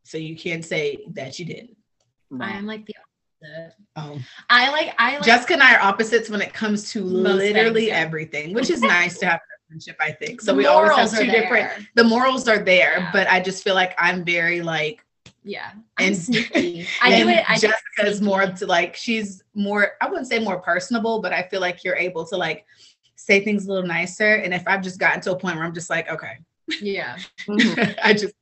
so 0.05 0.18
you 0.18 0.37
can't 0.37 0.64
say 0.64 1.05
that 1.14 1.38
you 1.38 1.44
didn't 1.44 1.77
I 2.40 2.51
am 2.59 2.66
like 2.66 2.85
the 2.87 2.94
opposite. 2.99 3.75
oh 3.96 4.18
I 4.51 4.70
like 4.70 4.94
I 4.99 5.14
like 5.16 5.22
jessica 5.25 5.53
and 5.55 5.62
i 5.62 5.75
are 5.77 5.81
opposites 5.83 6.29
when 6.31 6.40
it 6.42 6.53
comes 6.53 6.90
to 6.92 7.05
literally 7.05 7.83
things, 7.83 7.88
yeah. 7.88 7.94
everything 7.99 8.53
which 8.55 8.68
is 8.70 8.81
nice 8.83 9.18
to 9.18 9.27
have 9.27 9.37
a 9.40 9.55
friendship 9.68 9.96
i 10.00 10.11
think 10.12 10.40
so 10.40 10.52
the 10.52 10.57
we 10.59 10.66
always 10.66 10.92
have 10.96 11.11
two 11.18 11.26
different 11.26 11.70
the 11.94 12.05
morals 12.05 12.46
are 12.48 12.59
there 12.59 12.98
Yeah. 12.98 13.11
but 13.12 13.29
i 13.29 13.40
just 13.40 13.64
feel 13.64 13.74
like 13.74 13.94
i'm 13.98 14.24
very 14.24 14.62
like 14.62 15.02
Yeah. 15.44 15.70
I'm 15.98 16.07
And- 16.09 16.16
sneaky. 16.16 16.87
I 17.00 17.09
do 17.16 17.29
and 17.29 17.31
it. 17.38 17.44
I 17.48 17.57
do 17.59 17.68
it 17.68 17.74
Jessica's 17.98 18.20
more 18.20 18.46
to 18.46 18.66
like 18.66 18.96
she's 18.96 19.42
more 19.55 19.92
I 20.00 20.09
wouldn't 20.09 20.26
say 20.29 20.38
more 20.40 20.59
personable, 20.61 21.20
but 21.22 21.33
I 21.33 21.42
feel 21.50 21.61
like 21.61 21.85
you're 21.85 21.94
able 22.09 22.24
to 22.26 22.37
like 22.37 22.66
say 23.14 23.45
things 23.45 23.66
a 23.66 23.68
little 23.72 23.86
nicer. 23.88 24.34
And 24.43 24.53
if 24.53 24.64
I've 24.66 24.82
just 24.82 24.99
gotten 24.99 25.20
to 25.22 25.30
a 25.32 25.36
point 25.38 25.55
where 25.57 25.64
I'm 25.64 25.72
just 25.74 25.88
like, 25.88 26.11
okay, 26.11 26.34
Yeah. 26.80 27.16
I 28.03 28.12
just 28.12 28.34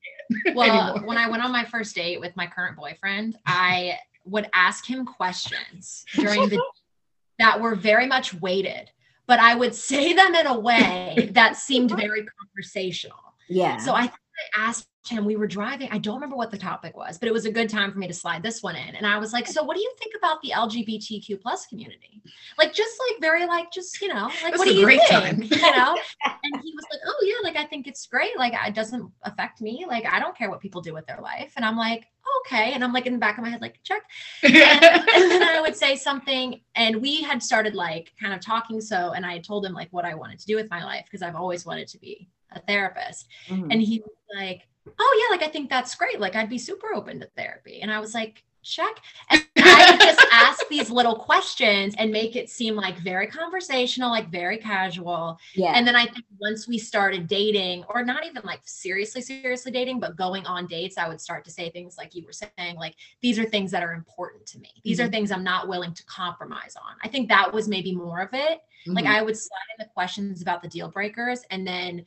Well, 0.54 0.70
anymore. 0.70 1.06
when 1.06 1.18
I 1.18 1.28
went 1.28 1.42
on 1.44 1.52
my 1.52 1.64
first 1.64 1.94
date 1.94 2.20
with 2.20 2.34
my 2.36 2.46
current 2.46 2.76
boyfriend, 2.76 3.36
I 3.46 3.98
would 4.24 4.48
ask 4.54 4.86
him 4.88 5.04
questions 5.04 6.04
during 6.14 6.48
the 6.48 6.58
that 7.38 7.60
were 7.60 7.74
very 7.74 8.06
much 8.06 8.32
weighted, 8.40 8.90
but 9.26 9.38
I 9.38 9.54
would 9.54 9.74
say 9.74 10.12
them 10.14 10.34
in 10.34 10.46
a 10.46 10.58
way 10.58 11.30
that 11.32 11.56
seemed 11.56 11.90
very 11.90 12.26
conversational. 12.38 13.18
Yeah. 13.48 13.76
So 13.78 13.94
I 13.94 14.02
think 14.02 14.12
I 14.56 14.68
asked 14.68 14.88
him, 15.06 15.24
we 15.24 15.36
were 15.36 15.46
driving. 15.46 15.88
I 15.90 15.98
don't 15.98 16.14
remember 16.14 16.36
what 16.36 16.50
the 16.50 16.56
topic 16.56 16.96
was, 16.96 17.18
but 17.18 17.28
it 17.28 17.32
was 17.32 17.44
a 17.44 17.52
good 17.52 17.68
time 17.68 17.92
for 17.92 17.98
me 17.98 18.06
to 18.06 18.14
slide 18.14 18.42
this 18.42 18.62
one 18.62 18.74
in. 18.74 18.94
And 18.94 19.06
I 19.06 19.18
was 19.18 19.32
like, 19.32 19.46
so 19.46 19.62
what 19.62 19.76
do 19.76 19.82
you 19.82 19.92
think 19.98 20.14
about 20.16 20.40
the 20.40 20.52
LGBTQ 20.54 21.40
plus 21.42 21.66
community? 21.66 22.22
Like, 22.56 22.72
just 22.72 22.92
like 23.10 23.20
very 23.20 23.46
like, 23.46 23.70
just, 23.70 24.00
you 24.00 24.08
know, 24.08 24.30
like, 24.42 24.56
what 24.56 24.66
do 24.66 24.74
you 24.74 24.86
think? 24.86 25.02
Time. 25.08 25.42
You 25.42 25.58
know? 25.58 25.98
and 26.24 26.62
he 26.62 26.72
was 26.74 26.84
like, 26.90 27.00
oh 27.06 27.18
yeah, 27.22 27.48
like, 27.48 27.56
I 27.56 27.66
think 27.66 27.86
it's 27.86 28.06
great. 28.06 28.36
Like, 28.38 28.54
it 28.66 28.74
doesn't 28.74 29.10
affect 29.22 29.60
me. 29.60 29.84
Like, 29.86 30.06
I 30.06 30.18
don't 30.18 30.36
care 30.36 30.48
what 30.48 30.60
people 30.60 30.80
do 30.80 30.94
with 30.94 31.06
their 31.06 31.20
life. 31.20 31.52
And 31.56 31.66
I'm 31.66 31.76
like, 31.76 32.06
okay. 32.40 32.72
And 32.72 32.84
I'm 32.84 32.92
like 32.92 33.06
in 33.06 33.12
the 33.12 33.18
back 33.18 33.38
of 33.38 33.44
my 33.44 33.50
head, 33.50 33.60
like, 33.60 33.80
check. 33.82 34.02
And, 34.42 34.54
and 34.54 35.30
then 35.30 35.42
I 35.42 35.60
would 35.60 35.76
say 35.76 35.96
something. 35.96 36.60
And 36.74 37.00
we 37.00 37.22
had 37.22 37.42
started 37.42 37.74
like 37.74 38.12
kind 38.20 38.34
of 38.34 38.40
talking. 38.40 38.80
So, 38.80 39.12
and 39.12 39.24
I 39.24 39.38
told 39.38 39.64
him 39.64 39.72
like 39.72 39.88
what 39.90 40.04
I 40.04 40.14
wanted 40.14 40.38
to 40.40 40.46
do 40.46 40.56
with 40.56 40.70
my 40.70 40.84
life 40.84 41.04
because 41.04 41.22
I've 41.22 41.36
always 41.36 41.64
wanted 41.66 41.88
to 41.88 41.98
be 41.98 42.28
a 42.52 42.60
therapist. 42.60 43.28
Mm-hmm. 43.48 43.70
And 43.70 43.82
he 43.82 44.00
was 44.00 44.16
like, 44.36 44.66
oh 44.98 45.28
yeah, 45.30 45.36
like 45.36 45.46
I 45.46 45.50
think 45.50 45.70
that's 45.70 45.94
great. 45.94 46.20
Like 46.20 46.36
I'd 46.36 46.50
be 46.50 46.58
super 46.58 46.94
open 46.94 47.20
to 47.20 47.28
therapy. 47.36 47.80
And 47.80 47.92
I 47.92 48.00
was 48.00 48.14
like, 48.14 48.42
check. 48.62 49.00
And 49.30 49.44
I 49.74 49.96
just 49.96 50.26
ask 50.32 50.68
these 50.68 50.90
little 50.90 51.16
questions 51.16 51.94
and 51.98 52.10
make 52.10 52.36
it 52.36 52.48
seem 52.50 52.74
like 52.74 52.98
very 52.98 53.26
conversational, 53.26 54.10
like 54.10 54.30
very 54.30 54.58
casual. 54.58 55.38
Yeah. 55.54 55.72
And 55.74 55.86
then 55.86 55.96
I 55.96 56.06
think 56.06 56.24
once 56.40 56.66
we 56.68 56.78
started 56.78 57.26
dating, 57.26 57.84
or 57.88 58.04
not 58.04 58.24
even 58.26 58.42
like 58.44 58.60
seriously, 58.64 59.22
seriously 59.22 59.72
dating, 59.72 60.00
but 60.00 60.16
going 60.16 60.46
on 60.46 60.66
dates, 60.66 60.98
I 60.98 61.08
would 61.08 61.20
start 61.20 61.44
to 61.44 61.50
say 61.50 61.70
things 61.70 61.96
like 61.98 62.14
you 62.14 62.24
were 62.24 62.32
saying, 62.32 62.76
like, 62.76 62.94
these 63.22 63.38
are 63.38 63.44
things 63.44 63.70
that 63.70 63.82
are 63.82 63.92
important 63.92 64.46
to 64.46 64.58
me. 64.58 64.70
These 64.82 64.98
mm-hmm. 64.98 65.08
are 65.08 65.10
things 65.10 65.30
I'm 65.30 65.44
not 65.44 65.68
willing 65.68 65.94
to 65.94 66.04
compromise 66.06 66.76
on. 66.76 66.96
I 67.02 67.08
think 67.08 67.28
that 67.28 67.52
was 67.52 67.68
maybe 67.68 67.94
more 67.94 68.20
of 68.20 68.30
it. 68.32 68.60
Mm-hmm. 68.86 68.92
Like 68.92 69.06
I 69.06 69.22
would 69.22 69.36
slide 69.36 69.58
in 69.78 69.84
the 69.84 69.90
questions 69.92 70.42
about 70.42 70.62
the 70.62 70.68
deal 70.68 70.90
breakers 70.90 71.40
and 71.50 71.66
then 71.66 72.04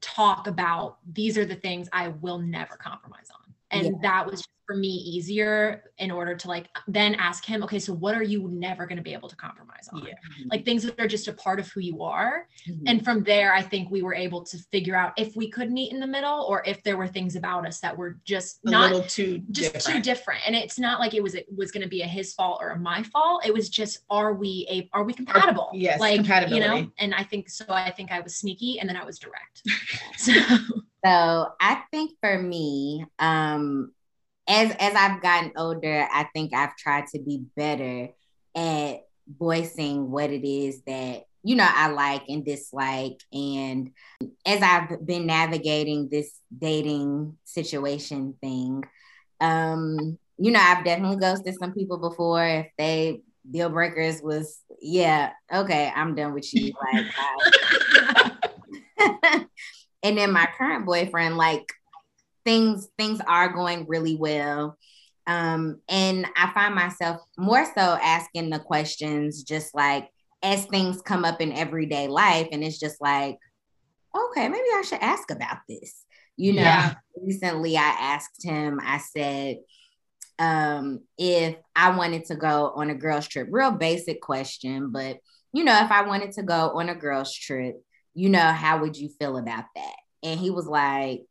talk 0.00 0.46
about 0.46 0.98
these 1.12 1.36
are 1.36 1.44
the 1.44 1.54
things 1.54 1.88
I 1.92 2.08
will 2.08 2.38
never 2.38 2.76
compromise 2.76 3.28
on. 3.34 3.39
And 3.70 3.84
yeah. 3.84 3.92
that 4.02 4.30
was 4.30 4.44
for 4.70 4.76
me 4.76 4.88
easier 4.88 5.82
in 5.98 6.12
order 6.12 6.36
to 6.36 6.46
like 6.46 6.68
then 6.86 7.16
ask 7.16 7.44
him, 7.44 7.64
okay, 7.64 7.80
so 7.80 7.92
what 7.92 8.14
are 8.14 8.22
you 8.22 8.48
never 8.52 8.86
going 8.86 8.98
to 8.98 9.02
be 9.02 9.12
able 9.12 9.28
to 9.28 9.34
compromise 9.34 9.88
on? 9.92 10.04
Yeah. 10.06 10.14
Like 10.46 10.64
things 10.64 10.84
that 10.84 11.00
are 11.00 11.08
just 11.08 11.26
a 11.26 11.32
part 11.32 11.58
of 11.58 11.68
who 11.72 11.80
you 11.80 12.04
are. 12.04 12.46
Mm-hmm. 12.68 12.84
And 12.86 13.04
from 13.04 13.24
there, 13.24 13.52
I 13.52 13.62
think 13.62 13.90
we 13.90 14.02
were 14.02 14.14
able 14.14 14.44
to 14.44 14.56
figure 14.70 14.94
out 14.94 15.12
if 15.18 15.34
we 15.34 15.50
could 15.50 15.72
meet 15.72 15.92
in 15.92 15.98
the 15.98 16.06
middle 16.06 16.46
or 16.48 16.62
if 16.64 16.84
there 16.84 16.96
were 16.96 17.08
things 17.08 17.34
about 17.34 17.66
us 17.66 17.80
that 17.80 17.96
were 17.96 18.20
just 18.24 18.60
a 18.64 18.70
not 18.70 19.08
too 19.08 19.42
just 19.50 19.72
different. 19.72 19.96
too 19.96 20.02
different. 20.02 20.40
And 20.46 20.54
it's 20.54 20.78
not 20.78 21.00
like 21.00 21.14
it 21.14 21.22
was 21.22 21.34
it 21.34 21.46
was 21.52 21.72
going 21.72 21.82
to 21.82 21.88
be 21.88 22.02
a 22.02 22.06
his 22.06 22.32
fault 22.34 22.58
or 22.60 22.70
a 22.70 22.78
my 22.78 23.02
fault. 23.02 23.44
It 23.44 23.52
was 23.52 23.70
just 23.70 24.04
are 24.08 24.34
we 24.34 24.68
a 24.70 24.88
are 24.96 25.02
we 25.02 25.14
compatible? 25.14 25.70
Are, 25.72 25.76
yes, 25.76 25.98
like 25.98 26.14
compatibility. 26.14 26.64
you 26.64 26.82
know. 26.82 26.90
And 26.98 27.12
I 27.12 27.24
think 27.24 27.50
so. 27.50 27.64
I 27.68 27.90
think 27.90 28.12
I 28.12 28.20
was 28.20 28.36
sneaky, 28.36 28.78
and 28.78 28.88
then 28.88 28.96
I 28.96 29.04
was 29.04 29.18
direct. 29.18 29.62
so. 30.16 30.32
So 31.04 31.48
I 31.60 31.82
think 31.90 32.12
for 32.20 32.40
me, 32.40 33.04
um, 33.18 33.92
as 34.48 34.72
as 34.78 34.94
I've 34.94 35.22
gotten 35.22 35.52
older, 35.56 36.06
I 36.12 36.24
think 36.34 36.52
I've 36.54 36.76
tried 36.76 37.06
to 37.08 37.20
be 37.20 37.44
better 37.56 38.08
at 38.54 39.00
voicing 39.38 40.10
what 40.10 40.30
it 40.30 40.46
is 40.46 40.82
that 40.82 41.24
you 41.42 41.54
know 41.54 41.68
I 41.68 41.88
like 41.88 42.24
and 42.28 42.44
dislike. 42.44 43.20
And 43.32 43.92
as 44.44 44.62
I've 44.62 45.06
been 45.06 45.26
navigating 45.26 46.08
this 46.10 46.38
dating 46.56 47.38
situation 47.44 48.34
thing, 48.40 48.84
um, 49.40 50.18
you 50.38 50.50
know, 50.50 50.60
I've 50.60 50.84
definitely 50.84 51.16
ghosted 51.16 51.54
some 51.58 51.72
people 51.72 51.98
before. 51.98 52.44
If 52.44 52.66
they 52.76 53.22
deal 53.48 53.70
breakers 53.70 54.20
was, 54.22 54.60
yeah, 54.82 55.32
okay, 55.52 55.92
I'm 55.94 56.14
done 56.14 56.34
with 56.34 56.52
you. 56.52 56.72
Like, 56.92 58.32
and 60.02 60.16
then 60.16 60.32
my 60.32 60.48
current 60.56 60.86
boyfriend, 60.86 61.36
like 61.36 61.66
things 62.44 62.88
things 62.98 63.20
are 63.26 63.52
going 63.52 63.86
really 63.86 64.16
well. 64.16 64.76
Um, 65.26 65.80
and 65.88 66.26
I 66.36 66.50
find 66.52 66.74
myself 66.74 67.20
more 67.38 67.64
so 67.64 67.80
asking 67.80 68.50
the 68.50 68.58
questions 68.58 69.42
just 69.42 69.74
like 69.74 70.08
as 70.42 70.64
things 70.64 71.02
come 71.02 71.24
up 71.24 71.40
in 71.40 71.52
everyday 71.52 72.08
life, 72.08 72.48
and 72.52 72.64
it's 72.64 72.78
just 72.78 73.00
like, 73.00 73.38
okay, 74.16 74.48
maybe 74.48 74.64
I 74.74 74.82
should 74.82 75.00
ask 75.00 75.30
about 75.30 75.58
this. 75.68 76.04
You 76.36 76.54
know, 76.54 76.62
yeah. 76.62 76.94
recently 77.22 77.76
I 77.76 77.82
asked 78.00 78.42
him, 78.42 78.80
I 78.82 78.98
said, 78.98 79.58
um, 80.38 81.00
if 81.18 81.56
I 81.76 81.94
wanted 81.94 82.24
to 82.26 82.36
go 82.36 82.72
on 82.74 82.88
a 82.88 82.94
girls' 82.94 83.28
trip, 83.28 83.48
real 83.50 83.72
basic 83.72 84.22
question, 84.22 84.90
but 84.90 85.18
you 85.52 85.64
know, 85.64 85.78
if 85.84 85.90
I 85.90 86.06
wanted 86.06 86.32
to 86.32 86.42
go 86.42 86.78
on 86.78 86.88
a 86.88 86.94
girls' 86.94 87.34
trip, 87.34 87.76
you 88.14 88.28
know, 88.28 88.52
how 88.52 88.80
would 88.80 88.96
you 88.96 89.08
feel 89.08 89.36
about 89.36 89.64
that? 89.74 89.94
And 90.22 90.38
he 90.38 90.50
was 90.50 90.66
like, 90.66 91.22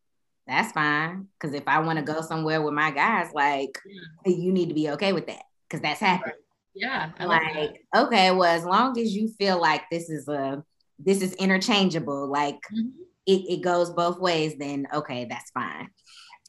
that's 0.47 0.71
fine. 0.71 1.27
Cause 1.39 1.53
if 1.53 1.67
I 1.67 1.80
want 1.80 1.99
to 1.99 2.05
go 2.05 2.21
somewhere 2.21 2.61
with 2.61 2.73
my 2.73 2.91
guys, 2.91 3.30
like 3.34 3.77
yeah. 4.25 4.36
you 4.36 4.51
need 4.51 4.69
to 4.69 4.73
be 4.73 4.89
okay 4.91 5.13
with 5.13 5.27
that. 5.27 5.43
Cause 5.69 5.82
that's 5.82 5.99
happening. 5.99 6.36
Yeah. 6.73 7.11
I 7.19 7.25
like, 7.25 7.86
okay, 7.95 8.32
well, 8.32 8.43
as 8.43 8.65
long 8.65 8.97
as 8.99 9.15
you 9.15 9.27
feel 9.27 9.61
like 9.61 9.84
this 9.91 10.09
is 10.09 10.27
a 10.27 10.63
this 10.97 11.21
is 11.21 11.34
interchangeable, 11.36 12.27
like 12.27 12.59
mm-hmm. 12.73 12.89
it, 13.25 13.59
it 13.59 13.63
goes 13.63 13.91
both 13.91 14.19
ways, 14.19 14.55
then 14.57 14.88
okay, 14.93 15.25
that's 15.25 15.51
fine. 15.51 15.89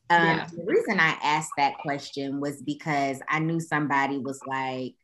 Um, 0.09 0.39
yeah. 0.39 0.47
the 0.53 0.65
reason 0.65 0.99
I 0.99 1.17
asked 1.23 1.53
that 1.57 1.79
question 1.79 2.41
was 2.41 2.63
because 2.63 3.21
I 3.29 3.39
knew 3.39 3.61
somebody 3.61 4.19
was 4.19 4.41
like, 4.47 4.95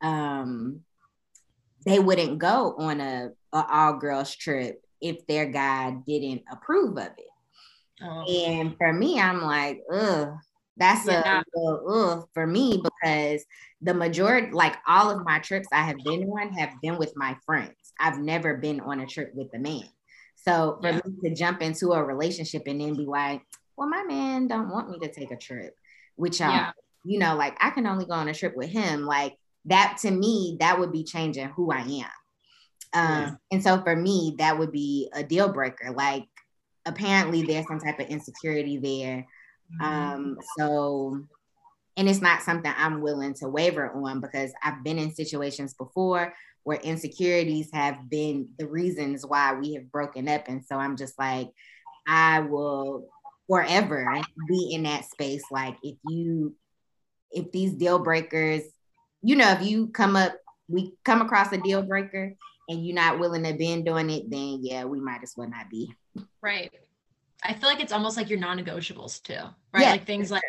um, 0.00 0.80
they 1.86 1.98
wouldn't 1.98 2.38
go 2.38 2.74
on 2.78 3.00
a, 3.00 3.30
a 3.52 3.66
all 3.70 3.94
girls 3.94 4.34
trip 4.34 4.82
if 5.00 5.26
their 5.26 5.46
guy 5.46 5.96
didn't 6.06 6.42
approve 6.50 6.98
of 6.98 7.08
it. 7.16 7.24
Oh. 8.02 8.24
And 8.26 8.76
for 8.76 8.92
me, 8.92 9.20
I'm 9.20 9.42
like, 9.42 9.82
ugh, 9.92 10.30
that's 10.76 11.06
yeah. 11.06 11.42
a, 11.56 11.58
a 11.58 11.74
ugh 11.86 12.28
for 12.32 12.46
me 12.46 12.82
because 12.82 13.44
the 13.82 13.94
majority, 13.94 14.52
like 14.52 14.76
all 14.86 15.10
of 15.10 15.24
my 15.24 15.38
trips 15.38 15.68
I 15.72 15.82
have 15.82 15.98
been 16.04 16.24
on, 16.24 16.52
have 16.52 16.80
been 16.82 16.98
with 16.98 17.12
my 17.16 17.36
friends. 17.44 17.74
I've 17.98 18.18
never 18.18 18.56
been 18.56 18.80
on 18.80 19.00
a 19.00 19.06
trip 19.06 19.32
with 19.34 19.48
a 19.54 19.58
man. 19.58 19.84
So 20.36 20.78
for 20.80 20.88
yeah. 20.88 21.00
me 21.04 21.28
to 21.28 21.34
jump 21.34 21.60
into 21.60 21.92
a 21.92 22.02
relationship 22.02 22.62
and 22.66 22.80
then 22.80 22.94
be 22.94 23.04
like, 23.04 23.42
well, 23.76 23.88
my 23.88 24.02
man 24.04 24.46
don't 24.46 24.70
want 24.70 24.90
me 24.90 24.98
to 25.00 25.12
take 25.12 25.30
a 25.30 25.36
trip, 25.36 25.74
which 26.16 26.40
um, 26.40 26.50
yeah. 26.50 26.70
you 27.04 27.18
know, 27.18 27.36
like 27.36 27.56
I 27.60 27.70
can 27.70 27.86
only 27.86 28.06
go 28.06 28.12
on 28.12 28.28
a 28.28 28.34
trip 28.34 28.56
with 28.56 28.70
him. 28.70 29.04
Like 29.04 29.36
that 29.66 29.98
to 30.02 30.10
me, 30.10 30.56
that 30.60 30.78
would 30.78 30.92
be 30.92 31.04
changing 31.04 31.48
who 31.50 31.70
I 31.70 31.80
am. 31.80 32.10
Um, 32.92 33.22
yeah. 33.22 33.30
and 33.52 33.62
so 33.62 33.80
for 33.82 33.94
me, 33.94 34.34
that 34.38 34.58
would 34.58 34.72
be 34.72 35.08
a 35.12 35.22
deal 35.22 35.52
breaker. 35.52 35.92
Like 35.92 36.26
apparently 36.86 37.42
there's 37.42 37.66
some 37.66 37.78
type 37.78 38.00
of 38.00 38.06
insecurity 38.06 38.78
there. 38.78 39.26
Mm-hmm. 39.80 39.84
Um, 39.84 40.38
so, 40.58 41.20
and 41.96 42.08
it's 42.08 42.20
not 42.20 42.42
something 42.42 42.72
I'm 42.76 43.00
willing 43.00 43.34
to 43.34 43.48
waver 43.48 43.92
on 43.92 44.20
because 44.20 44.52
I've 44.62 44.82
been 44.82 44.98
in 44.98 45.14
situations 45.14 45.74
before 45.74 46.34
where 46.64 46.78
insecurities 46.78 47.68
have 47.72 48.10
been 48.10 48.48
the 48.58 48.66
reasons 48.66 49.24
why 49.26 49.54
we 49.54 49.74
have 49.74 49.90
broken 49.90 50.28
up. 50.28 50.48
And 50.48 50.64
so 50.64 50.76
I'm 50.76 50.96
just 50.96 51.18
like, 51.18 51.50
I 52.06 52.40
will 52.40 53.06
forever 53.48 54.20
be 54.48 54.72
in 54.72 54.84
that 54.84 55.04
space. 55.06 55.42
Like, 55.50 55.76
if 55.82 55.96
you, 56.08 56.54
if 57.30 57.50
these 57.52 57.72
deal 57.72 57.98
breakers, 57.98 58.62
you 59.22 59.36
know, 59.36 59.50
if 59.52 59.62
you 59.62 59.88
come 59.88 60.16
up, 60.16 60.34
we 60.68 60.94
come 61.04 61.20
across 61.20 61.52
a 61.52 61.58
deal 61.58 61.82
breaker 61.82 62.34
and 62.68 62.86
you're 62.86 62.94
not 62.94 63.18
willing 63.18 63.44
to 63.44 63.52
bend 63.52 63.88
on 63.88 64.10
it, 64.10 64.30
then 64.30 64.60
yeah, 64.62 64.84
we 64.84 65.00
might 65.00 65.22
as 65.22 65.34
well 65.36 65.48
not 65.48 65.68
be. 65.68 65.92
Right. 66.40 66.70
I 67.42 67.54
feel 67.54 67.68
like 67.68 67.80
it's 67.80 67.92
almost 67.92 68.16
like 68.16 68.30
your 68.30 68.38
non-negotiables 68.38 69.22
too, 69.22 69.34
right? 69.72 69.82
Yeah. 69.82 69.90
Like 69.90 70.04
things 70.04 70.30
like 70.30 70.42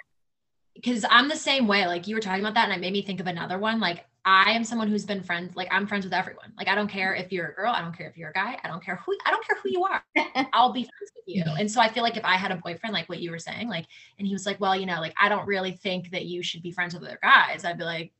because 0.76 1.06
I'm 1.10 1.30
the 1.30 1.36
same 1.36 1.68
way. 1.68 1.86
Like 1.88 2.08
you 2.08 2.16
were 2.16 2.22
talking 2.22 2.42
about 2.42 2.56
that, 2.56 2.70
and 2.70 2.74
it 2.74 2.82
made 2.82 2.94
me 2.94 3.02
think 3.02 3.20
of 3.20 3.28
another 3.28 3.58
one. 3.58 3.80
Like 3.80 4.06
I 4.24 4.52
am 4.52 4.64
someone 4.64 4.88
who's 4.88 5.06
been 5.06 5.24
friends. 5.24 5.56
Like 5.56 5.68
I'm 5.72 5.88
friends 5.88 6.06
with 6.06 6.14
everyone. 6.14 6.54
Like 6.58 6.68
I 6.68 6.76
don't 6.76 6.88
care 6.88 7.14
if 7.16 7.32
you're 7.32 7.48
a 7.48 7.54
girl. 7.54 7.74
I 7.74 7.82
don't 7.82 7.96
care 7.96 8.08
if 8.08 8.18
you're 8.18 8.30
a 8.30 8.34
guy. 8.34 8.58
I 8.64 8.68
don't 8.68 8.84
care 8.84 8.98
who. 8.98 9.16
I 9.26 9.32
don't 9.32 9.46
care 9.46 9.58
who 9.62 9.70
you 9.70 9.84
are. 9.86 10.04
I'll 10.54 10.74
be 10.74 10.84
friends 10.84 11.12
with 11.16 11.26
you. 11.28 11.44
And 11.60 11.72
so 11.72 11.82
I 11.82 11.90
feel 11.90 12.04
like 12.04 12.18
if 12.18 12.26
I 12.26 12.36
had 12.36 12.52
a 12.52 12.58
boyfriend, 12.58 12.94
like 12.94 13.10
what 13.10 13.20
you 13.20 13.32
were 13.32 13.40
saying, 13.40 13.70
like, 13.70 13.86
and 14.18 14.28
he 14.28 14.34
was 14.34 14.46
like, 14.46 14.60
well, 14.60 14.76
you 14.76 14.86
know, 14.86 15.00
like 15.00 15.14
I 15.20 15.30
don't 15.30 15.48
really 15.48 15.72
think 15.72 16.12
that 16.12 16.26
you 16.26 16.44
should 16.44 16.62
be 16.62 16.72
friends 16.72 16.94
with 16.94 17.04
other 17.04 17.20
guys. 17.22 17.66
I'd 17.66 17.78
be 17.78 17.84
like, 17.84 18.14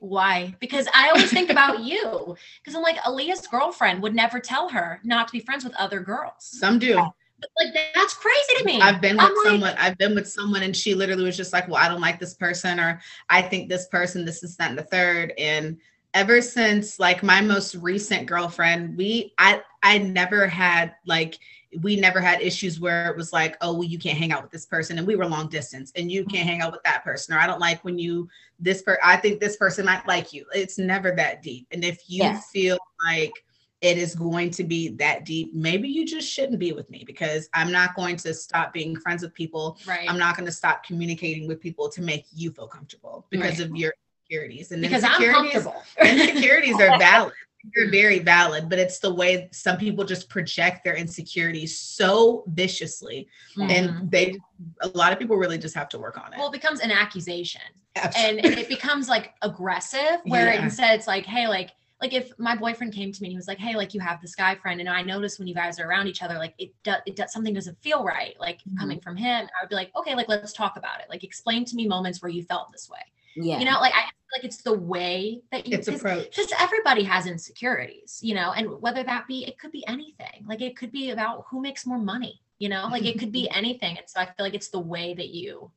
why? 0.00 0.54
Because 0.60 0.88
I 0.94 1.08
always 1.08 1.30
think 1.30 1.50
about 1.50 1.80
you. 1.80 2.36
Because 2.62 2.74
I'm 2.74 2.82
like, 2.82 2.96
Aaliyah's 2.98 3.46
girlfriend 3.46 4.02
would 4.02 4.14
never 4.14 4.40
tell 4.40 4.68
her 4.68 5.00
not 5.04 5.28
to 5.28 5.32
be 5.32 5.40
friends 5.40 5.64
with 5.64 5.74
other 5.76 6.00
girls. 6.00 6.34
Some 6.38 6.78
do. 6.78 6.94
But 6.94 7.50
like 7.56 7.74
that's 7.94 8.14
crazy 8.14 8.54
to 8.58 8.64
me. 8.64 8.80
I've 8.80 9.00
been 9.00 9.16
with 9.16 9.26
I'm 9.26 9.34
someone, 9.44 9.60
like, 9.60 9.78
I've 9.78 9.96
been 9.96 10.14
with 10.14 10.28
someone, 10.28 10.62
and 10.62 10.76
she 10.76 10.94
literally 10.94 11.24
was 11.24 11.36
just 11.36 11.52
like, 11.52 11.68
Well, 11.68 11.76
I 11.76 11.88
don't 11.88 12.00
like 12.00 12.18
this 12.18 12.34
person, 12.34 12.80
or 12.80 13.00
I 13.30 13.42
think 13.42 13.68
this 13.68 13.86
person, 13.86 14.24
this 14.24 14.42
is 14.42 14.56
that 14.56 14.70
and 14.70 14.78
the 14.78 14.82
third. 14.82 15.32
And 15.38 15.78
ever 16.14 16.40
since 16.40 16.98
like 16.98 17.22
my 17.22 17.40
most 17.40 17.74
recent 17.76 18.26
girlfriend, 18.26 18.96
we 18.96 19.34
I 19.38 19.62
I 19.82 19.98
never 19.98 20.46
had 20.48 20.94
like 21.06 21.38
we 21.80 21.96
never 21.96 22.20
had 22.20 22.40
issues 22.40 22.80
where 22.80 23.10
it 23.10 23.16
was 23.16 23.32
like, 23.32 23.56
oh, 23.60 23.72
well, 23.74 23.84
you 23.84 23.98
can't 23.98 24.16
hang 24.16 24.32
out 24.32 24.42
with 24.42 24.50
this 24.50 24.66
person, 24.66 24.98
and 24.98 25.06
we 25.06 25.16
were 25.16 25.26
long 25.26 25.48
distance, 25.48 25.92
and 25.96 26.10
you 26.10 26.24
can't 26.24 26.48
hang 26.48 26.60
out 26.62 26.72
with 26.72 26.82
that 26.84 27.04
person, 27.04 27.34
or 27.34 27.38
I 27.38 27.46
don't 27.46 27.60
like 27.60 27.84
when 27.84 27.98
you 27.98 28.28
this 28.58 28.82
per 28.82 28.98
I 29.04 29.16
think 29.16 29.40
this 29.40 29.56
person 29.56 29.84
might 29.84 30.06
like 30.06 30.32
you. 30.32 30.46
It's 30.54 30.78
never 30.78 31.12
that 31.12 31.42
deep. 31.42 31.66
And 31.70 31.84
if 31.84 32.02
you 32.06 32.34
feel 32.52 32.78
like 33.04 33.32
it 33.80 33.96
is 33.96 34.14
going 34.14 34.50
to 34.50 34.64
be 34.64 34.88
that 34.88 35.24
deep, 35.24 35.54
maybe 35.54 35.88
you 35.88 36.04
just 36.04 36.28
shouldn't 36.28 36.58
be 36.58 36.72
with 36.72 36.90
me 36.90 37.04
because 37.06 37.48
I'm 37.54 37.70
not 37.70 37.94
going 37.94 38.16
to 38.16 38.34
stop 38.34 38.72
being 38.72 38.96
friends 38.96 39.22
with 39.22 39.32
people. 39.34 39.78
Right. 39.86 40.10
I'm 40.10 40.18
not 40.18 40.36
going 40.36 40.46
to 40.46 40.52
stop 40.52 40.82
communicating 40.84 41.46
with 41.46 41.60
people 41.60 41.88
to 41.90 42.02
make 42.02 42.24
you 42.34 42.50
feel 42.50 42.66
comfortable 42.66 43.26
because 43.30 43.58
Right. 43.60 43.68
of 43.68 43.76
your 43.76 43.92
insecurities. 44.28 44.72
And 44.72 44.82
because 44.82 45.04
I'm 45.04 45.10
insecurities, 45.22 45.62
comfortable. 45.62 45.82
insecurities 46.02 46.74
are 46.80 46.98
valid. 46.98 47.34
They're 47.74 47.90
very 47.90 48.18
valid, 48.20 48.68
but 48.68 48.78
it's 48.78 48.98
the 48.98 49.12
way 49.12 49.48
some 49.52 49.76
people 49.78 50.04
just 50.04 50.28
project 50.28 50.84
their 50.84 50.94
insecurities 50.96 51.78
so 51.78 52.44
viciously. 52.48 53.28
Mhm. 53.56 53.70
And 53.70 54.10
they, 54.10 54.38
a 54.80 54.88
lot 54.88 55.12
of 55.12 55.18
people 55.18 55.36
really 55.36 55.58
just 55.58 55.74
have 55.74 55.88
to 55.90 55.98
work 55.98 56.16
on 56.18 56.32
it. 56.32 56.38
well, 56.38 56.48
it 56.48 56.52
becomes 56.52 56.80
an 56.80 56.90
accusation. 56.90 57.62
Absolutely. 57.96 58.50
and 58.50 58.58
it 58.60 58.68
becomes 58.68 59.08
like 59.08 59.34
aggressive 59.42 60.20
where 60.24 60.52
Yeah. 60.54 60.62
instead 60.62 60.94
it's 60.96 61.08
like 61.08 61.26
hey 61.26 61.48
like 61.48 61.70
like 62.00 62.12
if 62.12 62.30
my 62.38 62.54
boyfriend 62.54 62.92
came 62.92 63.10
to 63.10 63.20
me 63.22 63.26
and 63.26 63.32
he 63.32 63.36
was 63.36 63.48
like 63.48 63.58
hey 63.58 63.74
like 63.74 63.92
you 63.92 63.98
have 63.98 64.20
this 64.20 64.36
guy 64.36 64.54
friend 64.54 64.78
and 64.78 64.88
i 64.88 65.02
notice 65.02 65.36
when 65.36 65.48
you 65.48 65.54
guys 65.54 65.80
are 65.80 65.88
around 65.88 66.06
each 66.06 66.22
other 66.22 66.34
like 66.38 66.54
it 66.58 66.70
does 66.84 67.00
it 67.06 67.16
does 67.16 67.32
something 67.32 67.52
doesn't 67.52 67.76
feel 67.82 68.04
right 68.04 68.36
like 68.38 68.60
Mhm. 68.70 68.78
coming 68.78 69.00
from 69.00 69.16
him 69.16 69.46
i 69.46 69.62
would 69.64 69.68
be 69.68 69.74
like 69.74 69.90
okay 69.96 70.14
like 70.14 70.28
let's 70.28 70.52
talk 70.52 70.76
about 70.76 71.00
it 71.00 71.06
like 71.08 71.24
explain 71.24 71.64
to 71.64 71.74
me 71.74 71.88
moments 71.88 72.22
where 72.22 72.30
you 72.30 72.44
felt 72.44 72.70
this 72.70 72.88
way 72.88 73.00
Yeah. 73.34 73.58
you 73.58 73.64
know 73.64 73.80
like 73.80 73.94
i 73.94 74.02
feel 74.02 74.17
like 74.34 74.44
it's 74.44 74.58
the 74.62 74.72
way 74.74 75.40
that 75.50 75.66
you 75.66 75.76
it's 75.76 75.88
approach. 75.88 76.30
just 76.34 76.52
everybody 76.60 77.02
has 77.02 77.26
insecurities 77.26 78.20
you 78.22 78.34
know 78.34 78.52
and 78.52 78.68
whether 78.80 79.02
that 79.02 79.26
be 79.26 79.44
it 79.46 79.58
could 79.58 79.72
be 79.72 79.86
anything 79.86 80.44
like 80.46 80.60
it 80.60 80.76
could 80.76 80.92
be 80.92 81.10
about 81.10 81.44
who 81.50 81.60
makes 81.60 81.86
more 81.86 81.98
money 81.98 82.40
you 82.58 82.68
know 82.68 82.88
like 82.90 83.04
it 83.04 83.18
could 83.18 83.32
be 83.32 83.48
anything 83.50 83.96
and 83.96 84.08
so 84.08 84.20
i 84.20 84.26
feel 84.26 84.44
like 84.44 84.54
it's 84.54 84.68
the 84.68 84.78
way 84.78 85.14
that 85.14 85.28
you 85.28 85.70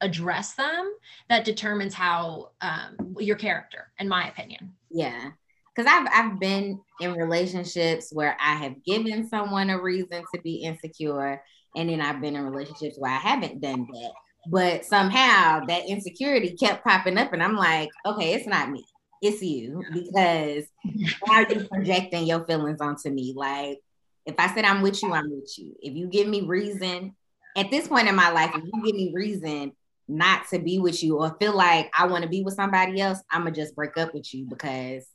address 0.00 0.54
them 0.54 0.92
that 1.28 1.44
determines 1.44 1.94
how 1.94 2.50
um, 2.62 3.14
your 3.18 3.36
character 3.36 3.92
in 3.98 4.08
my 4.08 4.28
opinion 4.28 4.72
Yeah. 4.90 5.32
Cause 5.76 5.86
I've 5.88 6.08
I've 6.12 6.40
been 6.40 6.80
in 7.00 7.12
relationships 7.12 8.10
where 8.12 8.36
I 8.40 8.54
have 8.54 8.82
given 8.84 9.28
someone 9.28 9.70
a 9.70 9.80
reason 9.80 10.24
to 10.34 10.40
be 10.42 10.56
insecure. 10.56 11.40
And 11.76 11.88
then 11.88 12.00
I've 12.00 12.20
been 12.20 12.34
in 12.34 12.44
relationships 12.44 12.96
where 12.98 13.12
I 13.12 13.18
haven't 13.18 13.60
done 13.60 13.86
that. 13.92 14.12
But 14.46 14.84
somehow 14.84 15.64
that 15.66 15.86
insecurity 15.86 16.56
kept 16.56 16.84
popping 16.84 17.18
up. 17.18 17.32
And 17.32 17.42
I'm 17.42 17.56
like, 17.56 17.90
okay, 18.06 18.34
it's 18.34 18.46
not 18.46 18.70
me. 18.70 18.84
It's 19.22 19.42
you. 19.42 19.84
Because 19.92 20.64
now 21.26 21.46
you're 21.48 21.66
projecting 21.66 22.26
your 22.26 22.44
feelings 22.46 22.80
onto 22.80 23.10
me. 23.10 23.34
Like 23.36 23.78
if 24.26 24.34
I 24.38 24.52
said 24.54 24.64
I'm 24.64 24.82
with 24.82 25.02
you, 25.02 25.12
I'm 25.12 25.30
with 25.30 25.52
you. 25.58 25.74
If 25.80 25.94
you 25.94 26.06
give 26.06 26.28
me 26.28 26.42
reason 26.42 27.14
at 27.56 27.70
this 27.70 27.88
point 27.88 28.08
in 28.08 28.14
my 28.14 28.30
life, 28.30 28.52
if 28.54 28.64
you 28.64 28.82
give 28.84 28.94
me 28.94 29.12
reason 29.14 29.72
not 30.08 30.48
to 30.48 30.58
be 30.58 30.78
with 30.78 31.02
you 31.02 31.18
or 31.18 31.36
feel 31.38 31.54
like 31.54 31.90
I 31.96 32.06
want 32.06 32.22
to 32.22 32.28
be 32.28 32.42
with 32.42 32.54
somebody 32.54 33.00
else, 33.00 33.20
I'm 33.30 33.42
gonna 33.42 33.54
just 33.54 33.76
break 33.76 33.96
up 33.96 34.14
with 34.14 34.32
you 34.34 34.46
because 34.46 35.06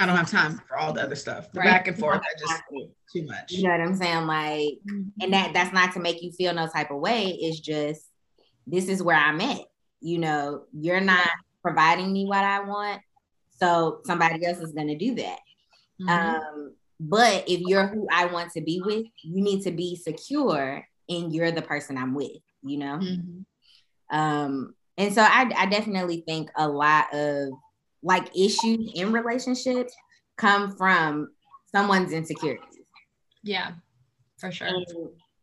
I 0.00 0.06
don't 0.06 0.16
have 0.16 0.30
time 0.30 0.60
for 0.66 0.76
all 0.76 0.92
the 0.92 1.02
other 1.02 1.14
stuff. 1.14 1.52
The 1.52 1.60
Right. 1.60 1.66
back 1.66 1.86
and 1.88 1.96
forth, 1.98 2.20
I 2.20 2.38
just 2.38 2.62
too 3.12 3.24
much. 3.26 3.52
you 3.52 3.62
know 3.62 3.70
what 3.70 3.80
I'm 3.80 3.94
saying? 3.94 4.26
Like, 4.26 4.78
and 5.20 5.32
that 5.32 5.52
that's 5.52 5.72
not 5.72 5.92
to 5.92 6.00
make 6.00 6.22
you 6.22 6.32
feel 6.32 6.52
no 6.52 6.66
type 6.66 6.90
of 6.90 6.98
way. 6.98 7.28
It's 7.28 7.60
just 7.60 8.08
this 8.66 8.88
is 8.88 9.02
where 9.02 9.16
I'm 9.16 9.40
at. 9.40 9.60
You 10.00 10.18
know, 10.18 10.64
you're 10.72 11.00
not 11.00 11.28
providing 11.62 12.12
me 12.12 12.26
what 12.26 12.44
I 12.44 12.60
want, 12.60 13.00
so 13.50 14.00
somebody 14.04 14.44
else 14.44 14.58
is 14.58 14.72
gonna 14.72 14.96
do 14.98 15.14
that. 15.16 15.38
Mhm. 16.00 16.08
Um, 16.10 16.74
but 17.00 17.44
if 17.48 17.60
you're 17.60 17.86
who 17.86 18.06
I 18.12 18.26
want 18.26 18.52
to 18.52 18.60
be 18.60 18.80
with, 18.84 19.06
you 19.22 19.42
need 19.42 19.62
to 19.62 19.70
be 19.70 19.96
secure 19.96 20.86
and 21.08 21.34
you're 21.34 21.50
the 21.50 21.62
person 21.62 21.96
I'm 21.98 22.14
with, 22.14 22.32
you 22.62 22.78
know? 22.78 22.98
Mhm. 22.98 23.44
Um, 24.10 24.74
and 24.96 25.12
so 25.12 25.22
I, 25.22 25.50
I 25.56 25.66
definitely 25.66 26.22
think 26.26 26.50
a 26.56 26.68
lot 26.68 27.12
of 27.14 27.50
like 28.02 28.30
issues 28.36 28.92
in 28.94 29.12
relationships 29.12 29.94
come 30.36 30.76
from 30.76 31.28
someone's 31.74 32.12
insecurities. 32.12 32.84
yeah 33.42 33.72
for 34.38 34.50
sure 34.52 34.68
And, 34.68 34.86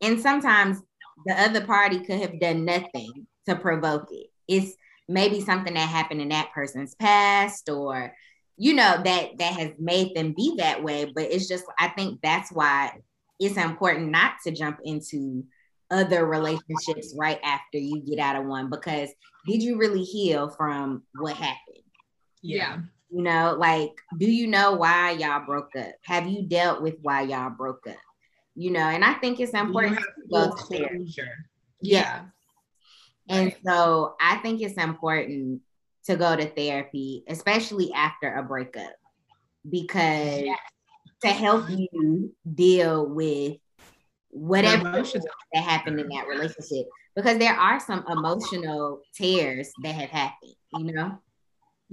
and 0.01 0.21
sometimes 0.21 0.77
the 1.25 1.33
other 1.39 1.65
party 1.65 1.99
could 1.99 2.19
have 2.19 2.39
done 2.39 2.65
nothing 2.65 3.27
to 3.47 3.55
provoke 3.55 4.07
it. 4.11 4.27
It's 4.47 4.75
maybe 5.07 5.41
something 5.41 5.73
that 5.73 5.89
happened 5.89 6.21
in 6.21 6.29
that 6.29 6.51
person's 6.53 6.95
past 6.95 7.69
or 7.69 8.13
you 8.57 8.73
know 8.73 9.01
that 9.03 9.37
that 9.37 9.53
has 9.53 9.71
made 9.79 10.15
them 10.15 10.33
be 10.35 10.55
that 10.57 10.83
way. 10.83 11.11
But 11.13 11.25
it's 11.25 11.47
just 11.47 11.65
i 11.79 11.89
think 11.89 12.19
that's 12.21 12.51
why 12.51 12.97
it's 13.39 13.57
important 13.57 14.11
not 14.11 14.33
to 14.45 14.51
jump 14.51 14.79
into 14.83 15.43
other 15.89 16.25
relationships 16.25 17.13
right 17.17 17.39
after 17.43 17.77
you 17.77 18.01
get 18.01 18.19
out 18.19 18.35
of 18.35 18.45
one. 18.45 18.69
Because 18.69 19.09
did 19.47 19.61
you 19.63 19.77
really 19.77 20.03
heal 20.03 20.49
from 20.49 21.03
what 21.15 21.35
happened? 21.35 21.83
Yeah. 22.41 22.79
You 23.09 23.23
know 23.23 23.57
like 23.59 23.91
do 24.17 24.31
you 24.31 24.47
know 24.47 24.73
why 24.73 25.11
y'all 25.11 25.45
broke 25.45 25.75
up? 25.75 25.93
Have 26.05 26.27
you 26.27 26.43
dealt 26.43 26.81
with 26.81 26.95
why 27.01 27.23
y'all 27.23 27.49
broke 27.49 27.85
up 27.87 27.97
you 28.61 28.69
know 28.71 28.87
and 28.95 29.03
i 29.03 29.13
think 29.13 29.39
it's 29.39 29.53
important 29.53 29.97
to 29.97 30.05
go 30.31 30.49
to 30.55 30.63
therapy. 30.69 31.13
yeah 31.81 32.25
And 33.29 33.55
so 33.65 34.15
I 34.19 34.37
think 34.43 34.61
it's 34.61 34.77
important 34.77 35.61
to 36.07 36.15
go 36.17 36.35
to 36.35 36.45
therapy, 36.49 37.23
especially 37.27 37.93
after 37.93 38.27
a 38.33 38.43
breakup, 38.43 38.93
because 39.77 40.43
Yes. 40.51 40.59
to 41.21 41.29
help 41.29 41.65
you 41.69 42.33
deal 42.43 43.07
with 43.07 43.57
whatever 44.29 44.89
emotions. 44.89 45.25
that 45.53 45.63
happened 45.63 45.99
in 45.99 46.09
that 46.09 46.27
relationship. 46.27 46.87
Because 47.15 47.37
there 47.37 47.53
are 47.55 47.79
some 47.79 48.03
emotional 48.09 49.01
tears 49.15 49.71
that 49.83 49.95
have 49.95 50.09
happened, 50.09 50.55
you 50.71 50.91
know? 50.93 51.19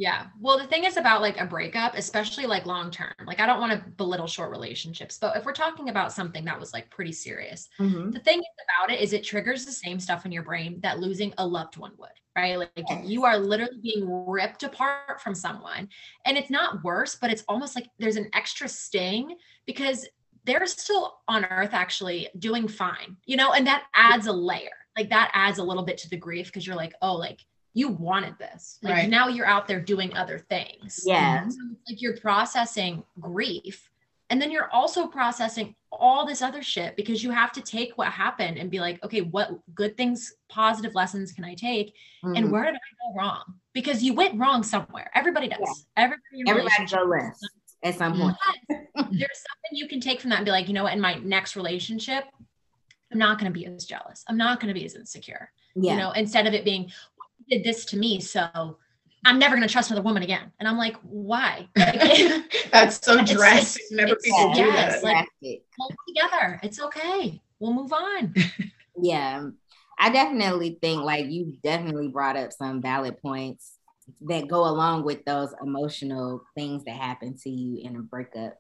Yeah. 0.01 0.29
Well, 0.41 0.59
the 0.59 0.67
thing 0.67 0.85
is 0.85 0.97
about 0.97 1.23
like 1.23 1.41
a 1.41 1.45
breakup, 1.45 1.95
especially 1.97 2.47
like 2.47 2.67
long 2.67 2.93
term, 2.93 3.13
like 3.27 3.41
I 3.41 3.47
don't 3.47 3.59
want 3.59 3.73
to 3.73 3.91
belittle 3.91 4.29
short 4.29 4.51
relationships, 4.53 5.19
but 5.19 5.37
if 5.37 5.45
we're 5.45 5.53
talking 5.53 5.89
about 5.89 6.13
something 6.13 6.45
that 6.45 6.59
was 6.61 6.73
like 6.73 6.89
pretty 6.89 7.11
serious, 7.11 7.69
Mhm. 7.81 8.13
the 8.13 8.21
thing 8.21 8.41
about 8.79 8.93
it 8.95 9.01
is 9.01 9.13
it 9.13 9.25
triggers 9.25 9.67
the 9.67 9.73
same 9.73 9.99
stuff 9.99 10.25
in 10.25 10.31
your 10.31 10.45
brain 10.45 10.81
that 10.83 11.01
losing 11.01 11.35
a 11.39 11.45
loved 11.45 11.79
one 11.79 11.95
would, 11.99 12.13
right? 12.37 12.57
Like, 12.57 12.71
like, 12.77 13.01
you 13.03 13.25
are 13.25 13.39
literally 13.39 13.81
being 13.83 14.07
ripped 14.29 14.63
apart 14.63 15.21
from 15.21 15.35
someone. 15.35 15.89
And 16.25 16.39
it's 16.39 16.51
not 16.51 16.85
worse, 16.85 17.17
but 17.17 17.33
it's 17.33 17.43
almost 17.49 17.75
like 17.75 17.89
there's 17.99 18.17
an 18.17 18.31
extra 18.35 18.69
sting 18.69 19.37
because 19.67 20.07
they're 20.45 20.67
still 20.67 21.19
on 21.27 21.45
earth 21.47 21.71
actually 21.75 22.29
doing 22.39 22.69
fine, 22.69 23.17
you 23.27 23.37
know, 23.37 23.53
and 23.53 23.67
that 23.67 23.89
adds 23.95 24.29
a 24.29 24.33
layer. 24.33 24.71
Like 24.97 25.11
that 25.11 25.33
adds 25.35 25.59
a 25.59 25.65
little 25.65 25.83
bit 25.85 25.99
to 25.99 26.09
the 26.09 26.17
grief 26.17 26.47
because 26.47 26.67
you're 26.69 26.77
like, 26.77 26.95
oh, 27.03 27.15
like 27.17 27.41
you 27.79 27.89
wanted 27.89 28.37
this. 28.39 28.79
Like 28.83 28.93
Right. 28.95 29.09
now 29.09 29.29
you're 29.29 29.47
out 29.47 29.69
there 29.69 29.81
doing 29.81 30.13
other 30.17 30.39
things. 30.41 31.01
Yeah. 31.07 31.47
So 31.49 31.57
like 31.89 32.03
you're 32.03 32.17
processing 32.17 33.05
grief 33.21 33.89
and 34.31 34.43
then 34.43 34.51
you're 34.51 34.69
also 34.73 35.07
processing 35.07 35.77
all 35.93 36.27
this 36.27 36.43
other 36.43 36.61
shit 36.61 36.97
because 36.97 37.23
you 37.23 37.31
have 37.31 37.53
to 37.53 37.63
take 37.63 37.97
what 37.97 38.09
happened 38.09 38.59
and 38.59 38.69
be 38.69 38.81
like, 38.81 39.03
okay, 39.05 39.21
what 39.21 39.51
good 39.77 39.97
things, 39.97 40.35
positive 40.49 40.95
lessons 40.97 41.31
can 41.33 41.45
I 41.45 41.55
take? 41.55 41.95
And 42.25 42.37
Mhm. 42.47 42.51
where 42.51 42.65
did 42.65 42.75
I 42.75 42.91
go 43.13 43.19
wrong? 43.19 43.45
Because 43.73 44.03
you 44.03 44.13
went 44.13 44.39
wrong 44.39 44.63
somewhere. 44.65 45.11
Everybody 45.15 45.47
does. 45.49 45.61
Yeah. 45.63 46.03
Everybody, 46.05 46.41
in 46.41 46.49
Everybody 46.49 46.75
relationship- 46.75 46.99
go 46.99 47.05
left 47.05 47.41
at 47.85 47.95
some 47.95 48.19
point. 48.19 48.37
There's 48.69 49.41
something 49.49 49.73
you 49.73 49.87
can 49.89 50.01
take 50.01 50.21
from 50.21 50.31
that 50.31 50.37
and 50.39 50.45
be 50.45 50.51
like, 50.51 50.67
you 50.67 50.75
know 50.75 50.83
what, 50.83 50.93
in 50.95 51.01
my 51.01 51.15
next 51.15 51.55
relationship, 51.55 52.25
I'm 53.13 53.19
not 53.19 53.39
going 53.39 53.51
to 53.51 53.57
be 53.59 53.65
as 53.67 53.87
jealous. 53.87 54.25
I'm 54.29 54.37
not 54.37 54.59
going 54.61 54.69
to 54.75 54.79
be 54.79 54.85
as 54.85 54.95
insecure. 54.97 55.51
Yeah. 55.77 55.93
You 55.93 55.99
know, 55.99 56.11
instead 56.11 56.47
of 56.49 56.53
it 56.55 56.65
being, 56.65 56.83
"You 56.85 57.18
did 57.51 57.65
this 57.65 57.85
to 57.87 57.97
me, 57.97 58.21
so 58.21 58.47
I'm 59.25 59.39
never 59.39 59.57
going 59.57 59.67
to 59.67 59.73
trust 59.73 59.91
another 59.91 60.05
woman 60.05 60.23
again. 60.23 60.53
And 60.61 60.69
I'm 60.69 60.77
like, 60.79 60.97
why? 61.03 61.69
Like, 61.77 62.01
That's 62.71 63.05
so 63.05 63.15
It's- 63.15 63.31
drastic. 63.31 63.83
it's- 63.83 63.93
Never 63.93 64.13
it's- 64.13 64.23
people 64.25 64.53
do 64.55 64.61
yes, 64.61 64.95
that. 64.95 65.03
like- 65.05 65.29
Drastic. 65.43 65.63
pull 65.79 65.91
together. 66.09 66.61
It's 66.63 66.81
okay. 66.81 67.41
We'll 67.59 67.73
move 67.75 67.93
on. 67.93 68.35
Yeah, 69.01 69.51
I 69.97 70.11
definitely 70.11 70.77
think 70.83 71.03
like 71.05 71.27
you 71.27 71.57
definitely 71.63 72.09
brought 72.09 72.37
up 72.37 72.53
some 72.53 72.83
valid 72.83 73.23
points 73.23 73.75
that 74.23 74.49
go 74.49 74.67
along 74.67 75.05
with 75.05 75.25
those 75.25 75.55
emotional 75.63 76.43
things 76.57 76.83
that 76.83 76.97
happen 76.97 77.37
to 77.45 77.49
you 77.49 77.79
in 77.89 77.95
a 77.95 78.01
breakup. 78.01 78.55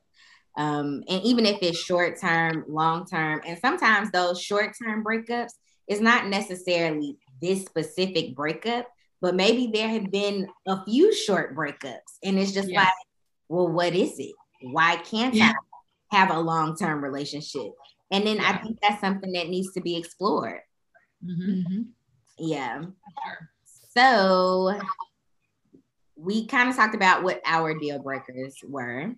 Um, 0.57 1.03
and 1.09 1.22
even 1.24 1.45
if 1.45 1.59
it's 1.61 1.76
short 1.80 2.20
term, 2.20 2.64
long 2.68 3.05
term, 3.05 3.41
and 3.45 3.59
sometimes 3.59 4.12
those 4.12 4.41
short 4.41 4.76
term 4.80 5.03
breakups 5.03 5.55
is 5.89 6.01
not 6.01 6.28
necessarily 6.28 7.16
this 7.41 7.64
specific 7.64 8.34
breakup, 8.34 8.86
but 9.20 9.34
maybe 9.34 9.70
there 9.72 9.89
have 9.89 10.11
been 10.11 10.49
a 10.66 10.84
few 10.84 11.14
short 11.14 11.57
breakups, 11.57 12.18
and 12.22 12.39
it's 12.39 12.53
just 12.53 12.68
Yeah. 12.68 12.82
like, 12.84 12.93
well, 13.49 13.68
what 13.68 13.95
is 13.95 14.18
it? 14.18 14.34
Why 14.62 14.97
can't 14.97 15.34
Yeah. 15.34 15.53
I 16.11 16.16
have 16.16 16.30
a 16.30 16.41
long 16.41 16.76
term 16.76 17.03
relationship? 17.03 17.72
And 18.11 18.26
then 18.26 18.41
I 18.41 18.59
think 18.59 18.78
that's 18.80 19.01
something 19.01 19.32
that 19.32 19.49
needs 19.49 19.72
to 19.74 19.80
be 19.80 19.97
explored. 19.97 20.61
Mhm, 21.24 21.66
Mhm. 21.66 21.86
Yeah. 22.39 22.82
sure. 23.24 23.51
So 23.97 24.80
we 26.16 26.47
kind 26.47 26.68
of 26.68 26.76
talked 26.76 26.95
about 26.95 27.22
what 27.22 27.41
our 27.45 27.78
deal 27.78 28.03
breakers 28.03 28.57
were. 28.64 29.14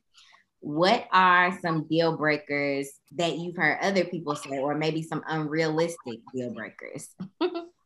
What 0.60 1.08
are 1.12 1.58
some 1.60 1.86
deal 1.88 2.16
breakers 2.16 2.90
that 3.12 3.38
you've 3.38 3.56
heard 3.56 3.78
other 3.80 4.04
people 4.04 4.36
say, 4.36 4.58
or 4.58 4.74
maybe 4.74 5.02
some 5.02 5.22
unrealistic 5.26 6.20
deal 6.34 6.52
breakers? 6.52 7.08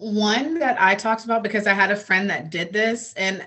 One 0.00 0.58
that 0.58 0.80
I 0.80 0.94
talked 0.94 1.24
about 1.24 1.42
because 1.42 1.66
I 1.66 1.74
had 1.74 1.90
a 1.90 1.96
friend 1.96 2.30
that 2.30 2.50
did 2.50 2.72
this, 2.72 3.12
and 3.14 3.46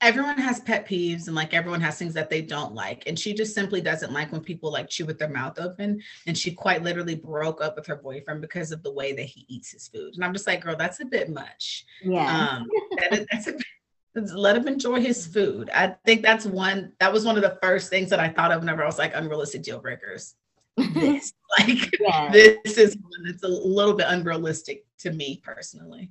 everyone 0.00 0.36
has 0.36 0.60
pet 0.60 0.86
peeves 0.86 1.26
and 1.26 1.34
like 1.34 1.54
everyone 1.54 1.80
has 1.80 1.98
things 1.98 2.12
that 2.12 2.28
they 2.28 2.42
don't 2.42 2.74
like 2.74 3.02
and 3.06 3.18
she 3.18 3.32
just 3.32 3.54
simply 3.54 3.80
doesn't 3.80 4.12
like 4.12 4.30
when 4.30 4.42
people 4.42 4.70
like 4.70 4.88
chew 4.90 5.06
with 5.06 5.18
their 5.18 5.28
mouth 5.28 5.58
open 5.58 6.00
and 6.26 6.36
she 6.36 6.52
quite 6.52 6.82
literally 6.82 7.14
broke 7.14 7.62
up 7.62 7.76
with 7.76 7.86
her 7.86 7.96
boyfriend 7.96 8.42
because 8.42 8.72
of 8.72 8.82
the 8.82 8.92
way 8.92 9.14
that 9.14 9.24
he 9.24 9.46
eats 9.48 9.72
his 9.72 9.88
food 9.88 10.12
and 10.14 10.22
i'm 10.22 10.34
just 10.34 10.46
like 10.46 10.62
girl 10.62 10.76
that's 10.76 11.00
a 11.00 11.04
bit 11.04 11.30
much. 11.30 11.86
Yeah. 12.04 12.48
um 12.58 12.68
that, 12.98 13.26
that's 13.32 13.46
a 13.48 13.54
let 14.34 14.56
him 14.56 14.66
enjoy 14.66 14.98
his 14.98 15.26
food. 15.26 15.68
I 15.74 15.94
think 16.06 16.22
that's 16.22 16.46
one 16.46 16.92
that 17.00 17.12
was 17.12 17.26
one 17.26 17.36
of 17.36 17.42
the 17.42 17.58
first 17.62 17.90
things 17.90 18.08
that 18.10 18.20
i 18.20 18.28
thought 18.28 18.50
of 18.50 18.60
whenever 18.60 18.82
i 18.82 18.86
was 18.86 18.98
like 18.98 19.12
unrealistic 19.14 19.62
deal 19.62 19.78
breakers 19.78 20.34
this 20.76 21.32
like 21.58 21.90
yeah. 22.00 22.30
this 22.30 22.78
is 22.78 22.96
one 22.96 23.24
that's 23.24 23.42
a 23.42 23.48
little 23.48 23.94
bit 23.94 24.06
unrealistic 24.08 24.84
to 24.98 25.10
me 25.10 25.40
personally 25.44 26.10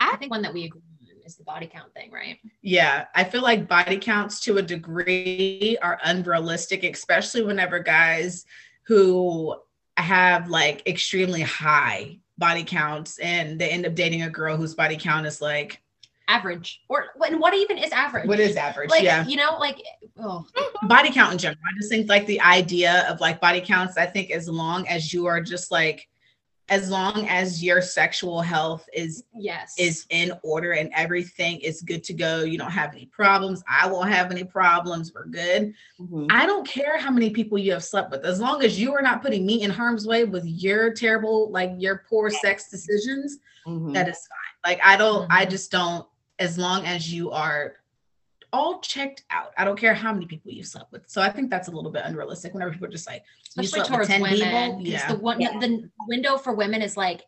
I 0.00 0.16
think 0.16 0.30
one 0.30 0.42
that 0.42 0.52
we 0.52 0.64
agree 0.64 0.80
on 0.80 1.02
is 1.24 1.36
the 1.36 1.44
body 1.44 1.66
count 1.66 1.92
thing, 1.94 2.10
right? 2.10 2.38
Yeah, 2.62 3.06
I 3.14 3.24
feel 3.24 3.42
like 3.42 3.68
body 3.68 3.98
counts 3.98 4.40
to 4.40 4.58
a 4.58 4.62
degree 4.62 5.78
are 5.82 5.98
unrealistic, 6.04 6.84
especially 6.84 7.42
whenever 7.42 7.78
guys 7.78 8.44
who 8.84 9.56
have 9.96 10.48
like 10.48 10.86
extremely 10.86 11.42
high 11.42 12.18
body 12.38 12.64
counts 12.64 13.18
and 13.18 13.60
they 13.60 13.70
end 13.70 13.86
up 13.86 13.94
dating 13.94 14.22
a 14.22 14.30
girl 14.30 14.56
whose 14.56 14.74
body 14.74 14.96
count 14.96 15.26
is 15.26 15.40
like 15.40 15.80
Average. 16.28 16.82
Or 16.88 17.06
and 17.26 17.40
what 17.40 17.54
even 17.54 17.78
is 17.78 17.92
average? 17.92 18.26
what 18.26 18.40
is 18.40 18.56
average? 18.56 18.90
like 18.90 19.02
yeah, 19.02 19.26
you 19.26 19.36
know, 19.36 19.56
like 19.58 19.82
oh 20.18 20.46
body 20.88 21.10
count 21.10 21.32
in 21.32 21.38
general. 21.38 21.60
I 21.64 21.76
just 21.78 21.90
think 21.90 22.08
like 22.08 22.26
the 22.26 22.40
idea 22.40 23.06
of 23.08 23.20
like 23.20 23.40
body 23.40 23.60
counts, 23.60 23.96
I 23.96 24.06
think 24.06 24.30
as 24.30 24.48
long 24.48 24.86
as 24.88 25.12
you 25.12 25.26
are 25.26 25.40
just 25.40 25.70
like 25.70 26.08
as 26.68 26.88
long 26.88 27.26
as 27.28 27.62
your 27.62 27.82
sexual 27.82 28.40
health 28.40 28.88
is 28.94 29.24
yes. 29.36 29.74
is 29.78 30.06
in 30.10 30.32
order 30.42 30.72
and 30.72 30.90
everything 30.94 31.58
is 31.60 31.82
good 31.82 32.02
to 32.04 32.14
go. 32.14 32.44
You 32.44 32.56
don't 32.56 32.70
have 32.70 32.92
any 32.92 33.06
problems. 33.06 33.62
I 33.68 33.86
won't 33.90 34.08
have 34.10 34.30
any 34.30 34.44
problems. 34.44 35.12
We're 35.12 35.26
good. 35.26 35.74
Mhm. 36.00 36.28
I 36.30 36.46
don't 36.46 36.66
care 36.66 36.98
how 36.98 37.10
many 37.10 37.30
people 37.30 37.58
you 37.58 37.72
have 37.72 37.84
slept 37.84 38.10
with, 38.10 38.24
as 38.24 38.40
long 38.40 38.62
as 38.62 38.80
you 38.80 38.94
are 38.94 39.02
not 39.02 39.22
putting 39.22 39.44
me 39.44 39.62
in 39.62 39.70
harm's 39.70 40.06
way 40.06 40.24
with 40.24 40.46
your 40.46 40.94
terrible, 40.94 41.50
like 41.50 41.72
your 41.78 42.04
poor 42.08 42.30
sex 42.30 42.70
decisions, 42.70 43.38
Mhm. 43.66 43.92
that 43.92 44.08
is 44.08 44.26
fine. 44.26 44.72
Like, 44.72 44.80
I 44.84 44.96
don't, 44.96 45.30
I 45.30 45.44
Mhm. 45.44 45.50
just 45.50 45.70
don't, 45.72 46.06
as 46.42 46.58
long 46.58 46.84
as 46.86 47.12
you 47.12 47.30
are 47.30 47.74
all 48.52 48.80
checked 48.80 49.24
out, 49.30 49.52
I 49.56 49.64
don't 49.64 49.78
care 49.78 49.94
how 49.94 50.12
many 50.12 50.26
people 50.26 50.52
you 50.52 50.62
slept 50.62 50.92
with. 50.92 51.08
So 51.08 51.22
I 51.22 51.30
think 51.30 51.48
that's 51.48 51.68
a 51.68 51.70
little 51.70 51.90
bit 51.90 52.02
unrealistic 52.04 52.52
whenever 52.52 52.72
people 52.72 52.86
are 52.88 52.90
just 52.90 53.06
like, 53.06 53.22
you 53.56 53.62
especially 53.62 53.86
slept 53.86 53.90
with 53.90 53.96
towards 53.96 54.08
10 54.08 54.20
women. 54.20 54.36
people. 54.38 54.78
'cause 54.78 54.86
Yeah. 54.86 55.08
The 55.12 55.18
one 55.18 55.40
Yeah. 55.40 55.58
the 55.58 55.90
window 56.06 56.36
for 56.36 56.52
women 56.52 56.82
is 56.82 56.96
like 56.96 57.22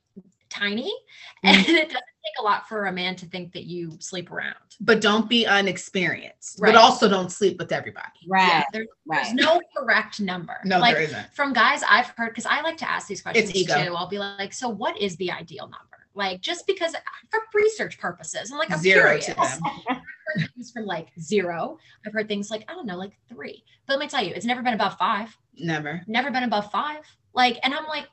tiny 0.50 0.92
Mm. 1.44 1.48
and 1.50 1.66
it 1.68 1.88
doesn't 1.88 1.90
take 1.92 2.38
a 2.38 2.42
lot 2.42 2.68
for 2.68 2.86
a 2.86 2.92
man 2.92 3.16
to 3.16 3.26
think 3.26 3.52
that 3.54 3.64
you 3.64 3.96
sleep 4.00 4.30
around. 4.30 4.54
But 4.80 5.00
don't 5.00 5.28
be 5.28 5.46
unexperienced, 5.46 6.58
Right. 6.60 6.72
but 6.74 6.78
also 6.80 7.08
don't 7.08 7.30
sleep 7.30 7.58
with 7.58 7.72
everybody. 7.72 8.20
Right. 8.28 8.46
Yeah, 8.48 8.64
there- 8.72 8.86
there's 9.06 9.26
right. 9.28 9.34
no 9.34 9.60
correct 9.76 10.20
number. 10.20 10.58
No, 10.64 10.78
like 10.78 10.94
there 10.94 11.04
isn't. 11.04 11.34
from 11.34 11.52
guys 11.54 11.82
I've 11.88 12.08
heard, 12.16 12.30
because 12.30 12.46
I 12.46 12.60
like 12.60 12.76
to 12.78 12.90
ask 12.90 13.06
these 13.08 13.22
questions 13.22 13.50
too. 13.52 13.58
ego. 13.60 13.94
I'll 13.94 14.08
be 14.08 14.18
like, 14.18 14.52
so 14.52 14.68
what 14.68 14.96
is 14.98 15.16
the 15.16 15.30
ideal 15.32 15.64
number? 15.68 16.03
Like, 16.14 16.40
just 16.40 16.66
because 16.66 16.94
uh, 16.94 16.98
for 17.30 17.40
research 17.54 17.98
purposes, 17.98 18.50
I'm 18.52 18.58
like, 18.58 18.70
I'm 18.70 18.78
Zero 18.78 19.18
curious. 19.18 19.26
to 19.26 19.34
them. 19.34 19.60
I've 19.88 19.96
heard 20.42 20.50
things 20.54 20.70
from 20.70 20.86
like 20.86 21.08
zero. 21.20 21.78
I've 22.06 22.12
heard 22.12 22.28
things 22.28 22.50
like, 22.50 22.64
I 22.68 22.74
don't 22.74 22.86
know, 22.86 22.96
like 22.96 23.12
three. 23.28 23.64
But 23.86 23.94
let 23.94 24.00
me 24.00 24.08
tell 24.08 24.24
you, 24.24 24.32
it's 24.34 24.46
never 24.46 24.62
been 24.62 24.74
above 24.74 24.96
five. 24.96 25.36
Never. 25.56 26.02
Never 26.06 26.30
been 26.30 26.44
above 26.44 26.70
five. 26.70 27.02
Like, 27.34 27.58
and 27.62 27.74
I'm 27.74 27.86
like, 27.86 28.06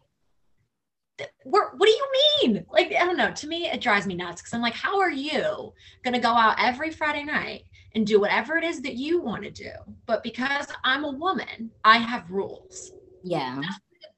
what, 1.43 1.78
what 1.78 1.86
do 1.86 1.91
you 1.91 2.08
mean? 2.41 2.66
Like, 2.72 2.88
I 2.93 3.06
don't 3.06 3.18
know. 3.18 3.32
To 3.32 3.47
me, 3.47 3.68
it 3.70 3.82
drives 3.82 4.08
me 4.08 4.16
nuts 4.16 4.41
because 4.41 4.54
I'm 4.54 4.62
like, 4.62 4.74
how 4.74 4.99
are 4.99 5.12
you 5.12 5.72
going 6.04 6.14
to 6.14 6.20
go 6.20 6.30
out 6.30 6.56
every 6.60 6.91
Friday 6.91 7.24
night 7.24 7.64
and 7.93 8.08
do 8.08 8.20
whatever 8.20 8.58
it 8.58 8.64
is 8.64 8.82
that 8.82 8.95
you 8.95 9.22
want 9.22 9.43
to 9.43 9.52
do? 9.52 9.72
But 10.08 10.24
because 10.24 10.68
I'm 10.84 11.04
a 11.04 11.12
woman, 11.12 11.72
I 11.84 11.97
have 11.97 12.32
rules. 12.32 12.91
Yeah. 13.24 13.56
The 13.58 13.68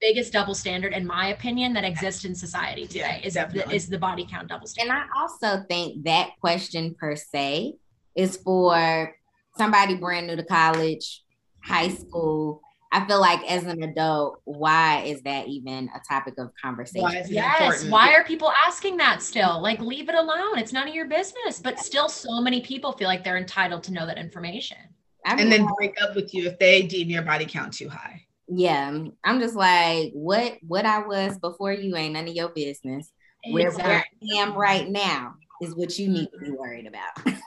biggest 0.03 0.33
double 0.33 0.53
standard, 0.53 0.93
in 0.93 1.07
my 1.07 1.27
opinion, 1.27 1.73
that 1.73 1.85
exists 1.85 2.25
in 2.25 2.35
society 2.35 2.85
today 2.85 3.21
Yeah, 3.23 3.27
is, 3.27 3.33
the, 3.53 3.71
is 3.73 3.87
the 3.87 3.97
body 3.97 4.27
count 4.29 4.49
double 4.49 4.67
standard. 4.67 4.93
And. 4.93 5.03
I 5.03 5.21
also 5.21 5.63
think 5.69 6.03
that 6.03 6.31
question 6.41 6.93
per 6.99 7.15
se 7.15 7.75
is 8.15 8.37
for 8.37 9.15
somebody 9.57 9.95
brand 9.95 10.27
new 10.27 10.35
to 10.35 10.43
college, 10.43 11.23
high 11.63 11.87
mm-hmm. 11.87 12.07
school. 12.07 12.61
I 12.91 13.07
feel 13.07 13.19
like 13.19 13.39
as 13.49 13.63
an 13.63 13.81
adult, 13.81 14.41
why 14.43 15.03
is 15.05 15.23
that 15.23 15.47
even 15.47 15.89
a 15.95 15.99
topic 16.07 16.35
of 16.37 16.51
conversation? 16.61 17.01
Why 17.01 17.23
Yes. 17.27 17.59
important? 17.59 17.91
Why 17.91 18.13
are 18.13 18.23
people 18.23 18.51
asking 18.67 18.97
that 18.97 19.23
still? 19.23 19.59
Like, 19.61 19.79
leave 19.79 20.09
it 20.09 20.15
alone. 20.15 20.59
It's 20.59 20.73
none 20.73 20.87
of 20.87 20.93
your 20.93 21.07
business. 21.07 21.59
But 21.59 21.79
still, 21.79 22.07
so 22.07 22.39
many 22.39 22.61
people 22.61 22.91
feel 22.91 23.07
like 23.07 23.23
they're 23.23 23.37
entitled 23.37 23.83
to 23.85 23.93
know 23.93 24.05
that 24.05 24.19
information. 24.19 24.77
I 25.25 25.41
and 25.41 25.51
then 25.51 25.67
break 25.77 25.95
up 26.01 26.15
with 26.15 26.33
you 26.35 26.45
if 26.47 26.59
they 26.59 26.83
deem 26.83 27.09
your 27.09 27.23
body 27.23 27.45
count 27.45 27.73
too 27.73 27.89
high. 27.89 28.22
Yeah, 28.55 28.87
um, 28.89 29.13
I'm 29.23 29.39
just 29.39 29.55
like, 29.55 30.11
what 30.13 30.57
what 30.67 30.85
I 30.85 30.99
was 31.05 31.37
before 31.37 31.71
you 31.73 31.95
ain't 31.95 32.13
none 32.13 32.27
of 32.27 32.33
your 32.33 32.49
business. 32.49 33.11
Where, 33.51 33.71
where 33.71 34.05
I 34.31 34.37
am 34.37 34.55
right 34.55 34.87
now 34.89 35.35
is 35.61 35.75
what 35.75 35.99
you 35.99 36.07
need 36.07 36.29
to 36.31 36.39
be 36.39 36.51
worried 36.51 36.87
about. 36.87 37.11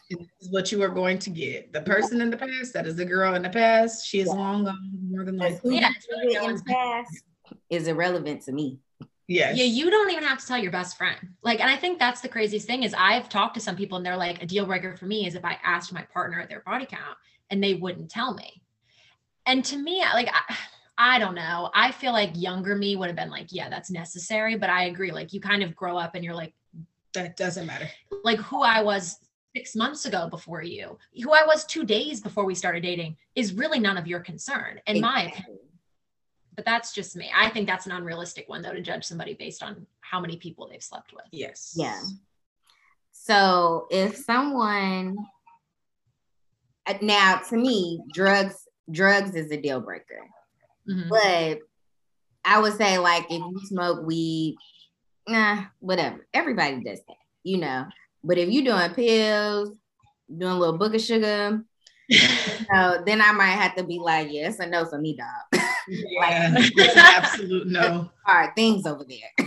Is 0.41 0.51
what 0.51 0.71
you 0.71 0.81
are 0.85 0.89
going 0.89 1.19
to 1.19 1.31
get. 1.31 1.73
The 1.73 1.81
person 1.81 2.21
in 2.21 2.31
the 2.31 2.37
past, 2.37 2.73
that 2.75 2.87
is 2.87 2.95
the 2.95 3.05
girl 3.05 3.35
in 3.35 3.43
the 3.43 3.49
past, 3.51 4.07
she 4.07 4.21
is 4.21 4.29
Yeah. 4.29 4.35
long 4.35 4.65
gone, 4.65 4.99
more 5.11 5.25
than 5.25 5.37
Because 5.37 5.55
likely. 5.55 5.71
who 5.71 5.77
Yeah, 5.81 5.91
really 6.11 6.47
in 6.47 6.55
the 6.55 6.63
past 6.63 7.25
is 7.71 7.89
irrelevant 7.89 8.43
to 8.43 8.53
me. 8.53 8.79
Yes. 9.27 9.57
Yeah, 9.57 9.65
you 9.65 9.91
don't 9.91 10.11
even 10.13 10.23
have 10.23 10.39
to 10.39 10.47
tell 10.47 10.59
your 10.59 10.71
best 10.71 10.97
friend. 10.97 11.19
Like, 11.43 11.59
and 11.61 11.69
I 11.69 11.75
think 11.77 11.99
that's 11.99 12.21
the 12.21 12.29
craziest 12.29 12.69
thing 12.69 12.85
is 12.85 12.95
I've 12.97 13.29
talked 13.29 13.55
to 13.55 13.61
some 13.61 13.75
people 13.75 13.97
and 13.97 14.07
they're 14.07 14.17
like, 14.17 14.41
a 14.41 14.47
deal 14.47 14.65
breaker 14.65 14.97
for 14.97 15.07
me 15.07 15.27
is 15.27 15.35
if 15.35 15.45
I 15.45 15.59
asked 15.65 15.93
my 15.93 16.03
partner 16.03 16.47
their 16.49 16.61
body 16.61 16.87
count 16.87 17.17
and 17.51 17.61
they 17.63 17.75
wouldn't 17.75 18.09
tell 18.09 18.33
me. 18.35 18.63
And 19.45 19.65
to 19.65 19.77
me, 19.77 20.03
I- 20.03 20.15
like, 20.15 20.29
I, 20.33 20.57
I 20.99 21.19
don't 21.19 21.35
know. 21.35 21.71
I 21.75 21.93
feel 21.93 22.13
like 22.13 22.31
younger 22.35 22.75
me 22.75 22.97
would 22.97 23.09
have 23.09 23.17
been 23.17 23.31
like, 23.31 23.49
yeah, 23.51 23.69
that's 23.69 23.91
necessary. 23.91 24.57
But 24.57 24.71
I 24.71 24.85
agree. 24.85 25.13
Like, 25.13 25.33
you 25.33 25.41
kind 25.41 25.63
of 25.63 25.77
grow 25.77 25.99
up 25.99 26.15
and 26.15 26.25
you're 26.25 26.35
like, 26.35 26.55
that 27.15 27.37
doesn't 27.37 27.67
matter. 27.67 27.89
like 28.25 28.39
who 28.39 28.63
I 28.63 28.83
was 28.83 29.19
six 29.55 29.75
months 29.75 30.05
ago 30.05 30.29
before 30.29 30.63
you, 30.63 30.99
who 31.23 31.33
I 31.33 31.45
was 31.47 31.65
two 31.65 31.85
days 31.85 32.21
before 32.21 32.45
we 32.45 32.55
started 32.55 32.83
dating 32.83 33.17
is 33.35 33.55
really 33.55 33.79
none 33.79 33.97
of 33.97 34.07
your 34.07 34.21
concern, 34.21 34.81
in 34.87 35.01
my 35.01 35.25
opinion. 35.25 35.61
But 36.55 36.65
that's 36.65 36.95
just 36.95 37.17
me. 37.17 37.31
I 37.37 37.51
think 37.51 37.67
that's 37.67 37.87
an 37.87 37.93
unrealistic 37.93 38.49
one, 38.49 38.63
though, 38.63 38.73
to 38.73 38.81
judge 38.81 39.05
somebody 39.05 39.35
based 39.35 39.63
on 39.63 39.87
how 40.01 40.21
many 40.21 40.37
people 40.37 40.69
they've 40.69 40.83
slept 40.83 41.13
with. 41.13 41.27
Yes. 41.31 41.75
Yeah. 41.77 42.01
So 43.13 43.87
if 43.91 44.17
someone 44.17 45.17
uh, 46.87 46.95
now 47.03 47.41
to 47.49 47.57
me, 47.57 48.01
drugs 48.15 48.67
drugs 48.91 49.35
is 49.35 49.51
a 49.51 49.57
deal 49.57 49.81
breaker. 49.81 50.21
Mhm. 50.89 51.09
But 51.09 51.59
I 52.45 52.61
would 52.61 52.75
say 52.77 52.99
like 52.99 53.25
if 53.25 53.39
you 53.39 53.61
smoke 53.65 54.07
weed, 54.07 54.57
nah, 55.29 55.65
whatever. 55.81 56.27
Everybody 56.33 56.83
does 56.85 57.01
that, 57.09 57.17
you 57.43 57.59
know. 57.59 57.87
But 58.23 58.39
if 58.39 58.49
you're 58.51 58.65
doing 58.65 58.95
pills, 58.95 59.71
doing 60.35 60.53
a 60.53 60.59
little 60.59 60.79
book 60.79 60.95
of 60.95 61.01
sugar, 61.01 61.63
so 62.11 63.03
then 63.05 63.21
I 63.21 63.33
might 63.33 63.51
have 63.51 63.75
to 63.77 63.85
be 63.85 63.99
like, 63.99 64.29
yeah, 64.31 64.49
it's 64.49 64.59
a 64.61 64.67
no 64.67 64.85
for 64.85 64.99
me, 64.99 65.17
dog. 65.17 65.63
Yeah. 65.89 66.53
It's 66.59 66.97
an 66.97 66.99
absolute 66.99 67.69
no. 67.69 68.11
Hard 68.25 68.57
things 68.57 68.87
over 68.87 69.05
there. 69.05 69.47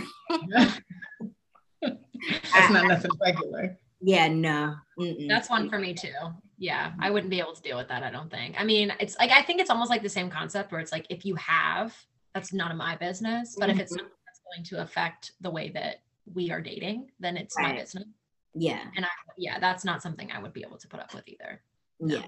That's 1.82 2.70
not 2.70 2.86
nothing 2.86 3.10
regular. 3.22 3.76
Yeah, 4.00 4.28
no. 4.28 4.76
Mm-mm. 4.98 5.28
That's 5.28 5.50
one 5.50 5.68
for 5.68 5.78
me 5.78 5.92
too. 5.92 6.08
Yeah, 6.60 6.90
mm-hmm. 6.90 7.02
I 7.02 7.10
wouldn't 7.10 7.30
be 7.30 7.40
able 7.40 7.54
to 7.54 7.62
deal 7.62 7.78
with 7.78 7.88
that. 7.88 8.02
I 8.02 8.10
don't 8.10 8.30
think. 8.30 8.54
I 8.58 8.64
mean, 8.64 8.92
it's 9.00 9.16
like 9.18 9.30
I 9.30 9.42
think 9.42 9.60
it's 9.60 9.70
almost 9.70 9.90
like 9.90 10.02
the 10.02 10.10
same 10.10 10.30
concept 10.30 10.70
where 10.70 10.80
it's 10.80 10.92
like 10.92 11.06
if 11.08 11.24
you 11.24 11.34
have, 11.36 11.96
that's 12.34 12.52
none 12.52 12.70
of 12.70 12.76
my 12.76 12.96
business. 12.96 13.56
But 13.58 13.70
if 13.70 13.80
it's 13.80 13.92
mm-hmm. 13.92 14.00
something 14.00 14.16
that's 14.26 14.40
going 14.54 14.64
to 14.66 14.82
affect 14.82 15.32
the 15.40 15.50
way 15.50 15.70
that 15.70 16.02
we 16.32 16.50
are 16.50 16.60
dating, 16.60 17.10
then 17.18 17.38
it's 17.38 17.56
my 17.58 17.72
business. 17.72 18.04
Yeah, 18.54 18.82
And 18.94 19.06
I, 19.06 19.08
yeah, 19.38 19.58
that's 19.58 19.84
not 19.84 20.02
something 20.02 20.30
I 20.30 20.40
would 20.40 20.52
be 20.52 20.62
able 20.62 20.76
to 20.76 20.88
put 20.88 21.00
up 21.00 21.14
with 21.14 21.26
either. 21.26 21.62
yeah. 21.98 22.26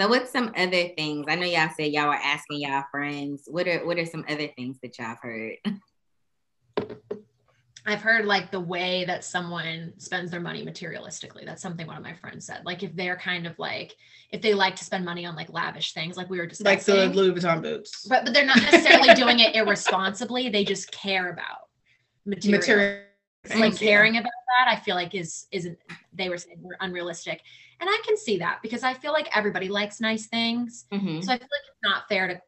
So 0.00 0.08
what's 0.08 0.30
some 0.30 0.52
other 0.56 0.88
things? 0.96 1.26
I 1.28 1.34
know 1.34 1.44
y'all 1.44 1.68
said 1.76 1.92
y'all 1.92 2.08
were 2.08 2.14
asking 2.14 2.62
y'all 2.62 2.84
friends. 2.90 3.42
What 3.48 3.68
are 3.68 3.84
what 3.84 3.98
are 3.98 4.06
some 4.06 4.24
other 4.30 4.48
things 4.48 4.78
that 4.82 4.98
y'all 4.98 5.08
have 5.08 5.18
heard? 5.20 5.56
I've 7.90 8.02
heard 8.02 8.24
like 8.24 8.50
the 8.50 8.60
way 8.60 9.04
that 9.06 9.24
someone 9.24 9.92
spends 9.98 10.30
their 10.30 10.40
money 10.40 10.64
materialistically. 10.64 11.44
That's 11.44 11.60
something 11.62 11.86
one 11.86 11.96
of 11.96 12.02
my 12.02 12.14
friends 12.14 12.46
said. 12.46 12.62
Like 12.64 12.82
if 12.82 12.94
they're 12.94 13.16
kind 13.16 13.46
of 13.46 13.58
like, 13.58 13.96
if 14.30 14.40
they 14.42 14.54
like 14.54 14.76
to 14.76 14.84
spend 14.84 15.04
money 15.04 15.26
on 15.26 15.34
like 15.36 15.52
lavish 15.52 15.92
things, 15.92 16.16
like 16.16 16.30
we 16.30 16.38
were 16.38 16.46
discussing, 16.46 16.94
Like 16.96 17.12
the 17.12 17.16
Louis 17.16 17.32
Vuitton 17.32 17.62
boots. 17.62 18.06
but 18.08 18.24
but 18.24 18.34
they're 18.34 18.46
not 18.46 18.60
necessarily 18.62 19.14
doing 19.14 19.40
it 19.40 19.54
irresponsibly. 19.56 20.48
They 20.48 20.64
just 20.64 20.90
care 20.92 21.30
about 21.30 21.68
material. 22.26 22.58
Material. 22.60 23.04
like 23.56 23.76
caring 23.78 24.16
about 24.18 24.32
that, 24.58 24.68
I 24.70 24.76
feel 24.80 24.94
like 24.94 25.14
is 25.14 25.46
isn't 25.50 25.78
they 26.12 26.28
were 26.28 26.36
saying 26.38 26.58
were 26.60 26.76
unrealistic, 26.80 27.40
and 27.80 27.88
I 27.88 28.02
can 28.06 28.16
see 28.16 28.38
that 28.38 28.60
because 28.62 28.82
I 28.82 28.92
feel 28.94 29.12
like 29.12 29.34
everybody 29.36 29.68
likes 29.68 30.00
nice 30.00 30.26
things. 30.26 30.84
Mhm. 30.92 31.24
So 31.24 31.32
I 31.32 31.38
feel 31.38 31.48
like 31.50 31.66
it's 31.68 31.78
not 31.82 32.08
fair 32.08 32.28
to 32.28 32.40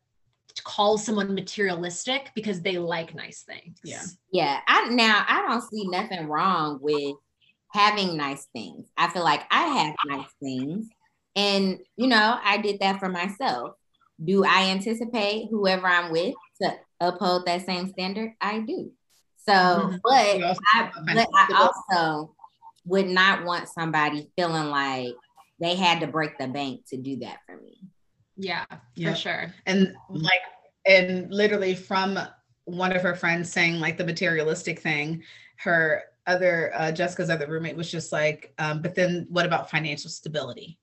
call 0.60 0.98
someone 0.98 1.34
materialistic 1.34 2.30
because 2.34 2.60
they 2.60 2.78
like 2.78 3.14
nice 3.14 3.42
things. 3.42 3.78
Yeah. 3.84 4.02
Yeah, 4.32 4.60
I 4.66 4.88
now 4.88 5.24
I 5.28 5.42
don't 5.48 5.62
see 5.62 5.88
nothing 5.88 6.26
wrong 6.26 6.78
with 6.80 7.14
having 7.72 8.16
nice 8.16 8.46
things. 8.52 8.86
I 8.96 9.08
feel 9.08 9.24
like 9.24 9.42
I 9.50 9.62
have 9.62 9.94
nice 10.06 10.30
things. 10.42 10.88
And, 11.34 11.78
you 11.96 12.08
know, 12.08 12.38
I 12.42 12.58
did 12.58 12.80
that 12.80 13.00
for 13.00 13.08
myself. 13.08 13.72
Do 14.22 14.44
I 14.44 14.70
anticipate 14.70 15.48
whoever 15.50 15.86
I'm 15.86 16.12
with 16.12 16.34
to 16.60 16.74
uphold 17.00 17.46
that 17.46 17.64
same 17.64 17.88
standard? 17.88 18.32
I 18.40 18.60
do. 18.60 18.92
So, 19.46 19.52
mm-hmm. 19.52 19.96
but, 20.04 20.56
I, 20.74 20.90
but 21.06 21.28
I 21.34 21.70
also 21.90 22.34
would 22.84 23.08
not 23.08 23.44
want 23.44 23.68
somebody 23.68 24.30
feeling 24.36 24.68
like 24.68 25.14
they 25.58 25.74
had 25.74 26.00
to 26.00 26.06
break 26.06 26.38
the 26.38 26.48
bank 26.48 26.82
to 26.88 26.96
do 26.96 27.16
that 27.20 27.38
for 27.46 27.56
me. 27.56 27.78
Yeah, 28.36 28.64
for 29.02 29.14
sure. 29.14 29.54
And 29.66 29.94
like, 30.08 30.40
and 30.86 31.32
literally 31.32 31.74
from 31.74 32.18
one 32.64 32.94
of 32.94 33.02
her 33.02 33.14
friends 33.14 33.52
saying 33.52 33.80
like 33.80 33.98
the 33.98 34.04
materialistic 34.04 34.80
thing, 34.80 35.22
her 35.56 36.04
other 36.26 36.72
uh, 36.74 36.92
Jessica's 36.92 37.30
other 37.30 37.46
roommate 37.46 37.76
was 37.76 37.90
just 37.90 38.12
like, 38.12 38.52
um, 38.58 38.82
but 38.82 38.94
then 38.94 39.26
what 39.28 39.46
about 39.46 39.70
financial 39.70 40.10
stability? 40.10 40.78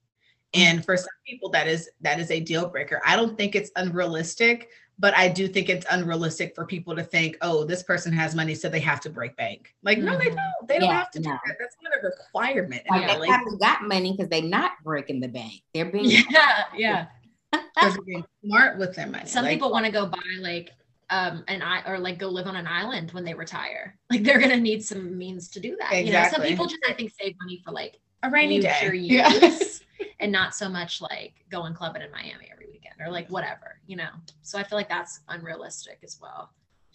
And 0.52 0.84
for 0.84 0.96
some 0.96 1.06
people, 1.26 1.48
that 1.50 1.68
is 1.68 1.88
that 2.00 2.18
is 2.18 2.30
a 2.30 2.40
deal 2.40 2.68
breaker. 2.68 3.00
I 3.06 3.16
don't 3.16 3.38
think 3.38 3.54
it's 3.54 3.70
unrealistic, 3.76 4.68
but 4.98 5.16
I 5.16 5.28
do 5.28 5.48
think 5.48 5.68
it's 5.68 5.86
unrealistic 5.90 6.54
for 6.54 6.66
people 6.66 6.94
to 6.96 7.02
think, 7.04 7.38
oh, 7.40 7.64
this 7.64 7.82
person 7.82 8.12
has 8.12 8.34
money, 8.34 8.54
so 8.54 8.68
they 8.68 8.80
have 8.80 9.00
to 9.02 9.10
break 9.10 9.36
bank. 9.36 9.74
Like, 9.82 9.98
mm-hmm. 9.98 10.06
no, 10.06 10.18
they 10.18 10.26
mm-hmm. 10.26 10.36
don't. 10.36 10.68
They 10.68 10.78
don't 10.78 10.92
have 10.92 11.10
to 11.12 11.20
no. 11.20 11.30
do 11.30 11.38
that. 11.46 11.56
That's 11.58 11.76
not 11.82 11.92
a 12.02 12.06
requirement. 12.06 12.82
Like, 12.90 13.06
they 13.06 13.26
probably 13.26 13.58
got 13.58 13.86
money 13.86 14.12
because 14.12 14.28
they're 14.28 14.42
not 14.42 14.72
breaking 14.82 15.20
the 15.20 15.28
bank. 15.28 15.62
They're 15.72 15.90
being 15.90 16.26
yeah, 16.30 16.64
yeah. 16.76 17.06
They're 17.52 18.02
being 18.06 18.24
smart 18.44 18.78
with 18.78 18.94
their 18.94 19.06
money. 19.06 19.26
Some 19.26 19.44
like, 19.44 19.54
people 19.54 19.70
want 19.70 19.86
to 19.86 19.92
go 19.92 20.06
buy 20.06 20.18
like 20.40 20.70
um 21.10 21.42
an 21.48 21.60
i 21.60 21.82
or 21.90 21.98
like 21.98 22.18
go 22.18 22.28
live 22.28 22.46
on 22.46 22.54
an 22.54 22.66
island 22.66 23.10
when 23.12 23.24
they 23.24 23.34
retire. 23.34 23.98
Like 24.10 24.22
they're 24.22 24.38
gonna 24.38 24.56
need 24.56 24.84
some 24.84 25.16
means 25.16 25.48
to 25.50 25.60
do 25.60 25.76
that. 25.80 25.92
Exactly. 25.92 26.06
You 26.06 26.12
know, 26.12 26.28
some 26.30 26.42
people 26.42 26.66
just 26.66 26.84
I 26.88 26.92
think 26.92 27.12
save 27.20 27.34
money 27.40 27.60
for 27.64 27.72
like 27.72 27.98
a 28.22 28.30
rainy 28.30 28.60
day. 28.60 28.90
Use 28.92 29.10
yeah. 29.10 30.06
and 30.20 30.30
not 30.30 30.54
so 30.54 30.68
much 30.68 31.00
like 31.00 31.34
going 31.50 31.74
clubbing 31.74 32.02
in 32.02 32.10
Miami 32.10 32.48
every 32.52 32.66
weekend 32.66 32.94
or 33.00 33.10
like 33.10 33.28
whatever, 33.28 33.80
you 33.86 33.96
know. 33.96 34.10
So 34.42 34.58
I 34.58 34.62
feel 34.62 34.78
like 34.78 34.88
that's 34.88 35.20
unrealistic 35.28 35.98
as 36.04 36.18
well. 36.20 36.50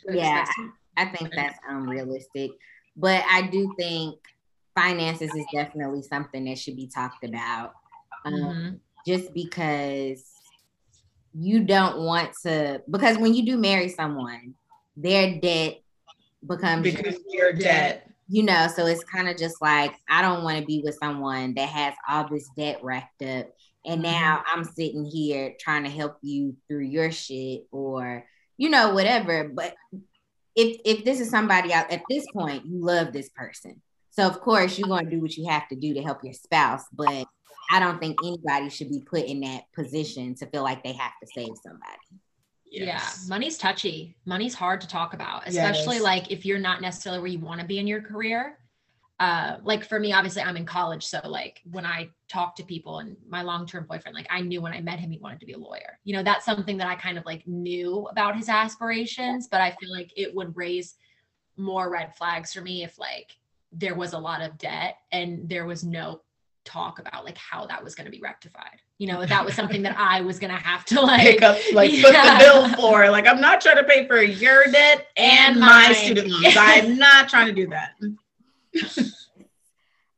Yeah, 0.08 0.46
I 0.98 1.06
think 1.06 1.34
that's 1.34 1.58
unrealistic. 1.68 2.52
But 2.96 3.24
I 3.30 3.48
do 3.48 3.74
think 3.78 4.20
finances 4.76 5.34
is 5.34 5.46
definitely 5.54 6.04
something 6.04 6.46
that 6.46 6.58
should 6.58 6.76
be 6.76 6.88
talked 6.88 7.24
about. 7.24 7.74
Um, 8.24 8.34
mm-hmm. 8.34 8.76
Just 9.06 9.34
because 9.34 10.24
you 11.38 11.64
don't 11.64 12.00
want 12.00 12.32
to, 12.44 12.82
because 12.90 13.18
when 13.18 13.34
you 13.34 13.46
do 13.46 13.58
marry 13.58 13.90
someone, 13.90 14.56
their 14.96 15.40
debt 15.40 15.82
becomes 16.48 16.84
because 16.84 17.20
your 17.30 17.52
debt 17.54 18.06
you 18.28 18.44
know, 18.44 18.68
so 18.76 18.86
it's 18.86 19.04
kind 19.04 19.30
of 19.30 19.38
just 19.38 19.62
like 19.62 19.94
I 20.10 20.22
don't 20.22 20.44
want 20.44 20.60
to 20.60 20.66
be 20.66 20.82
with 20.84 20.98
someone 21.02 21.54
that 21.56 21.70
has 21.70 21.94
all 22.10 22.28
this 22.28 22.50
debt 22.58 22.80
racked 22.84 23.22
up. 23.22 23.48
And 23.86 24.02
mm-hmm. 24.02 24.12
now 24.12 24.44
I'm 24.52 24.64
sitting 24.64 25.06
here 25.06 25.56
trying 25.60 25.84
to 25.84 25.90
help 25.90 26.18
you 26.22 26.56
through 26.68 26.86
your 26.86 27.12
shit 27.12 27.68
or, 27.72 28.26
you 28.58 28.70
know, 28.70 28.94
whatever. 28.94 29.50
But 29.50 29.76
if 30.56 30.80
if 30.86 31.06
this 31.06 31.20
is 31.20 31.30
somebody 31.30 31.72
out 31.72 31.92
at 31.92 32.02
this 32.10 32.26
point, 32.34 32.66
you 32.66 32.84
love 32.84 33.14
this 33.14 33.30
person. 33.30 33.82
So 34.10 34.26
of 34.26 34.40
course 34.40 34.80
you're 34.80 34.88
gonna 34.88 35.10
do 35.10 35.22
what 35.22 35.38
you 35.38 35.48
have 35.50 35.68
to 35.68 35.76
do 35.76 35.94
to 35.94 36.02
help 36.02 36.24
your 36.24 36.34
spouse. 36.34 36.84
But 36.92 37.28
I 37.72 37.80
don't 37.80 38.00
think 38.00 38.18
anybody 38.24 38.70
should 38.70 38.90
be 38.90 39.02
put 39.02 39.26
in 39.26 39.42
that 39.42 39.64
position 39.74 40.36
to 40.36 40.46
feel 40.48 40.64
like 40.64 40.84
they 40.84 40.94
have 40.94 41.14
to 41.22 41.28
save 41.34 41.54
somebody. 41.64 42.22
Yes. 42.66 43.22
Yeah, 43.24 43.30
money's 43.30 43.58
touchy. 43.58 44.16
Money's 44.26 44.54
hard 44.54 44.82
to 44.82 44.88
talk 44.88 45.14
about, 45.14 45.48
especially 45.48 45.96
yes. 45.96 46.04
like 46.04 46.32
if 46.32 46.46
you're 46.46 46.60
not 46.60 46.82
necessarily 46.82 47.22
where 47.22 47.32
you 47.32 47.40
want 47.40 47.62
to 47.62 47.68
be 47.68 47.80
in 47.80 47.88
your 47.88 48.02
career. 48.02 48.60
Uh, 49.18 49.58
like 49.64 49.86
for 49.86 49.98
me, 49.98 50.12
obviously, 50.12 50.42
I'm 50.42 50.58
in 50.58 50.66
college, 50.66 51.06
so 51.06 51.22
like 51.24 51.62
when 51.72 51.86
I 51.86 52.10
talk 52.28 52.54
to 52.58 52.64
people 52.64 53.00
and 53.00 53.16
my 53.30 53.44
long-term 53.44 53.86
boyfriend, 53.90 54.14
like 54.14 54.28
I 54.30 54.42
knew 54.42 54.62
when 54.62 54.74
I 54.74 54.82
met 54.82 55.00
him 55.00 55.10
he 55.10 55.20
wanted 55.20 55.40
to 55.40 55.46
be 55.46 55.54
a 55.54 55.58
lawyer. 55.58 56.00
You 56.04 56.18
know, 56.18 56.24
that's 56.24 56.44
something 56.44 56.76
that 56.78 56.88
I 56.88 56.96
kind 56.96 57.18
of 57.18 57.26
like 57.26 57.48
knew 57.48 58.08
about 58.12 58.36
his 58.36 58.50
aspirations, 58.50 59.48
but 59.50 59.62
I 59.62 59.72
feel 59.80 59.90
like 59.90 60.12
it 60.18 60.36
would 60.36 60.58
raise 60.58 60.96
more 61.56 61.90
red 61.90 62.14
flags 62.18 62.52
for 62.52 62.60
me 62.60 62.84
if 62.84 63.00
like 63.00 63.38
there 63.72 63.96
was 63.96 64.12
a 64.12 64.20
lot 64.20 64.42
of 64.42 64.58
debt 64.58 64.98
and 65.14 65.48
there 65.48 65.66
was 65.66 65.86
no 65.86 66.22
talk 66.66 67.00
about 67.00 67.24
like 67.24 67.38
how 67.38 67.66
that 67.68 67.84
was 67.84 67.96
going 67.96 68.06
to 68.06 68.12
be 68.12 68.20
rectified. 68.20 68.82
You 68.98 69.08
know, 69.08 69.26
that 69.26 69.46
was 69.46 69.54
something 69.60 69.84
that 69.84 69.96
I 69.98 70.22
was 70.22 70.40
going 70.40 70.52
to 70.52 70.60
have 70.60 70.84
to 70.86 71.02
like 71.02 71.22
pick 71.22 71.42
up, 71.42 71.58
like 71.74 71.92
yeah. 71.94 72.02
put 72.02 72.14
the 72.14 72.38
bill 72.40 72.70
for. 72.76 73.10
Like, 73.10 73.28
I'm 73.28 73.40
not 73.40 73.62
trying 73.62 73.78
to 73.78 73.84
pay 73.84 74.08
for 74.08 74.22
your 74.22 74.66
debt 74.66 75.08
and, 75.16 75.52
and 75.52 75.60
my 75.60 75.94
student 75.94 76.30
loans. 76.30 76.56
I'm 76.58 76.98
not 76.98 77.30
trying 77.30 77.48
to 77.48 77.54
do 77.54 77.68
that. 77.68 77.92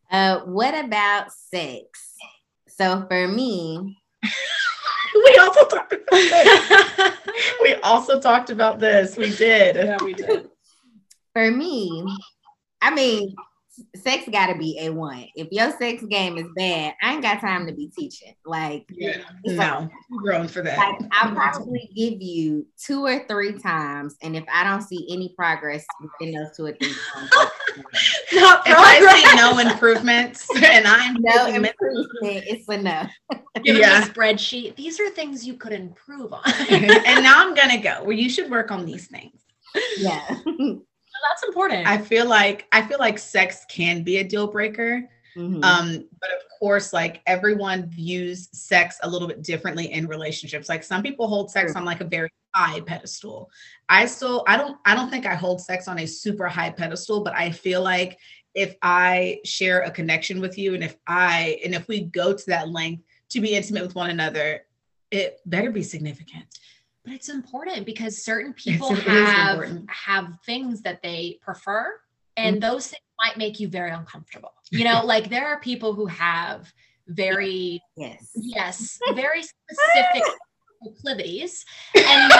uh, 0.10 0.40
what 0.46 0.74
about 0.84 1.32
sex? 1.32 2.14
So 2.68 3.06
for 3.08 3.28
me, 3.28 3.98
we 5.26 5.38
also 5.38 5.66
talked 5.66 5.94
about 5.94 6.10
this. 6.12 7.12
we 7.62 7.74
also 7.76 8.20
talked 8.20 8.50
about 8.50 8.80
this. 8.80 9.18
We 9.18 9.36
did. 9.36 9.76
Yeah, 9.76 9.98
we 10.04 10.14
did. 10.14 10.50
For 11.34 11.52
me, 11.52 12.06
I 12.82 12.94
mean, 12.94 13.36
sex 13.96 14.28
got 14.32 14.48
to 14.48 14.58
be 14.58 14.78
a 14.80 14.90
one. 14.90 15.26
If 15.36 15.48
your 15.52 15.72
sex 15.78 16.04
game 16.04 16.38
is 16.38 16.48
bad, 16.56 16.94
I 17.02 17.14
ain't 17.14 17.22
got 17.22 17.42
time 17.42 17.68
to 17.68 17.74
be 17.74 17.88
teaching. 17.88 18.34
Like, 18.46 18.86
yeah, 18.90 19.22
no, 19.46 19.54
like, 19.54 19.90
grown 20.24 20.48
for 20.48 20.62
that. 20.62 20.78
Like, 20.78 21.10
I'll 21.12 21.34
probably 21.34 21.90
give 21.96 22.22
you 22.22 22.66
two 22.78 23.06
or 23.06 23.26
three 23.28 23.54
times, 23.54 24.16
and 24.22 24.36
if 24.36 24.44
I 24.52 24.64
don't 24.64 24.82
see 24.82 25.08
any 25.10 25.34
progress 25.38 25.86
within 26.02 26.36
those 26.36 26.56
two 26.56 26.66
or 26.66 26.74
three 26.74 26.94
times, 27.14 27.32
no 28.34 28.62
if 28.66 28.78
I 28.78 29.16
see 29.16 29.36
no 29.36 29.60
improvements, 29.60 30.48
and 30.56 30.88
I'm 30.88 31.18
no 31.20 31.46
improvement, 31.48 32.44
it's 32.48 32.68
a 32.70 32.78
no. 32.78 33.04
Give 33.64 33.78
yeah. 33.78 34.04
a 34.04 34.08
spreadsheet. 34.08 34.76
These 34.76 35.00
are 35.00 35.10
things 35.10 35.46
you 35.46 35.56
could 35.56 35.74
improve 35.74 36.34
on. 36.34 36.42
and 36.70 37.24
now 37.24 37.46
I'm 37.46 37.56
gonna 37.56 37.82
go. 37.82 38.04
Well, 38.04 38.14
you 38.14 38.30
should 38.30 38.50
work 38.50 38.72
on 38.72 38.86
these 38.86 39.08
things. 39.08 39.42
Yeah 39.98 40.38
that's 41.30 41.44
important. 41.44 41.88
I 41.88 41.98
feel 41.98 42.28
like 42.28 42.68
I 42.72 42.82
feel 42.82 43.00
like 43.00 43.20
sex 43.20 43.66
can 43.70 44.04
be 44.04 44.18
a 44.18 44.24
deal 44.24 44.48
breaker. 44.48 45.10
Mm-hmm. 45.38 45.64
Um, 45.64 46.08
but 46.20 46.30
of 46.32 46.60
course, 46.60 46.94
like 46.94 47.22
everyone 47.28 47.88
views 47.90 48.50
sex 48.54 48.98
a 49.04 49.10
little 49.10 49.28
bit 49.28 49.44
differently 49.44 49.92
in 49.92 50.08
relationships. 50.08 50.68
Like 50.68 50.84
some 50.84 51.04
people 51.04 51.28
hold 51.28 51.52
sex 51.52 51.76
on 51.76 51.86
like 51.86 52.02
a 52.02 52.06
very 52.06 52.30
high 52.56 52.82
pedestal. 52.82 53.50
I 53.88 54.08
still 54.08 54.44
I 54.48 54.58
don't 54.58 54.78
I 54.86 54.96
don't 54.96 55.10
think 55.10 55.26
I 55.26 55.36
hold 55.36 55.62
sex 55.62 55.88
on 55.88 56.00
a 56.00 56.08
super 56.08 56.48
high 56.48 56.72
pedestal, 56.72 57.24
but 57.24 57.36
I 57.36 57.52
feel 57.52 57.84
like 57.84 58.18
if 58.56 58.76
I 58.82 59.40
share 59.46 59.82
a 59.82 59.92
connection 59.92 60.42
with 60.42 60.58
you 60.58 60.74
and 60.74 60.84
if 60.84 60.96
I 61.06 61.60
and 61.64 61.76
if 61.76 61.88
we 61.88 62.02
go 62.02 62.34
to 62.34 62.46
that 62.48 62.70
length 62.70 63.04
to 63.30 63.42
be 63.42 63.56
intimate 63.56 63.84
with 63.84 63.96
one 63.96 64.10
another, 64.10 64.64
it 65.12 65.40
better 65.46 65.70
be 65.70 65.84
significant 65.84 66.46
but 67.08 67.16
it's 67.16 67.30
important 67.30 67.86
because 67.86 68.22
certain 68.22 68.54
people 68.54 68.94
have 68.94 69.64
have 69.88 70.34
things 70.46 70.82
that 70.82 71.02
they 71.02 71.40
prefer 71.42 71.98
and 72.36 72.58
mm-hmm. 72.58 72.70
those 72.70 72.88
things 72.88 73.02
might 73.18 73.38
make 73.38 73.62
you 73.62 73.70
very 73.70 73.92
uncomfortable 73.92 74.52
you 74.72 74.84
know 74.84 75.06
like 75.06 75.30
there 75.30 75.48
are 75.48 75.60
people 75.62 75.94
who 75.94 76.06
have 76.06 76.72
very 77.08 77.82
yes 77.96 78.32
yes 78.36 79.00
very 79.16 79.42
specific 79.42 80.24
proclivities 80.82 81.66
and 81.96 82.34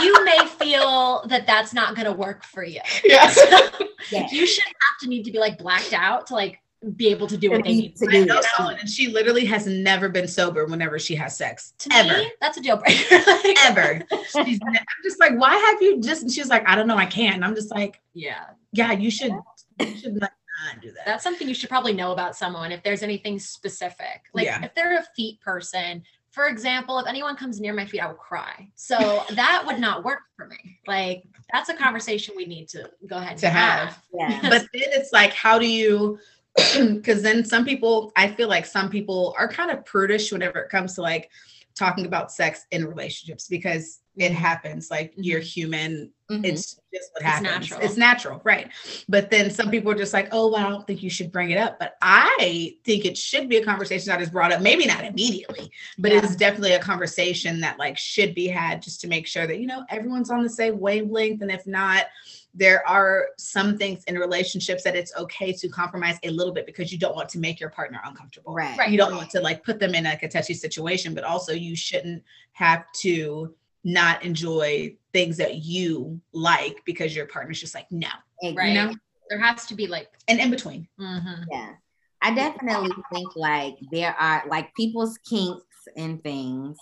you 0.00 0.24
may 0.24 0.46
feel 0.46 1.24
that 1.26 1.44
that's 1.46 1.74
not 1.74 1.96
going 1.96 2.06
to 2.06 2.12
work 2.12 2.44
for 2.44 2.62
you 2.62 2.80
yes. 3.04 3.36
So 4.10 4.16
yes. 4.16 4.32
you 4.32 4.46
should 4.46 4.64
have 4.64 4.98
to 5.00 5.08
need 5.08 5.24
to 5.24 5.32
be 5.32 5.38
like 5.38 5.58
blacked 5.58 5.92
out 5.92 6.28
to 6.28 6.34
like 6.34 6.60
be 6.96 7.08
able 7.08 7.26
to 7.26 7.36
do 7.36 7.50
what 7.50 7.64
they 7.64 7.74
need 7.74 7.96
to 7.96 8.06
do. 8.06 8.24
know 8.24 8.40
someone, 8.56 8.76
and 8.78 8.88
she 8.88 9.08
literally 9.08 9.44
has 9.44 9.66
never 9.66 10.08
been 10.08 10.28
sober 10.28 10.64
whenever 10.66 10.98
she 10.98 11.14
has 11.16 11.36
sex. 11.36 11.74
To 11.78 11.90
ever. 11.92 12.18
Me, 12.18 12.32
that's 12.40 12.56
a 12.56 12.60
deal 12.60 12.76
breaker. 12.76 13.16
like, 13.26 13.58
ever. 13.64 14.02
She's 14.44 14.60
I'm 14.64 14.76
just 15.02 15.18
like, 15.18 15.36
why 15.38 15.56
have 15.56 15.82
you 15.82 16.00
just? 16.00 16.22
And 16.22 16.30
she's 16.30 16.48
like, 16.48 16.68
I 16.68 16.76
don't 16.76 16.86
know, 16.86 16.96
I 16.96 17.06
can't. 17.06 17.36
And 17.36 17.44
I'm 17.44 17.54
just 17.54 17.70
like, 17.70 18.00
yeah, 18.14 18.44
yeah, 18.72 18.92
you 18.92 19.10
should. 19.10 19.32
You 19.80 19.96
should 19.96 20.14
not 20.14 20.30
do 20.80 20.92
that. 20.92 21.06
That's 21.06 21.24
something 21.24 21.48
you 21.48 21.54
should 21.54 21.68
probably 21.68 21.92
know 21.92 22.12
about 22.12 22.36
someone 22.36 22.72
if 22.72 22.82
there's 22.82 23.02
anything 23.02 23.38
specific. 23.38 24.24
Like 24.32 24.46
yeah. 24.46 24.64
if 24.64 24.74
they're 24.74 24.98
a 24.98 25.04
feet 25.16 25.40
person, 25.40 26.02
for 26.30 26.46
example, 26.48 26.98
if 26.98 27.06
anyone 27.06 27.36
comes 27.36 27.60
near 27.60 27.72
my 27.72 27.84
feet, 27.84 28.00
I 28.00 28.06
will 28.06 28.14
cry. 28.14 28.68
So 28.74 29.24
that 29.30 29.64
would 29.66 29.78
not 29.78 30.04
work 30.04 30.20
for 30.36 30.46
me. 30.46 30.78
Like 30.86 31.24
that's 31.52 31.68
a 31.68 31.74
conversation 31.74 32.34
we 32.36 32.46
need 32.46 32.68
to 32.68 32.90
go 33.06 33.16
ahead 33.16 33.38
to 33.38 33.48
have. 33.48 33.88
have. 33.88 34.02
Yeah. 34.12 34.40
But 34.42 34.66
then 34.72 34.90
it's 34.92 35.12
like, 35.12 35.32
how 35.32 35.58
do 35.58 35.66
you? 35.66 36.18
because 36.94 37.22
then 37.22 37.44
some 37.44 37.64
people 37.64 38.12
i 38.16 38.28
feel 38.28 38.48
like 38.48 38.66
some 38.66 38.90
people 38.90 39.34
are 39.38 39.48
kind 39.48 39.70
of 39.70 39.84
prudish 39.84 40.32
whenever 40.32 40.58
it 40.58 40.68
comes 40.68 40.94
to 40.94 41.02
like 41.02 41.30
talking 41.78 42.06
about 42.06 42.32
sex 42.32 42.66
in 42.72 42.84
relationships 42.84 43.46
because 43.46 44.00
it 44.16 44.32
mm-hmm. 44.32 44.34
happens 44.34 44.90
like 44.90 45.12
you're 45.16 45.38
human 45.38 46.10
mm-hmm. 46.28 46.44
it's 46.44 46.80
just 46.92 47.10
what 47.12 47.22
happens 47.22 47.46
it's 47.46 47.70
natural. 47.70 47.80
it's 47.80 47.96
natural 47.96 48.40
right 48.42 48.70
but 49.08 49.30
then 49.30 49.48
some 49.48 49.70
people 49.70 49.92
are 49.92 49.96
just 49.96 50.12
like 50.12 50.28
oh 50.32 50.48
well, 50.48 50.66
i 50.66 50.68
don't 50.68 50.86
think 50.88 51.02
you 51.02 51.10
should 51.10 51.30
bring 51.30 51.50
it 51.50 51.58
up 51.58 51.78
but 51.78 51.96
i 52.02 52.74
think 52.84 53.04
it 53.04 53.16
should 53.16 53.48
be 53.48 53.58
a 53.58 53.64
conversation 53.64 54.08
that 54.08 54.20
is 54.20 54.30
brought 54.30 54.52
up 54.52 54.60
maybe 54.60 54.86
not 54.86 55.04
immediately 55.04 55.70
but 55.98 56.10
yeah. 56.10 56.18
it's 56.18 56.34
definitely 56.34 56.72
a 56.72 56.80
conversation 56.80 57.60
that 57.60 57.78
like 57.78 57.96
should 57.96 58.34
be 58.34 58.48
had 58.48 58.82
just 58.82 59.00
to 59.00 59.06
make 59.06 59.26
sure 59.26 59.46
that 59.46 59.60
you 59.60 59.66
know 59.66 59.84
everyone's 59.88 60.30
on 60.30 60.42
the 60.42 60.50
same 60.50 60.80
wavelength 60.80 61.40
and 61.42 61.50
if 61.50 61.64
not 61.66 62.06
there 62.54 62.86
are 62.88 63.28
some 63.38 63.76
things 63.78 64.02
in 64.04 64.18
relationships 64.18 64.82
that 64.82 64.96
it's 64.96 65.14
okay 65.16 65.52
to 65.52 65.68
compromise 65.68 66.18
a 66.22 66.30
little 66.30 66.52
bit 66.52 66.66
because 66.66 66.92
you 66.92 66.98
don't 66.98 67.14
want 67.14 67.28
to 67.28 67.38
make 67.38 67.60
your 67.60 67.70
partner 67.70 68.00
uncomfortable. 68.04 68.54
Right. 68.54 68.76
Right. 68.76 68.90
You 68.90 68.98
don't 68.98 69.14
want 69.14 69.30
to 69.30 69.40
like 69.40 69.62
put 69.64 69.78
them 69.78 69.94
in 69.94 70.04
like 70.04 70.22
a 70.22 70.28
touchy 70.28 70.54
situation, 70.54 71.14
but 71.14 71.24
also 71.24 71.52
you 71.52 71.76
shouldn't 71.76 72.22
have 72.52 72.84
to 73.02 73.54
not 73.84 74.24
enjoy 74.24 74.96
things 75.12 75.36
that 75.36 75.56
you 75.56 76.20
like 76.32 76.82
because 76.84 77.14
your 77.14 77.26
partner's 77.26 77.60
just 77.60 77.74
like 77.74 77.86
no. 77.90 78.08
Right. 78.54 78.68
You 78.68 78.74
know? 78.74 78.94
There 79.28 79.38
has 79.38 79.66
to 79.66 79.74
be 79.74 79.86
like, 79.86 80.08
an 80.26 80.40
in 80.40 80.50
between. 80.50 80.88
mhm. 80.98 81.44
Yeah. 81.50 81.72
I 82.20 82.34
definitely 82.34 82.90
think 83.12 83.36
like 83.36 83.76
there 83.92 84.14
are 84.18 84.42
like 84.48 84.74
people's 84.74 85.18
kinks 85.18 85.64
and 85.96 86.20
things 86.24 86.76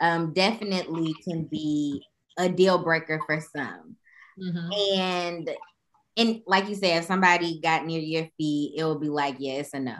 um 0.00 0.32
definitely 0.32 1.12
can 1.24 1.44
be 1.44 2.00
a 2.38 2.48
deal 2.48 2.78
breaker 2.78 3.20
for 3.26 3.40
some. 3.40 3.96
Mhm. 4.38 4.98
And 4.98 5.50
and 6.18 6.42
like 6.46 6.68
you 6.68 6.74
said, 6.74 6.98
if 6.98 7.04
somebody 7.04 7.60
got 7.60 7.84
near 7.84 8.00
your 8.00 8.28
feet, 8.38 8.74
it 8.76 8.84
would 8.84 9.00
be 9.00 9.08
like, 9.08 9.36
yes 9.38 9.70
or 9.74 9.80
no. 9.80 9.96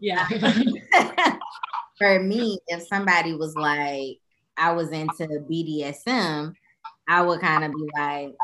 yeah. 0.00 0.28
for 1.98 2.20
me, 2.20 2.58
if 2.68 2.82
somebody 2.82 3.34
was 3.34 3.56
like, 3.56 4.18
I 4.56 4.72
was 4.72 4.90
into 4.92 5.26
BDSM, 5.50 6.54
I 7.08 7.22
would 7.22 7.40
kind 7.40 7.64
of 7.64 7.72
be 7.72 7.90
like, 7.96 8.34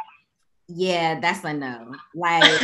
yeah, 0.69 1.21
that's 1.21 1.45
a 1.45 1.53
no. 1.53 2.01
Like, 2.15 2.61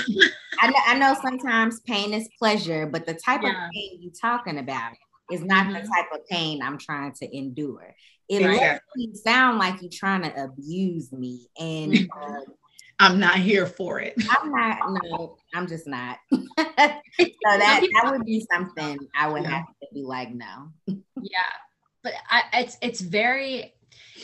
I 0.61 0.67
know, 0.69 0.81
I 0.87 0.99
know 0.99 1.17
sometimes 1.21 1.81
pain 1.81 2.13
is 2.13 2.29
pleasure, 2.39 2.87
but 2.87 3.07
the 3.07 3.15
type 3.15 3.43
Yeah. 3.43 3.51
of 3.51 3.73
pain 3.73 3.99
you're 4.01 4.13
talking 4.21 4.59
about 4.59 4.93
is 5.31 5.43
not 5.43 5.69
the 5.69 5.81
Mhm. 5.81 5.89
type 5.95 6.07
of 6.13 6.27
pain 6.29 6.63
I'm 6.63 6.79
trying 6.79 7.13
to 7.15 7.37
endure. 7.37 7.95
It 8.29 8.43
me 8.97 9.15
sound 9.15 9.59
like 9.59 9.81
you're 9.83 9.91
trying 9.93 10.23
to 10.23 10.45
abuse 10.45 11.13
me, 11.13 11.49
and 11.59 11.95
uh, 11.95 12.41
I'm 13.01 13.19
not 13.19 13.39
here 13.39 13.67
for 13.67 13.99
it. 13.99 14.15
I'm 14.31 14.53
not. 14.53 14.79
No, 15.05 15.37
I'm 15.55 15.67
just 15.67 15.89
not. 15.89 16.19
so 16.33 16.39
that 16.59 16.89
that 17.47 18.11
would 18.13 18.25
be 18.25 18.47
something 18.53 18.99
I 19.17 19.29
would 19.29 19.45
have 19.47 19.67
to 19.67 19.89
be 19.93 20.03
like, 20.03 20.33
no. 20.33 20.69
yeah 20.87 21.41
but 22.03 22.13
I, 22.29 22.43
it's 22.55 22.77
it's 22.81 23.01
very 23.01 23.75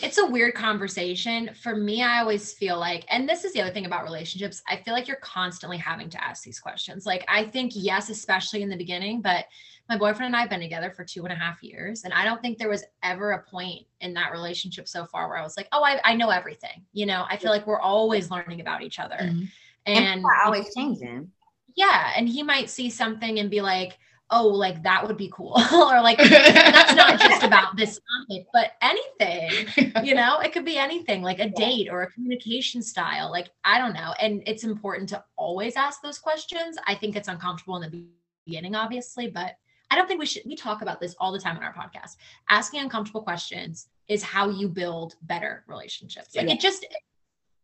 it's 0.03 0.19
a 0.19 0.27
weird 0.27 0.55
conversation 0.55 1.51
for 1.63 1.75
me 1.75 2.03
i 2.03 2.21
always 2.21 2.53
feel 2.53 2.79
like 2.79 3.05
and 3.11 3.29
this 3.29 3.45
is 3.45 3.53
the 3.53 3.61
other 3.61 3.73
thing 3.73 3.87
about 3.87 4.05
relationships 4.05 4.63
i 4.69 4.77
feel 4.77 4.95
like 4.95 5.09
you're 5.09 5.17
constantly 5.19 5.79
having 5.79 6.11
to 6.11 6.23
ask 6.23 6.43
these 6.43 6.61
questions 6.61 7.07
like 7.07 7.25
i 7.29 7.45
think 7.45 7.73
yes 7.75 8.09
especially 8.11 8.63
in 8.63 8.69
the 8.69 8.77
beginning 8.77 9.21
but 9.21 9.47
my 9.89 9.97
boyfriend 9.97 10.27
and 10.27 10.37
i 10.37 10.41
have 10.41 10.51
been 10.51 10.61
together 10.61 10.91
for 10.91 11.05
two 11.05 11.25
and 11.25 11.33
a 11.33 11.37
half 11.37 11.63
years 11.63 12.05
and 12.05 12.13
i 12.13 12.25
don't 12.25 12.43
think 12.43 12.59
there 12.59 12.69
was 12.69 12.85
ever 13.03 13.33
a 13.33 13.43
point 13.43 13.87
in 14.01 14.15
that 14.15 14.33
relationship 14.33 14.89
so 14.89 15.05
far 15.05 15.29
where 15.29 15.39
i 15.39 15.43
was 15.43 15.57
like 15.57 15.69
oh 15.73 15.83
i, 15.85 16.01
I 16.05 16.15
know 16.15 16.31
everything 16.31 16.85
you 16.93 17.07
know? 17.07 17.25
I 17.29 17.37
feel 17.37 17.51
like 17.51 17.67
we're 17.67 17.81
always 17.81 18.31
learning 18.31 18.61
about 18.61 18.83
each 18.83 18.99
other. 18.99 19.17
Mhm. 19.17 19.49
And, 19.87 20.05
and 20.05 20.25
always 20.45 20.75
changing. 20.75 21.31
yeah 21.77 22.13
and 22.17 22.29
he 22.29 22.43
might 22.43 22.69
see 22.71 22.91
something 22.91 23.39
and 23.39 23.49
be 23.51 23.61
like 23.61 23.99
oh 24.31 24.49
like 24.49 24.83
that 24.83 25.07
would 25.07 25.17
be 25.17 25.31
cool 25.33 25.55
or 25.73 26.01
like 26.03 26.19
that's 26.19 26.95
not 26.97 27.21
just 27.29 27.45
about 27.45 27.77
this 27.77 28.01
topic 28.29 28.47
but 28.53 28.73
anything 28.83 29.95
you 30.05 30.15
know? 30.17 30.41
It 30.41 30.53
could 30.53 30.65
be 30.65 30.77
anything 30.79 31.23
like 31.23 31.39
a 31.39 31.49
date 31.49 31.89
or 31.89 32.03
a 32.03 32.11
communication 32.11 32.83
style 32.83 33.31
like 33.31 33.51
i 33.65 33.79
don't 33.79 33.95
know 33.95 34.13
and 34.21 34.43
it's 34.47 34.65
important 34.65 35.09
to 35.11 35.23
always 35.37 35.77
ask 35.77 36.03
those 36.03 36.19
questions. 36.19 36.77
I 36.89 36.97
think 36.97 37.15
it's 37.15 37.29
uncomfortable 37.29 37.77
in 37.77 37.83
the 37.89 38.05
beginning 38.47 38.75
obviously 38.75 39.29
but 39.29 39.53
i 39.91 39.97
don't 39.97 40.07
think 40.09 40.21
we 40.21 40.27
should 40.27 40.43
we 40.47 40.57
talk 40.57 40.83
about 40.83 41.01
this 41.01 41.15
all 41.19 41.33
the 41.33 41.39
time 41.39 41.57
on 41.57 41.63
our 41.63 41.73
podcast 41.75 42.17
asking 42.51 42.81
uncomfortable 42.81 43.23
questions 43.23 43.89
is 44.09 44.23
how 44.23 44.49
you 44.49 44.69
build 44.69 45.15
better 45.23 45.65
relationships 45.69 46.35
like 46.35 46.47
Yeah. 46.47 46.55
it 46.55 46.61
just 46.61 46.87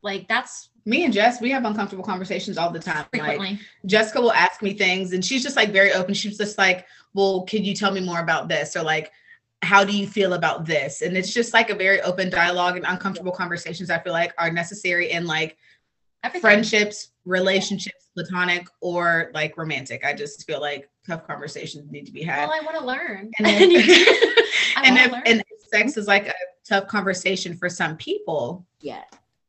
like 0.03 0.27
that's 0.29 0.71
Me 0.85 1.05
and 1.05 1.15
Jess, 1.15 1.41
we 1.41 1.51
have 1.53 1.65
uncomfortable 1.65 2.03
conversations 2.03 2.59
all 2.59 2.71
the 2.71 2.81
time. 2.81 3.05
Like 3.13 3.23
frequently 3.23 3.61
Jessica 3.87 4.21
will 4.21 4.33
ask 4.33 4.61
me 4.61 4.75
things 4.75 5.13
and 5.13 5.25
she's 5.25 5.45
just 5.45 5.55
like 5.55 5.71
very 5.71 5.93
open. 5.93 6.13
She's 6.13 6.37
just 6.37 6.59
like, 6.59 6.87
Well, 7.15 7.43
could 7.43 7.65
you 7.65 7.73
tell 7.73 7.93
me 7.93 8.01
more 8.01 8.19
about 8.19 8.49
this? 8.49 8.75
Or 8.75 8.83
like, 8.83 9.13
how 9.63 9.85
do 9.85 9.97
you 9.97 10.09
feel 10.09 10.33
about 10.33 10.67
this? 10.67 11.03
And 11.03 11.17
it's 11.17 11.33
just 11.33 11.55
like 11.55 11.71
a 11.71 11.75
very 11.77 12.01
open 12.03 12.31
dialogue 12.31 12.77
and 12.77 12.85
uncomfortable 12.85 13.31
conversations 13.31 13.91
I 13.91 14.01
feel 14.01 14.13
like 14.13 14.35
are 14.39 14.51
necessary 14.51 15.13
in 15.13 15.25
like 15.25 15.57
everything. 16.25 16.41
friendships, 16.41 17.13
relationships, 17.25 18.09
platonic 18.17 18.67
or 18.81 19.31
like 19.35 19.57
romantic. 19.57 20.05
I 20.05 20.15
just 20.15 20.45
feel 20.49 20.61
like 20.61 20.91
tough 21.07 21.27
conversations 21.27 21.91
need 21.91 22.07
to 22.07 22.13
be 22.13 22.23
had. 22.23 22.49
well 22.49 22.59
i 22.61 22.65
want 22.65 22.79
to 22.79 22.85
learn 22.85 23.31
And 23.39 23.47
then, 23.47 23.71
I 24.77 24.83
and 24.85 24.99
if 24.99 25.13
learn. 25.13 25.23
and 25.27 25.43
sex 25.73 25.97
is 25.97 26.07
like 26.07 26.29
a 26.29 26.35
tough 26.69 26.87
conversation 26.87 27.57
for 27.57 27.69
some 27.69 27.97
people. 27.97 28.67
Yeah. 28.81 29.03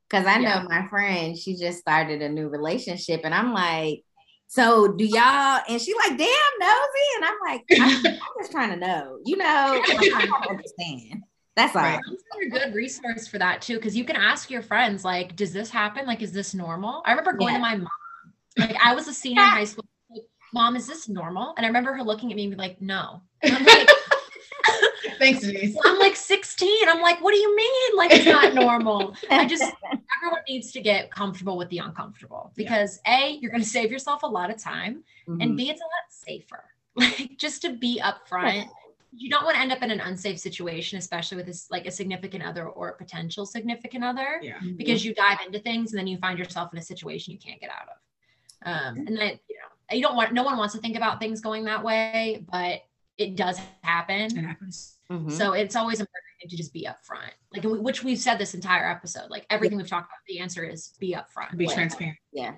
Cause 0.09 0.25
I 0.25 0.37
know 0.37 0.49
Yeah. 0.49 0.65
my 0.69 0.87
friend, 0.87 1.37
she 1.37 1.55
just 1.55 1.79
started 1.79 2.21
a 2.21 2.29
new 2.29 2.47
relationship, 2.47 3.21
and 3.23 3.33
I'm 3.33 3.51
like, 3.53 4.03
so 4.47 4.87
do 4.87 5.03
y'all? 5.05 5.59
And 5.67 5.81
she 5.81 5.93
like, 5.95 6.17
damn 6.17 6.53
nosy, 6.59 7.07
and 7.17 7.25
I'm 7.25 7.35
like, 7.45 7.63
I'm, 7.79 8.05
I'm 8.07 8.19
just 8.39 8.51
trying 8.51 8.69
to 8.69 8.75
know, 8.77 9.17
you 9.25 9.37
know, 9.37 9.81
I'm 9.83 9.83
trying 9.83 10.27
to 10.27 10.49
understand. 10.49 11.23
That's 11.55 11.75
all. 11.75 11.81
Right. 11.83 11.99
Friends 12.03 12.23
are 12.35 12.41
a 12.47 12.49
good 12.67 12.75
resource 12.75 13.27
for 13.27 13.37
that 13.39 13.61
too, 13.61 13.75
because 13.75 13.95
you 13.97 14.05
can 14.05 14.15
ask 14.15 14.49
your 14.49 14.61
friends, 14.61 15.03
like, 15.03 15.35
does 15.35 15.51
this 15.53 15.69
happen? 15.69 16.05
Like, 16.05 16.21
is 16.21 16.31
this 16.31 16.53
normal? 16.53 17.01
I 17.05 17.11
remember 17.11 17.33
going 17.33 17.53
Yeah. 17.53 17.57
to 17.57 17.61
my 17.61 17.75
mom, 17.77 17.87
like, 18.57 18.75
I 18.83 18.93
was 18.95 19.07
a 19.07 19.13
senior 19.13 19.41
in 19.41 19.47
high 19.49 19.63
school. 19.65 19.85
Mom, 20.53 20.75
is 20.75 20.87
this 20.87 21.09
normal? 21.09 21.53
And 21.57 21.65
I 21.65 21.69
remember 21.69 21.93
her 21.93 22.03
looking 22.03 22.31
at 22.31 22.35
me 22.35 22.43
and 22.45 22.51
be 22.51 22.57
like, 22.57 22.81
no. 22.81 23.21
And 23.41 23.53
I'm 23.55 23.65
like, 23.65 23.89
Thanks, 25.19 25.41
Denise. 25.41 25.75
I'm 25.85 25.99
like 25.99 26.15
16. 26.15 26.87
I'm 26.89 27.01
like, 27.01 27.21
what 27.21 27.33
do 27.33 27.37
you 27.39 27.55
mean? 27.55 27.97
Like, 27.97 28.11
it's 28.11 28.25
not 28.25 28.53
normal. 28.63 29.15
I 29.29 29.45
just, 29.45 29.63
everyone 29.63 30.41
needs 30.47 30.71
to 30.73 30.81
get 30.81 31.11
comfortable 31.11 31.57
with 31.57 31.69
the 31.69 31.79
uncomfortable 31.79 32.51
because 32.55 32.99
A, 33.07 33.37
you're 33.41 33.51
going 33.51 33.63
to 33.63 33.67
save 33.69 33.91
yourself 33.91 34.23
a 34.23 34.27
lot 34.27 34.49
of 34.49 34.57
time. 34.57 35.03
Mhm. 35.27 35.41
And 35.43 35.57
B, 35.57 35.69
it's 35.69 35.81
a 35.81 35.83
lot 35.83 35.91
safer. 36.09 36.65
Like, 36.95 37.31
just 37.37 37.61
to 37.63 37.73
be 37.73 37.99
upfront 38.03 38.67
you 39.15 39.29
don't 39.29 39.43
want 39.43 39.55
to 39.55 39.61
end 39.61 39.71
up 39.71 39.83
in 39.83 39.91
an 39.91 39.99
unsafe 39.99 40.39
situation, 40.39 40.97
especially 40.97 41.37
with 41.37 41.45
this 41.45 41.67
like 41.69 41.85
a 41.85 41.91
significant 41.91 42.43
other 42.43 42.67
or 42.67 42.89
a 42.89 42.93
potential 42.95 43.45
significant 43.45 44.03
other, 44.03 44.39
Yeah. 44.41 44.59
because 44.75 45.05
you 45.05 45.13
dive 45.13 45.37
into 45.45 45.59
things 45.59 45.91
and 45.93 45.99
then 45.99 46.07
you 46.07 46.17
find 46.17 46.39
yourself 46.39 46.73
in 46.73 46.79
a 46.79 46.81
situation 46.81 47.31
you 47.31 47.37
can't 47.37 47.61
get 47.61 47.69
out 47.69 47.89
of. 47.89 47.97
Um, 48.65 48.97
and 49.05 49.15
then 49.15 49.39
you 49.47 49.55
know 49.57 49.69
you 49.95 50.01
don't 50.01 50.15
want 50.15 50.33
no 50.33 50.43
one 50.43 50.57
wants 50.57 50.73
to 50.75 50.79
think 50.81 50.95
about 50.97 51.19
things 51.19 51.41
going 51.41 51.65
that 51.65 51.83
way, 51.83 52.45
but 52.51 52.81
it 53.17 53.35
does 53.35 53.59
happen 53.83 54.15
It 54.21 54.31
happen. 54.31 54.43
happens. 54.45 54.97
Mhm. 55.09 55.31
So 55.31 55.53
it's 55.53 55.75
always 55.75 55.99
important 55.99 56.23
to 56.49 56.57
just 56.57 56.73
be 56.73 56.87
upfront, 56.89 57.31
like 57.53 57.63
which 57.63 58.03
we've 58.03 58.17
said 58.19 58.37
this 58.37 58.53
entire 58.53 58.89
episode. 58.89 59.29
Like 59.29 59.45
everything 59.49 59.77
we've 59.77 59.87
talked 59.87 60.07
about, 60.09 60.17
the 60.27 60.39
answer 60.39 60.63
is 60.63 60.93
be 60.99 61.13
upfront. 61.13 61.55
Be 61.57 61.65
Yeah. 61.65 61.73
transparent. 61.73 62.17
Yeah. 62.31 62.55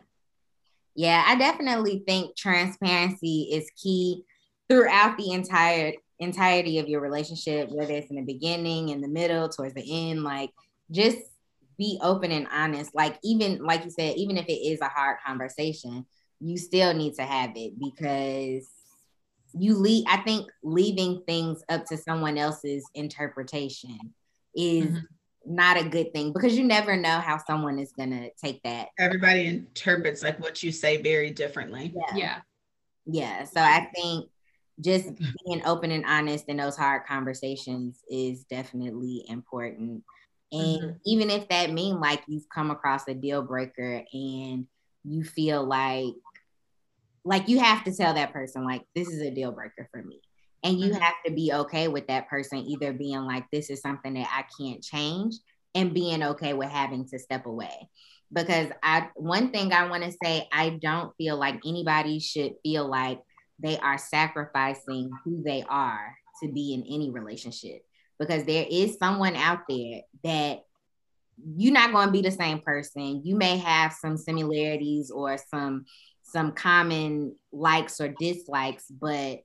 Yeah, 0.95 1.23
I 1.27 1.35
definitely 1.35 2.03
think 2.07 2.35
transparency 2.37 3.49
is 3.51 3.69
key 3.75 4.23
throughout 4.69 5.17
the 5.17 5.31
entire 5.31 5.93
entirety 6.19 6.79
of 6.79 6.87
your 6.87 7.01
relationship, 7.01 7.69
whether 7.69 7.93
it's 7.93 8.09
in 8.09 8.15
the 8.15 8.21
beginning, 8.21 8.89
in 8.89 9.01
the 9.01 9.07
middle, 9.09 9.49
towards 9.49 9.73
the 9.73 9.83
end. 10.09 10.23
Like, 10.23 10.51
just 10.89 11.17
be 11.77 11.99
open 12.01 12.31
and 12.31 12.47
honest. 12.49 12.95
Like, 12.95 13.19
even 13.23 13.61
like 13.65 13.83
you 13.83 13.91
said, 13.91 14.15
even 14.15 14.37
if 14.37 14.45
it 14.47 14.53
is 14.53 14.79
a 14.79 14.87
hard 14.87 15.17
conversation, 15.25 16.05
you 16.39 16.57
still 16.57 16.93
need 16.93 17.13
to 17.15 17.23
have 17.23 17.51
it 17.55 17.73
because 17.79 18.67
you 19.57 19.75
leave. 19.75 20.05
I 20.07 20.17
think 20.17 20.47
leaving 20.63 21.23
things 21.27 21.63
up 21.69 21.85
to 21.85 21.97
someone 21.97 22.37
else's 22.37 22.83
interpretation 22.93 24.13
is 24.55 24.91
Mhm. 24.91 25.07
not 25.45 25.77
a 25.77 25.87
good 25.87 26.11
thing 26.13 26.33
because 26.33 26.57
you 26.57 26.63
never 26.65 26.97
know 26.97 27.19
how 27.19 27.37
someone 27.37 27.79
is 27.79 27.93
gonna 27.97 28.29
take 28.41 28.61
that 28.63 28.89
Everybody 28.97 29.45
interprets 29.45 30.23
like 30.23 30.39
what 30.39 30.63
you 30.63 30.71
say 30.71 31.01
very 31.01 31.31
differently. 31.31 31.93
Yeah. 32.15 32.41
Yeah. 33.05 33.43
So 33.43 33.61
I 33.61 33.89
think 33.93 34.29
just 34.79 35.07
being 35.45 35.65
open 35.65 35.91
and 35.91 36.05
honest 36.05 36.45
in 36.49 36.57
those 36.57 36.75
hard 36.75 37.05
conversations 37.05 38.01
is 38.09 38.43
definitely 38.45 39.23
important. 39.27 40.03
And 40.51 40.81
Mhm. 40.81 40.99
even 41.05 41.29
if 41.29 41.47
that 41.49 41.71
mean 41.71 41.99
like 41.99 42.23
you've 42.27 42.49
come 42.49 42.71
across 42.71 43.07
a 43.07 43.13
deal 43.13 43.41
breaker 43.43 44.03
and 44.11 44.67
you 45.03 45.23
feel 45.23 45.63
like 45.65 46.13
like 47.25 47.49
you 47.49 47.59
have 47.59 47.83
to 47.83 47.95
tell 47.95 48.13
that 48.13 48.31
person 48.31 48.63
like 48.63 48.83
this 48.95 49.07
is 49.09 49.21
a 49.21 49.31
deal 49.31 49.51
breaker 49.51 49.89
for 49.91 50.01
me. 50.01 50.21
And 50.63 50.79
you 50.79 50.91
Mhm. 50.91 50.99
have 50.99 51.15
to 51.25 51.31
be 51.31 51.51
okay 51.53 51.87
with 51.87 52.07
that 52.07 52.29
person 52.29 52.59
either 52.59 52.93
being 52.93 53.21
like 53.21 53.45
this 53.51 53.69
is 53.69 53.81
something 53.81 54.13
that 54.13 54.29
I 54.31 54.45
can't 54.57 54.83
change 54.83 55.35
and 55.73 55.93
being 55.93 56.23
okay 56.23 56.53
with 56.53 56.69
having 56.69 57.07
to 57.09 57.19
step 57.19 57.45
away 57.45 57.89
because 58.31 58.69
I 58.81 59.09
one 59.15 59.51
thing 59.51 59.73
I 59.73 59.87
want 59.89 60.03
to 60.03 60.15
say 60.23 60.47
I 60.51 60.69
don't 60.81 61.15
feel 61.17 61.37
like 61.37 61.59
anybody 61.65 62.19
should 62.19 62.53
feel 62.63 62.87
like 62.89 63.21
they 63.59 63.77
are 63.79 63.97
sacrificing 63.97 65.11
who 65.23 65.43
they 65.43 65.63
are 65.69 66.15
to 66.43 66.51
be 66.51 66.73
in 66.73 66.83
any 66.83 67.11
relationship 67.11 67.81
because 68.19 68.45
there 68.45 68.65
is 68.69 68.97
someone 68.97 69.35
out 69.35 69.61
there 69.69 70.01
that 70.23 70.63
you're 71.57 71.73
not 71.73 71.91
going 71.91 72.07
to 72.07 72.11
be 72.11 72.21
the 72.21 72.31
same 72.31 72.59
person 72.59 73.21
you 73.23 73.35
may 73.35 73.57
have 73.57 73.93
some 73.93 74.17
similarities 74.17 75.11
or 75.11 75.37
some 75.37 75.85
some 76.35 76.51
common 76.51 77.33
likes 77.53 78.01
or 78.01 78.09
dislikes 78.09 78.85
but 78.89 79.39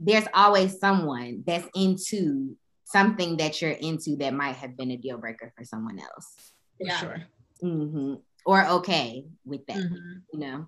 there's 0.00 0.24
always 0.32 0.80
someone 0.80 1.44
that's 1.46 1.68
into 1.74 2.56
something 2.84 3.36
that 3.36 3.60
you're 3.60 3.78
into 3.90 4.16
that 4.16 4.32
might 4.32 4.56
have 4.56 4.74
been 4.78 4.92
a 4.92 4.96
deal 4.96 5.18
breaker 5.18 5.52
for 5.54 5.62
someone 5.72 5.98
else 5.98 6.28
For 6.78 6.86
Yeah. 6.86 7.00
sure. 7.02 7.18
hmm 7.60 8.14
or 8.46 8.64
okay 8.78 9.26
with 9.44 9.66
that, 9.66 9.76
Mhm. 9.76 10.22
you 10.32 10.38
know? 10.38 10.58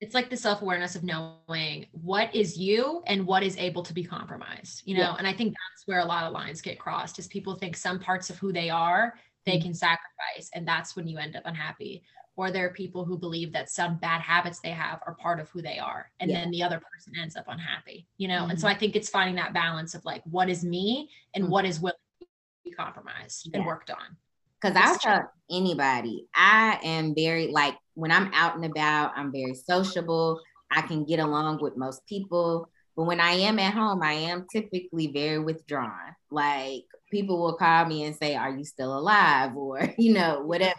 it's 0.00 0.14
like 0.14 0.30
the 0.30 0.36
self-awareness 0.36 0.94
of 0.94 1.02
knowing 1.02 1.86
what 1.90 2.32
is 2.42 2.56
you 2.56 3.02
and 3.08 3.26
what 3.26 3.42
is 3.42 3.56
able 3.56 3.82
to 3.82 3.92
be 3.92 4.04
compromised 4.04 4.76
you 4.86 4.94
know 4.94 5.00
Yeah. 5.10 5.16
and 5.18 5.26
i 5.26 5.32
think 5.38 5.50
that's 5.52 5.82
where 5.88 5.98
a 5.98 6.04
lot 6.14 6.24
of 6.24 6.32
lines 6.32 6.62
get 6.68 6.78
crossed 6.78 7.18
is 7.18 7.26
people 7.26 7.54
think 7.56 7.76
some 7.76 7.98
parts 7.98 8.30
of 8.30 8.38
who 8.38 8.52
they 8.52 8.70
are 8.70 9.02
they 9.44 9.58
Mhm. 9.58 9.62
can 9.64 9.74
sacrifice 9.74 10.46
and 10.54 10.62
that's 10.72 10.94
when 10.96 11.06
you 11.10 11.18
end 11.18 11.34
up 11.36 11.42
unhappy 11.52 11.94
or 12.38 12.52
there 12.52 12.66
are 12.66 12.72
people 12.72 13.04
who 13.04 13.18
believe 13.18 13.52
that 13.52 13.68
some 13.68 13.98
bad 13.98 14.20
habits 14.20 14.60
they 14.60 14.70
have 14.70 15.00
are 15.06 15.14
part 15.16 15.40
of 15.40 15.48
who 15.50 15.60
they 15.60 15.78
are 15.78 16.10
and 16.20 16.30
Yeah. 16.30 16.40
then 16.40 16.50
the 16.52 16.62
other 16.62 16.80
person 16.90 17.12
ends 17.20 17.34
up 17.36 17.46
unhappy 17.48 18.06
you 18.16 18.28
know 18.28 18.46
and 18.48 18.58
so 18.60 18.66
i 18.68 18.74
think 18.74 18.94
it's 18.96 19.10
finding 19.10 19.34
that 19.36 19.52
balance 19.52 19.94
of 19.94 20.04
like 20.04 20.22
what 20.24 20.48
is 20.48 20.64
me 20.64 21.10
and 21.34 21.44
Mhm. 21.44 21.50
what 21.50 21.64
is 21.64 21.80
willing 21.80 21.96
to 22.20 22.26
be 22.64 22.70
compromised 22.70 23.50
and 23.52 23.66
worked 23.66 23.90
on 23.90 24.16
Because 24.60 24.76
I'll 24.76 24.98
tell 24.98 25.22
anybody, 25.50 26.26
I 26.34 26.78
am 26.82 27.14
very 27.14 27.46
like 27.60 27.76
when 27.94 28.10
I'm 28.10 28.30
out 28.34 28.56
and 28.56 28.64
about, 28.64 29.12
I'm 29.16 29.30
very 29.32 29.54
sociable. 29.54 30.40
I 30.70 30.82
can 30.82 31.04
get 31.04 31.20
along 31.20 31.58
with 31.62 31.76
most 31.76 32.04
people. 32.06 32.68
But 32.96 33.04
when 33.04 33.20
I 33.20 33.32
am 33.48 33.60
at 33.60 33.72
home, 33.72 34.02
I 34.02 34.14
am 34.14 34.46
typically 34.52 35.06
very 35.20 35.38
withdrawn. 35.38 36.08
Like 36.32 36.82
people 37.14 37.36
will 37.40 37.54
call 37.54 37.84
me 37.86 38.02
and 38.04 38.16
say, 38.16 38.34
Are 38.34 38.50
you 38.58 38.64
still 38.64 38.92
alive? 38.98 39.52
Or, 39.64 39.94
you 39.96 40.12
know, 40.12 40.42
whatever. 40.42 40.74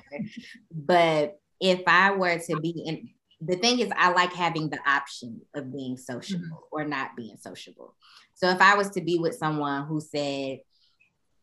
but 0.71 1.39
if 1.59 1.81
I 1.87 2.11
were 2.11 2.37
to 2.37 2.59
be 2.59 2.69
in 2.85 3.09
the 3.41 3.55
thing 3.55 3.79
is 3.79 3.91
I 3.95 4.11
like 4.11 4.33
having 4.33 4.69
the 4.69 4.79
option 4.85 5.41
of 5.55 5.71
being 5.73 5.97
sociable 5.97 6.45
mm-hmm. 6.45 6.73
or 6.73 6.85
not 6.85 7.15
being 7.15 7.37
sociable. 7.37 7.95
So 8.33 8.49
if 8.49 8.61
I 8.61 8.75
was 8.75 8.89
to 8.91 9.01
be 9.01 9.17
with 9.17 9.35
someone 9.35 9.85
who 9.85 10.01
said, 10.01 10.59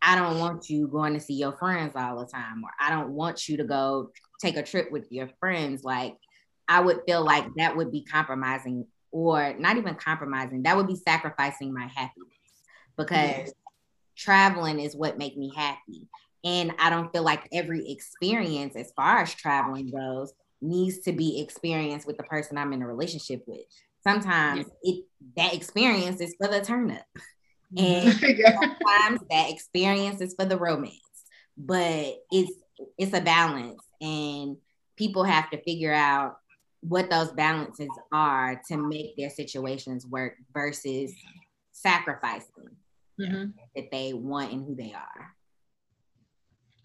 I 0.03 0.15
don't 0.15 0.39
want 0.39 0.69
you 0.69 0.89
going 0.89 1.15
to 1.15 1.21
see 1.21 1.35
your 1.35 1.57
friends 1.57 1.95
all 1.97 2.19
the 2.19 2.27
time, 2.27 2.63
or 2.63 2.71
I 2.79 2.91
don't 2.91 3.11
want 3.11 3.49
you 3.49 3.57
to 3.57 3.65
go 3.65 4.11
take 4.41 4.57
a 4.57 4.63
trip 4.63 4.93
with 4.93 5.07
your 5.11 5.31
friends. 5.41 5.85
Like, 5.85 6.17
I 6.69 6.81
would 6.81 7.01
feel 7.07 7.25
like 7.25 7.47
that 7.57 7.77
would 7.77 7.91
be 7.91 8.05
compromising, 8.05 8.87
or 9.11 9.55
not 9.59 9.79
even 9.79 9.95
compromising, 9.95 10.63
that 10.65 10.77
would 10.77 10.87
be 10.87 10.97
sacrificing 10.97 11.73
my 11.73 11.87
happiness 11.87 12.29
because 12.97 13.17
Yes. 13.17 13.53
traveling 14.17 14.81
is 14.81 14.95
what 14.95 15.19
make 15.19 15.37
me 15.37 15.53
happy. 15.55 16.09
And 16.47 16.73
I 16.79 16.91
don't 16.91 17.13
feel 17.13 17.25
like 17.25 17.49
every 17.53 17.91
experience, 17.91 18.77
as 18.77 18.93
far 18.95 19.19
as 19.19 19.35
traveling 19.35 19.91
goes, 19.91 20.33
needs 20.63 21.01
to 21.01 21.13
be 21.13 21.41
experienced 21.43 22.07
with 22.07 22.17
the 22.17 22.23
person 22.23 22.57
I'm 22.57 22.73
in 22.73 22.83
a 22.83 22.87
relationship 22.87 23.43
with. 23.47 23.67
Sometimes 24.03 24.67
it 24.83 25.05
that 25.37 25.53
experience 25.55 26.21
is 26.21 26.37
for 26.41 26.49
the 26.49 26.61
turn 26.61 26.91
up. 26.93 27.05
And 27.77 28.15
Yeah. 28.23 28.55
sometimes 28.55 29.21
that 29.29 29.51
experience 29.51 30.21
is 30.21 30.35
for 30.39 30.47
the 30.47 30.57
romance 30.57 31.01
but 31.59 32.15
it's 32.31 32.53
it's 32.99 33.13
a 33.15 33.21
balance 33.21 33.83
and 34.01 34.57
people 34.97 35.25
have 35.25 35.51
to 35.51 35.61
figure 35.63 35.93
out 35.93 36.37
what 36.81 37.11
those 37.11 37.33
balances 37.33 37.89
are 38.13 38.61
to 38.69 38.77
make 38.77 39.17
their 39.17 39.31
situations 39.31 40.07
work 40.07 40.35
versus 40.53 41.13
sacrificing 41.73 42.77
Mhm. 43.19 43.55
that 43.75 43.91
they 43.91 44.13
want 44.13 44.53
and 44.53 44.65
who 44.65 44.75
they 44.75 44.93
are 44.93 45.35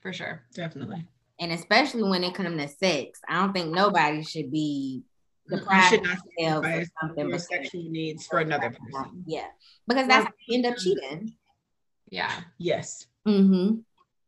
for 0.01 0.13
sure. 0.13 0.43
Definitely. 0.53 1.07
and 1.39 1.51
especially 1.51 2.03
when 2.03 2.23
it 2.23 2.33
comes 2.35 2.61
to 2.61 2.67
sex. 2.67 3.19
I 3.27 3.35
don't 3.41 3.53
think 3.53 3.73
nobody 3.73 4.23
should 4.23 4.51
be 4.51 5.03
You 5.49 5.57
deprived 5.57 5.89
should 5.89 6.03
not 6.03 6.17
themselves 6.37 6.67
sacrifice 6.67 6.89
something 7.01 7.29
your 7.29 7.39
sexual 7.39 7.83
needs 7.89 8.25
for 8.27 8.39
another 8.39 8.69
person. 8.69 9.23
yeah. 9.25 9.47
Because 9.87 10.07
that's 10.07 10.25
how 10.25 10.33
you 10.47 10.57
end 10.57 10.65
up 10.65 10.77
cheating. 10.77 11.33
Yeah. 12.09 12.31
Yes. 12.57 13.07
mm-hmm. 13.27 13.75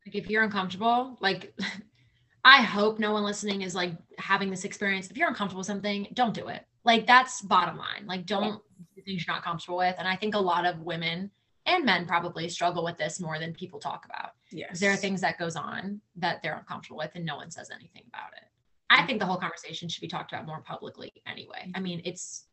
like 0.06 0.16
if 0.16 0.30
you're 0.30 0.44
uncomfortable 0.44 1.18
like 1.20 1.54
i 2.46 2.62
hope 2.62 3.00
no 3.00 3.12
one 3.14 3.24
listening 3.24 3.62
is 3.62 3.74
like 3.76 3.94
having 4.18 4.50
this 4.50 4.64
experience. 4.66 5.10
If 5.10 5.18
you're 5.18 5.28
uncomfortable 5.30 5.60
with 5.60 5.68
something 5.68 6.08
don't 6.14 6.34
do 6.34 6.48
it. 6.48 6.66
Like 6.86 7.08
that's 7.08 7.42
bottom 7.42 7.78
line. 7.78 8.06
Like 8.06 8.26
don't 8.26 8.62
do 8.96 9.02
things 9.02 9.26
you're 9.26 9.36
not 9.36 9.44
comfortable 9.44 9.78
with. 9.78 9.96
And 9.98 10.08
i 10.08 10.16
think 10.16 10.36
a 10.36 10.40
lot 10.40 10.66
of 10.66 10.80
women 10.80 11.32
and 11.66 11.86
men 11.86 12.06
probably 12.06 12.50
struggle 12.50 12.84
with 12.84 12.98
this 12.98 13.20
more 13.20 13.40
than 13.40 13.54
people 13.54 13.80
talk 13.80 14.06
about 14.06 14.32
Yes. 14.52 14.70
'Cause 14.70 14.80
there 14.80 14.92
are 14.92 14.98
things 14.98 15.22
that 15.22 15.38
goes 15.40 15.56
on 15.56 16.02
that 16.18 16.42
they're 16.44 16.58
uncomfortable 16.58 16.98
with 16.98 17.12
and 17.16 17.26
no 17.26 17.36
one 17.38 17.50
says 17.52 17.70
anything 17.72 18.04
about 18.08 18.34
it 18.34 18.44
i 18.90 19.06
think 19.06 19.20
the 19.20 19.26
whole 19.26 19.38
conversation 19.38 19.88
should 19.90 20.02
be 20.02 20.08
talked 20.08 20.32
about 20.32 20.46
more 20.46 20.62
publicly 20.62 21.12
anyway 21.26 21.72
i 21.76 21.80
mean 21.80 22.02
it's 22.06 22.48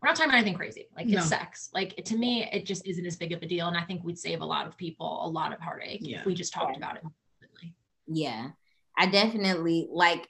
we're 0.00 0.08
not 0.08 0.16
talking 0.16 0.30
about 0.30 0.38
anything 0.38 0.54
crazy 0.56 0.86
like 0.96 1.06
it's 1.06 1.14
No. 1.14 1.20
sex 1.22 1.70
like 1.74 1.96
to 2.04 2.16
me 2.16 2.48
it 2.50 2.64
just 2.66 2.86
isn't 2.86 3.04
as 3.06 3.16
big 3.16 3.32
of 3.32 3.42
a 3.42 3.46
deal 3.46 3.68
and 3.68 3.76
i 3.76 3.82
think 3.84 4.02
we'd 4.04 4.18
save 4.18 4.40
a 4.40 4.46
lot 4.46 4.66
of 4.66 4.76
people 4.76 5.24
a 5.26 5.28
lot 5.28 5.52
of 5.52 5.60
heartache 5.60 6.00
Yeah. 6.02 6.20
if 6.20 6.26
we 6.26 6.34
just 6.34 6.52
talked 6.52 6.76
about 6.76 6.96
it 6.96 7.02
openly. 7.04 7.74
Yeah, 8.06 8.50
I 8.98 9.06
definitely 9.06 9.88
like. 9.90 10.26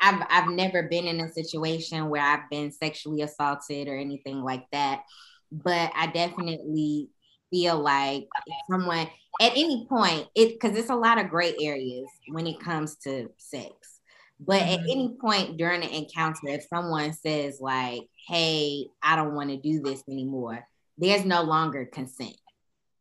I've 0.00 0.22
I've 0.28 0.50
never 0.50 0.82
been 0.84 1.06
in 1.06 1.20
a 1.20 1.28
situation 1.32 2.08
where 2.10 2.20
I've 2.22 2.48
been 2.50 2.70
sexually 2.70 3.22
assaulted 3.22 3.88
or 3.88 3.96
anything 3.96 4.42
like 4.42 4.66
that, 4.72 5.04
but 5.50 5.90
I 5.94 6.06
definitely 6.08 7.08
feel 7.50 7.78
like 7.78 8.28
someone 8.70 9.06
at 9.40 9.52
any 9.52 9.86
point 9.88 10.26
it 10.34 10.58
because 10.58 10.76
it's 10.76 10.90
a 10.90 10.94
lot 10.94 11.18
of 11.18 11.28
gray 11.28 11.54
areas 11.60 12.08
when 12.32 12.46
it 12.46 12.60
comes 12.60 12.96
to 12.96 13.28
sex. 13.36 14.00
But 14.38 14.62
at 14.62 14.80
Mhm. 14.80 14.90
any 14.90 15.16
point 15.20 15.56
during 15.56 15.80
the 15.80 15.94
encounter, 15.96 16.48
if 16.48 16.64
someone 16.64 17.12
says 17.14 17.58
like, 17.60 18.08
"Hey, 18.28 18.88
I 19.02 19.16
don't 19.16 19.34
want 19.34 19.50
to 19.50 19.56
do 19.56 19.80
this 19.82 20.02
anymore," 20.08 20.66
there's 20.98 21.24
no 21.24 21.42
longer 21.42 21.86
consent. 21.86 22.36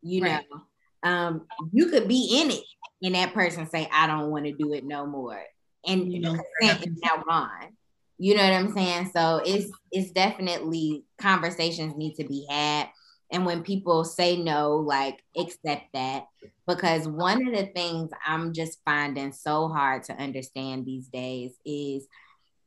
You 0.02 0.22
Right. 0.24 0.46
know, 0.52 0.62
um, 1.10 1.48
you 1.72 1.90
could 1.90 2.08
be 2.08 2.42
in 2.42 2.52
it 2.52 2.64
and 3.04 3.16
that 3.16 3.34
person 3.34 3.68
say, 3.70 3.88
I 3.92 4.08
don't 4.08 4.32
want 4.32 4.46
to 4.46 4.54
do 4.54 4.74
it 4.74 4.86
no 4.86 5.06
more. 5.06 5.42
And 5.86 6.12
You 6.12 6.20
know, 6.22 6.30
consent 6.60 6.88
is 6.88 6.98
now 7.04 7.24
gone. 7.28 7.76
You 8.18 8.36
know 8.36 8.44
what 8.44 8.54
I'm 8.54 8.74
saying? 8.74 9.12
So 9.14 9.42
it's 9.46 9.72
it's 9.92 10.12
definitely 10.12 11.04
conversations 11.18 11.96
need 11.96 12.16
to 12.16 12.24
be 12.24 12.48
had. 12.50 12.90
And 13.32 13.46
when 13.46 13.64
people 13.64 14.04
say 14.04 14.38
no, 14.38 14.76
like 14.76 15.24
accept 15.38 15.86
that. 15.94 16.28
Because 16.68 17.08
one 17.08 17.48
of 17.48 17.54
the 17.54 17.68
things 17.68 18.12
I'm 18.26 18.54
just 18.54 18.80
finding 18.86 19.32
so 19.32 19.68
hard 19.68 20.04
to 20.04 20.14
understand 20.14 20.86
these 20.86 21.08
days 21.08 21.54
is 21.66 22.08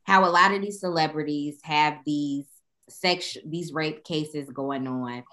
how 0.05 0.25
a 0.25 0.31
lot 0.31 0.53
of 0.53 0.63
these 0.63 0.81
celebrities 0.81 1.59
have 1.63 1.99
these 2.05 2.47
sex 2.89 3.37
these 3.45 3.73
rape 3.73 4.05
cases 4.05 4.49
going 4.51 4.87
on. 4.87 5.25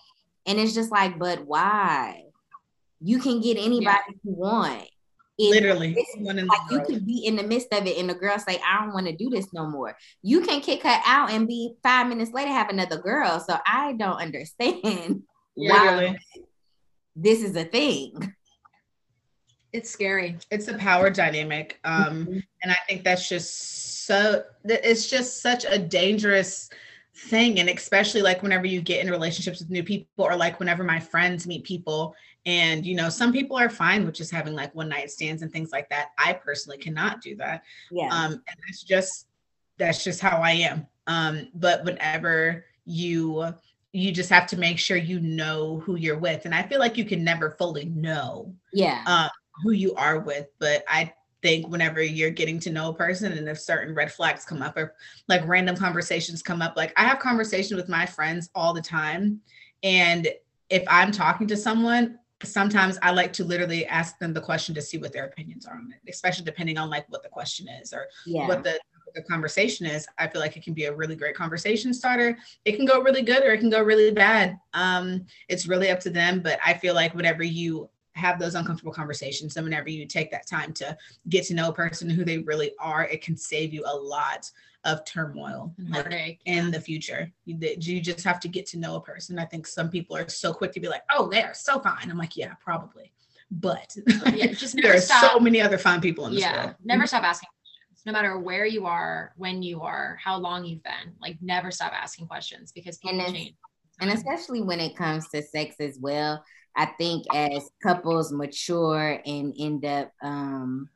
And 0.45 0.59
it's 0.59 0.73
just 0.73 0.91
like, 0.91 1.17
but 1.17 1.45
why? 1.45 2.23
You 3.01 3.19
can 3.19 3.41
get 3.41 3.57
anybody 3.57 4.19
you 4.23 4.33
want. 4.33 4.87
If- 5.37 5.53
Literally. 5.53 5.97
in 6.17 6.23
like 6.47 6.59
you 6.71 6.77
world. 6.77 6.87
could 6.87 7.05
be 7.05 7.25
in 7.25 7.35
the 7.35 7.43
midst 7.43 7.67
of 7.73 7.85
it 7.85 7.97
and 7.97 8.09
the 8.09 8.13
girl 8.13 8.39
say 8.39 8.57
i 8.65 8.79
don't 8.83 8.93
want 8.93 9.07
to 9.07 9.15
do 9.15 9.29
this 9.29 9.51
no 9.51 9.67
more 9.67 9.97
you 10.21 10.39
can 10.41 10.61
kick 10.61 10.83
her 10.83 10.99
out 11.05 11.29
and 11.31 11.45
be 11.47 11.73
five 11.83 12.07
minutes 12.07 12.31
later 12.31 12.51
have 12.51 12.69
another 12.69 12.97
girl 12.99 13.39
so 13.41 13.57
i 13.67 13.91
don't 13.93 14.15
understand 14.21 15.23
Literally. 15.57 16.07
why 16.07 16.17
this 17.17 17.43
is 17.43 17.55
a 17.57 17.65
thing 17.65 18.33
It's 19.73 19.89
scary. 19.89 20.37
It's 20.51 20.69
a 20.69 20.77
power 20.77 21.09
dynamic. 21.09 21.79
Um, 21.83 22.41
and 22.63 22.71
I 22.71 22.77
think 22.87 23.03
that's 23.03 23.27
just 23.27 24.05
so 24.05 24.43
it's 24.63 25.09
just 25.09 25.41
such 25.41 25.65
a 25.67 25.77
dangerous 25.77 26.69
thing. 27.27 27.59
And 27.59 27.67
especially 27.69 28.21
like 28.21 28.41
whenever 28.41 28.65
you 28.67 28.79
get 28.81 29.03
in 29.03 29.11
relationships 29.11 29.59
with 29.59 29.69
new 29.69 29.83
people, 29.83 30.07
or 30.25 30.35
like 30.37 30.59
whenever 30.59 30.85
my 30.85 30.99
friends 31.01 31.45
meet 31.45 31.65
people, 31.65 32.15
and 32.45 32.85
you 32.85 32.95
know, 32.95 33.09
some 33.09 33.33
people 33.33 33.57
are 33.57 33.69
fine 33.69 34.05
with 34.05 34.15
just 34.15 34.31
having 34.31 34.53
like 34.53 34.73
one 34.75 34.89
night 34.89 35.09
stands 35.09 35.41
and 35.41 35.51
things 35.51 35.71
like 35.71 35.89
that. 35.89 36.09
I 36.17 36.33
personally 36.33 36.77
cannot 36.77 37.21
do 37.21 37.35
that. 37.37 37.63
yeah. 37.91 38.07
Um 38.11 38.33
and 38.33 38.57
that's 38.67 38.83
just 38.83 39.27
that's 39.77 40.03
just 40.03 40.21
how 40.21 40.41
i 40.41 40.51
am. 40.51 40.87
Um 41.07 41.49
but 41.53 41.83
whenever 41.83 42.65
you 42.85 43.53
you 43.91 44.11
just 44.11 44.29
have 44.29 44.45
to 44.47 44.57
make 44.57 44.77
sure 44.77 44.97
you 44.97 45.19
know 45.21 45.79
who 45.79 45.95
you're 45.95 46.19
with. 46.19 46.45
And 46.45 46.53
i 46.53 46.61
feel 46.63 46.79
like 46.79 46.97
you 46.97 47.05
can 47.05 47.23
never 47.23 47.51
fully 47.51 47.85
know 47.85 48.53
yeah. 48.73 49.03
um 49.07 49.29
who 49.63 49.71
you 49.71 49.95
are 49.95 50.19
with. 50.19 50.47
But 50.59 50.83
i 50.87 51.11
think 51.41 51.67
whenever 51.67 52.01
you're 52.01 52.31
getting 52.31 52.59
to 52.59 52.71
know 52.71 52.89
a 52.89 52.93
person 52.93 53.31
and 53.31 53.47
if 53.47 53.59
certain 53.59 53.93
red 53.93 54.11
flags 54.11 54.45
come 54.45 54.63
up 54.63 54.75
or 54.77 54.95
like 55.27 55.47
random 55.47 55.75
conversations 55.75 56.41
come 56.41 56.59
up 56.59 56.75
like 56.75 56.91
i 56.97 57.03
have 57.03 57.19
conversations 57.19 57.75
with 57.79 57.89
my 57.89 58.05
friends 58.05 58.49
all 58.53 58.73
the 58.73 58.81
time. 58.81 59.39
And 59.81 60.27
if 60.69 60.83
i'm 60.87 61.11
talking 61.11 61.47
to 61.47 61.57
someone 61.57 62.19
sometimes 62.47 62.97
i 63.01 63.11
like 63.11 63.33
to 63.33 63.43
literally 63.43 63.85
ask 63.85 64.17
them 64.19 64.33
the 64.33 64.41
question 64.41 64.73
to 64.75 64.81
see 64.81 64.97
what 64.97 65.11
their 65.13 65.25
opinions 65.25 65.65
are 65.65 65.75
on 65.75 65.91
it 65.91 66.09
especially 66.09 66.45
depending 66.45 66.77
on 66.77 66.89
like 66.89 67.05
what 67.09 67.23
the 67.23 67.29
question 67.29 67.67
is 67.81 67.93
or 67.93 68.05
yeah. 68.25 68.47
what 68.47 68.63
the, 68.63 68.79
the 69.15 69.23
conversation 69.23 69.85
is. 69.85 70.05
I 70.17 70.27
feel 70.27 70.41
like 70.41 70.57
it 70.57 70.63
can 70.63 70.73
be 70.73 70.85
a 70.85 70.93
really 70.93 71.15
great 71.15 71.35
conversation 71.35 71.93
starter. 71.93 72.37
It 72.65 72.75
can 72.75 72.85
go 72.85 73.01
really 73.01 73.21
good 73.21 73.43
or 73.43 73.53
it 73.53 73.59
can 73.59 73.69
go 73.69 73.81
really 73.81 74.11
bad. 74.11 74.59
Um 74.73 75.25
it's 75.47 75.67
really 75.67 75.89
up 75.89 75.99
to 76.01 76.09
them 76.09 76.41
but 76.41 76.59
i 76.65 76.73
feel 76.73 76.93
like 76.93 77.15
whenever 77.15 77.43
you 77.43 77.89
have 78.15 78.39
those 78.39 78.55
uncomfortable 78.55 78.93
conversations 78.93 79.55
and 79.57 79.65
whenever 79.65 79.89
you 79.89 80.05
take 80.05 80.31
that 80.31 80.47
time 80.47 80.73
to 80.73 80.97
get 81.29 81.45
to 81.45 81.53
know 81.53 81.69
a 81.69 81.73
person 81.73 82.09
who 82.09 82.23
they 82.23 82.39
really 82.39 82.71
are 82.79 83.03
it 83.03 83.21
can 83.21 83.35
save 83.35 83.73
you 83.73 83.83
a 83.85 83.95
lot 83.95 84.49
of 84.85 85.03
turmoil 85.03 85.73
mm-hmm. 85.79 85.93
like, 85.93 86.03
Heartache. 86.03 86.41
in 86.45 86.71
the 86.71 86.79
future 86.79 87.31
you, 87.45 87.57
that 87.59 87.85
you 87.85 87.99
just 87.99 88.23
have 88.23 88.39
to 88.39 88.47
get 88.47 88.65
to 88.67 88.77
know 88.77 88.95
a 88.95 89.01
person 89.01 89.37
i 89.37 89.45
think 89.45 89.67
some 89.67 89.89
people 89.89 90.15
are 90.15 90.29
so 90.29 90.53
quick 90.53 90.71
to 90.71 90.79
be 90.79 90.87
like 90.87 91.03
oh 91.11 91.27
they 91.27 91.43
are 91.43 91.53
so 91.53 91.79
fine 91.79 92.09
i'm 92.09 92.17
like 92.17 92.37
yeah 92.37 92.53
probably 92.63 93.11
but 93.51 93.95
oh, 94.25 94.31
yeah, 94.33 94.47
just 94.47 94.75
there 94.81 94.95
are 94.95 94.99
stop. 94.99 95.31
so 95.33 95.39
many 95.39 95.61
other 95.61 95.77
fine 95.77 96.01
people 96.01 96.25
in 96.25 96.33
this 96.33 96.41
yeah, 96.41 96.65
world 96.65 96.75
never 96.83 97.03
mm-hmm. 97.03 97.07
stop 97.07 97.23
asking 97.23 97.49
questions. 97.49 98.05
no 98.05 98.11
matter 98.11 98.39
where 98.39 98.65
you 98.65 98.85
are, 98.85 99.33
when 99.37 99.61
you 99.61 99.81
are, 99.81 100.17
how 100.23 100.37
long 100.37 100.65
you've 100.65 100.83
been. 100.83 101.13
Like 101.21 101.37
never 101.41 101.71
stop 101.71 101.93
asking 101.93 102.27
questions 102.27 102.71
because 102.71 102.97
people 102.97 103.19
And 103.19 103.35
change. 103.35 103.55
and 104.01 104.09
especially 104.09 104.61
when 104.61 104.79
it 104.79 104.95
comes 104.95 105.29
to 105.29 105.41
sex 105.41 105.75
as 105.79 105.97
well 105.99 106.43
i 106.75 106.85
think 106.85 107.25
as 107.33 107.69
couples 107.81 108.31
mature 108.31 109.21
and 109.25 109.53
end 109.59 109.85
up 109.85 110.11
um 110.21 110.89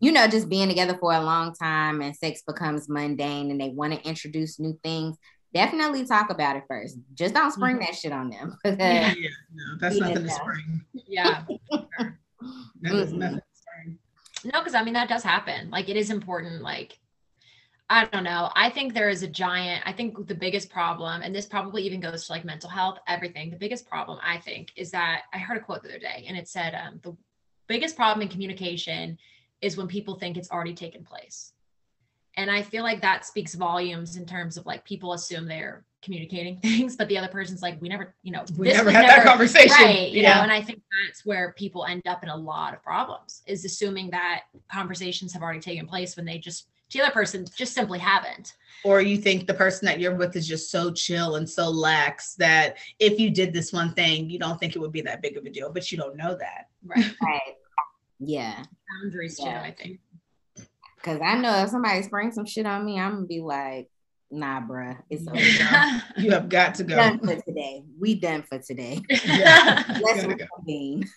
you 0.00 0.12
know 0.12 0.26
just 0.26 0.48
being 0.48 0.68
together 0.68 0.96
for 0.98 1.12
a 1.12 1.20
long 1.22 1.54
time 1.54 2.00
and 2.02 2.14
sex 2.16 2.42
becomes 2.46 2.88
mundane 2.88 3.50
and 3.50 3.60
they 3.60 3.68
want 3.70 3.92
to 3.92 4.08
introduce 4.08 4.58
new 4.60 4.78
things 4.82 5.16
definitely 5.52 6.04
talk 6.04 6.30
about 6.30 6.56
it 6.56 6.64
first 6.68 6.98
just 7.14 7.34
don't 7.34 7.52
spring 7.52 7.78
that 7.78 7.94
shit 7.94 8.12
on 8.12 8.28
them 8.30 8.56
Yeah. 8.64 8.74
Yeah, 8.78 9.28
no, 9.54 9.64
that's 9.80 9.96
Yeah. 9.96 10.08
nothing 10.08 10.24
to 10.24 10.30
spring. 10.30 10.84
Yeah. 11.06 11.42
That 12.82 12.92
is 12.94 13.12
Mm-mm. 13.12 13.18
nothing 13.18 13.38
to 13.38 13.42
spring. 13.54 13.98
No, 14.44 14.60
because 14.60 14.74
I 14.74 14.82
mean 14.82 14.92
that 14.94 15.08
does 15.08 15.22
happen. 15.22 15.70
Like 15.70 15.88
it 15.88 15.96
is 15.96 16.10
important. 16.10 16.60
Like 16.60 16.98
I 17.94 18.06
don't 18.06 18.24
know. 18.24 18.50
I 18.56 18.70
think 18.70 18.92
there 18.92 19.08
is 19.08 19.22
a 19.22 19.28
giant. 19.28 19.84
I 19.86 19.92
think 19.92 20.26
the 20.26 20.34
biggest 20.34 20.68
problem, 20.68 21.22
and 21.22 21.32
this 21.32 21.46
probably 21.46 21.84
even 21.84 22.00
goes 22.00 22.26
to 22.26 22.32
like 22.32 22.44
mental 22.44 22.68
health, 22.68 22.98
everything. 23.06 23.50
The 23.50 23.56
biggest 23.56 23.88
problem 23.88 24.18
I 24.20 24.38
think 24.38 24.72
is 24.74 24.90
that 24.90 25.22
I 25.32 25.38
heard 25.38 25.58
a 25.58 25.60
quote 25.60 25.84
the 25.84 25.90
other 25.90 26.00
day, 26.00 26.24
and 26.26 26.36
it 26.36 26.48
said 26.48 26.74
um, 26.74 26.98
the 27.02 27.16
biggest 27.68 27.94
problem 27.94 28.22
in 28.22 28.28
communication 28.28 29.16
is 29.60 29.76
when 29.76 29.86
people 29.86 30.16
think 30.16 30.36
it's 30.36 30.50
already 30.50 30.74
taken 30.74 31.04
place. 31.04 31.52
And 32.36 32.50
I 32.50 32.62
feel 32.62 32.82
like 32.82 33.00
that 33.02 33.24
speaks 33.24 33.54
volumes 33.54 34.16
in 34.16 34.26
terms 34.26 34.56
of 34.56 34.66
like 34.66 34.84
people 34.84 35.12
assume 35.12 35.46
they're 35.46 35.84
communicating 36.02 36.56
things, 36.62 36.96
but 36.96 37.06
the 37.06 37.16
other 37.16 37.28
person's 37.28 37.62
like, 37.62 37.80
we 37.80 37.88
never, 37.88 38.12
you 38.24 38.32
know, 38.32 38.44
We 38.58 38.72
never 38.72 38.90
had 38.90 39.08
that 39.08 39.24
conversation. 39.24 39.70
right 39.70 40.10
you 40.10 40.22
yeah. 40.22 40.34
know 40.34 40.42
and 40.42 40.52
i 40.52 40.60
think 40.60 40.82
that's 41.06 41.24
where 41.24 41.54
people 41.56 41.84
end 41.84 42.02
up 42.06 42.24
in 42.24 42.28
a 42.28 42.36
lot 42.36 42.74
of 42.74 42.82
problems 42.82 43.42
is 43.46 43.64
assuming 43.64 44.10
that 44.10 44.42
conversations 44.70 45.32
have 45.32 45.42
already 45.42 45.60
taken 45.60 45.86
place 45.86 46.16
when 46.16 46.26
they 46.26 46.38
just 46.38 46.68
the 46.92 47.00
other 47.00 47.10
person 47.12 47.44
just 47.56 47.74
simply 47.74 47.98
haven't 47.98 48.54
or 48.84 49.00
you 49.00 49.16
think 49.16 49.46
the 49.46 49.54
person 49.54 49.86
that 49.86 49.98
you're 49.98 50.14
with 50.14 50.36
is 50.36 50.46
just 50.46 50.70
so 50.70 50.90
chill 50.92 51.36
and 51.36 51.48
so 51.48 51.70
lax 51.70 52.34
that 52.34 52.76
if 52.98 53.18
you 53.18 53.30
did 53.30 53.50
this 53.54 53.72
one 53.72 53.94
thing, 53.94 54.28
you 54.28 54.38
don't 54.38 54.60
think 54.60 54.76
it 54.76 54.78
would 54.78 54.92
be 54.92 55.00
that 55.00 55.22
big 55.22 55.38
of 55.38 55.44
a 55.46 55.48
deal, 55.50 55.72
but 55.72 55.90
you 55.90 55.96
don't 55.96 56.16
know 56.16 56.34
that. 56.36 56.68
right 56.84 57.14
right. 57.22 57.54
yeah 58.20 58.62
boundaries 59.02 59.40
Yeah. 59.42 59.60
too 59.60 59.66
i 59.66 59.70
think 59.72 60.00
because 60.96 61.20
i 61.22 61.34
know 61.36 61.62
if 61.62 61.70
somebody 61.70 62.02
springs 62.02 62.34
some 62.34 62.44
shit 62.46 62.66
on 62.66 62.84
me 62.84 62.98
i'm 63.00 63.14
gonna 63.14 63.26
be 63.26 63.40
like 63.40 63.88
nah 64.30 64.60
bruh 64.60 64.96
it's 65.10 65.26
over 65.28 65.40
You 66.18 66.30
have 66.32 66.48
got 66.48 66.74
to 66.76 66.84
go. 66.84 66.94
done 66.96 67.18
for 67.20 67.36
today 67.36 67.82
we 67.98 68.14
done 68.16 68.42
for 68.42 68.58
today 68.58 69.00
Yeah. 69.26 69.82
let's 70.02 70.22
go. 70.24 70.28
reconvene 70.28 71.08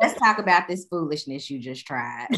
let's 0.00 0.18
talk 0.20 0.38
about 0.38 0.68
this 0.68 0.84
foolishness 0.84 1.48
you 1.50 1.58
just 1.58 1.86
tried 1.86 2.28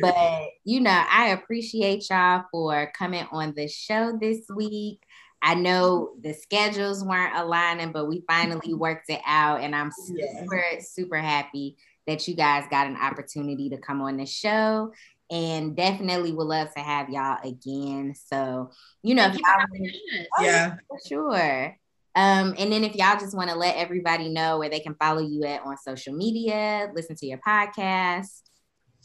but 0.00 0.48
you 0.64 0.80
know, 0.80 1.04
I 1.10 1.28
appreciate 1.28 2.08
y'all 2.10 2.44
for 2.50 2.92
coming 2.96 3.26
on 3.32 3.54
the 3.54 3.68
show 3.68 4.16
this 4.20 4.40
week. 4.54 5.02
I 5.42 5.54
know 5.54 6.14
the 6.22 6.32
schedules 6.32 7.04
weren't 7.04 7.36
aligning, 7.36 7.92
but 7.92 8.06
we 8.08 8.24
finally 8.28 8.74
worked 8.74 9.10
it 9.10 9.20
out, 9.26 9.60
and 9.60 9.74
I'm 9.76 9.90
Yeah. 10.08 10.40
super, 10.40 10.62
super 10.80 11.16
happy 11.18 11.76
that 12.06 12.26
you 12.26 12.34
guys 12.34 12.64
got 12.70 12.86
an 12.86 12.96
opportunity 12.96 13.68
to 13.70 13.78
come 13.78 14.00
on 14.00 14.16
the 14.16 14.26
show. 14.26 14.92
And 15.28 15.76
definitely 15.76 16.30
would 16.32 16.46
love 16.46 16.72
to 16.74 16.80
have 16.80 17.10
y'all 17.10 17.38
again. 17.42 18.14
So, 18.14 18.70
you 19.02 19.16
know, 19.16 19.24
Thank 19.24 19.34
if 19.34 19.40
you 19.40 19.46
y'all, 19.48 19.60
having 19.60 19.92
yeah. 20.40 20.76
for 20.88 20.98
sure. 21.04 21.76
Um, 22.14 22.54
and 22.56 22.70
then 22.72 22.84
if 22.84 22.94
y'all 22.94 23.18
just 23.18 23.36
want 23.36 23.50
to 23.50 23.56
let 23.56 23.76
everybody 23.76 24.28
know 24.28 24.58
where 24.58 24.70
they 24.70 24.78
can 24.78 24.94
follow 24.94 25.20
you 25.20 25.42
at 25.44 25.62
on 25.62 25.76
social 25.78 26.14
media, 26.14 26.90
listen 26.94 27.16
to 27.16 27.26
your 27.26 27.38
podcast. 27.38 28.42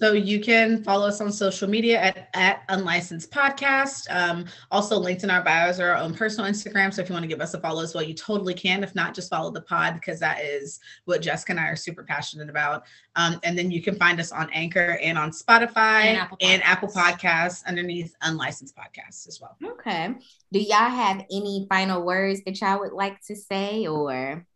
So 0.01 0.13
you 0.13 0.39
can 0.39 0.83
follow 0.83 1.07
us 1.07 1.21
on 1.21 1.31
social 1.31 1.69
media 1.69 2.01
at, 2.01 2.29
at 2.33 2.63
Unlicensed 2.69 3.29
Podcast. 3.29 4.09
Um, 4.09 4.45
also 4.71 4.97
linked 4.97 5.23
in 5.23 5.29
our 5.29 5.43
bios 5.43 5.79
are 5.79 5.91
our 5.91 5.97
own 5.97 6.15
personal 6.15 6.49
Instagram. 6.49 6.91
So 6.91 7.03
if 7.03 7.09
you 7.09 7.13
want 7.13 7.21
to 7.21 7.27
give 7.27 7.39
us 7.39 7.53
a 7.53 7.59
follow 7.59 7.83
as 7.83 7.93
well, 7.93 8.03
you 8.03 8.15
totally 8.15 8.55
can. 8.55 8.83
If 8.83 8.95
not, 8.95 9.13
just 9.13 9.29
follow 9.29 9.51
the 9.51 9.61
pod 9.61 9.93
because 9.93 10.19
that 10.19 10.43
is 10.43 10.79
what 11.05 11.21
Jessica 11.21 11.51
and 11.51 11.59
I 11.59 11.67
are 11.67 11.75
super 11.75 12.01
passionate 12.01 12.49
about. 12.49 12.85
Um, 13.15 13.39
and 13.43 13.55
then 13.55 13.69
you 13.69 13.79
can 13.79 13.93
find 13.93 14.19
us 14.19 14.31
on 14.31 14.49
Anchor 14.53 14.97
and 15.03 15.19
on 15.19 15.29
Spotify 15.29 16.05
And 16.05 16.17
and 16.41 16.63
Apple 16.63 16.87
Apple, 16.87 16.89
Podcasts. 16.89 17.61
Podcasts 17.61 17.65
underneath 17.67 18.15
Unlicensed 18.23 18.75
Podcasts 18.75 19.27
as 19.27 19.39
well. 19.39 19.55
Okay. 19.63 20.15
Do 20.51 20.59
y'all 20.59 20.89
have 20.89 21.23
any 21.31 21.67
final 21.69 22.01
words 22.03 22.41
that 22.45 22.59
y'all 22.59 22.79
would 22.79 22.93
like 22.93 23.21
to 23.27 23.35
say 23.35 23.85
or 23.85 24.47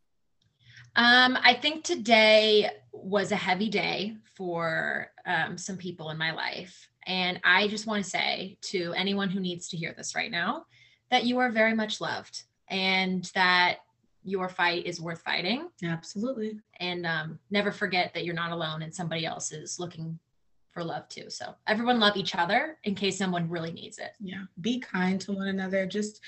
Um, 0.96 1.38
I 1.40 1.54
think 1.54 1.84
today 1.84 2.72
was 2.92 3.32
a 3.32 3.36
heavy 3.36 3.70
day 3.70 4.16
for 4.36 5.12
um, 5.26 5.58
some 5.58 5.78
people 5.78 6.10
in 6.10 6.18
my 6.18 6.32
life. 6.32 6.90
And 7.08 7.40
I 7.44 7.68
just 7.68 7.88
want 7.88 8.04
to 8.04 8.10
say 8.10 8.58
to 8.64 8.94
anyone 8.96 9.30
who 9.30 9.40
needs 9.40 9.70
to 9.70 9.78
hear 9.78 9.94
this 9.96 10.16
right 10.16 10.32
now 10.32 10.66
that 11.12 11.26
you 11.26 11.38
are 11.40 11.52
very 11.52 11.74
much 11.74 12.02
loved 12.02 12.44
and 12.70 13.30
that 13.36 13.78
your 14.24 14.50
fight 14.50 14.88
is 14.88 15.00
worth 15.00 15.22
fighting. 15.22 15.70
Absolutely. 15.84 16.60
And 16.80 17.06
um, 17.06 17.40
never 17.52 17.72
forget 17.72 18.14
that 18.14 18.26
you're 18.26 18.34
not 18.34 18.52
alone 18.52 18.82
and 18.82 18.94
somebody 18.94 19.26
else 19.26 19.52
is 19.52 19.80
looking 19.80 20.18
for 20.72 20.84
love 20.84 21.08
too. 21.08 21.30
So 21.30 21.54
everyone 21.68 22.00
love 22.00 22.18
each 22.18 22.36
other 22.36 22.78
in 22.84 22.96
case 22.96 23.18
someone 23.18 23.50
really 23.50 23.72
needs 23.72 24.00
it. 24.00 24.12
Yeah. 24.20 24.44
Be 24.60 24.80
kind 24.80 25.22
to 25.22 25.32
one 25.32 25.48
another. 25.48 25.86
Just 25.86 26.22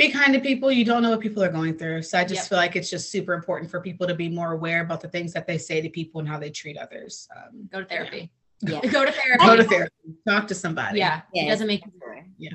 be 0.00 0.10
kind 0.10 0.32
to 0.32 0.40
people. 0.40 0.72
You 0.72 0.84
don't 0.84 1.02
know 1.02 1.10
what 1.10 1.20
people 1.20 1.42
are 1.42 1.50
going 1.52 1.76
through. 1.76 2.02
So 2.02 2.18
I 2.18 2.24
just 2.24 2.42
Yep. 2.42 2.48
feel 2.48 2.58
like 2.58 2.74
it's 2.76 2.88
just 2.90 3.10
super 3.10 3.34
important 3.34 3.70
for 3.70 3.80
people 3.80 4.06
to 4.06 4.14
be 4.14 4.28
more 4.28 4.52
aware 4.52 4.80
about 4.80 5.00
the 5.00 5.08
things 5.08 5.32
that 5.34 5.46
they 5.46 5.58
say 5.58 5.80
to 5.80 5.88
people 5.90 6.20
and 6.20 6.28
how 6.28 6.38
they 6.38 6.50
treat 6.50 6.76
others. 6.78 7.28
Um, 7.36 7.68
Go 7.70 7.80
to 7.80 7.86
therapy. 7.86 8.30
yeah. 8.60 8.80
Go 8.86 9.04
to 9.04 9.12
therapy. 9.12 9.44
Go 9.46 9.56
to 9.56 9.64
therapy. 9.64 9.94
Talk 10.26 10.48
to 10.48 10.54
somebody. 10.54 10.98
Yeah. 10.98 11.20
It 11.34 11.48
doesn't 11.48 11.66
make 11.66 11.84
Sure. 11.98 12.24
Yeah. 12.38 12.50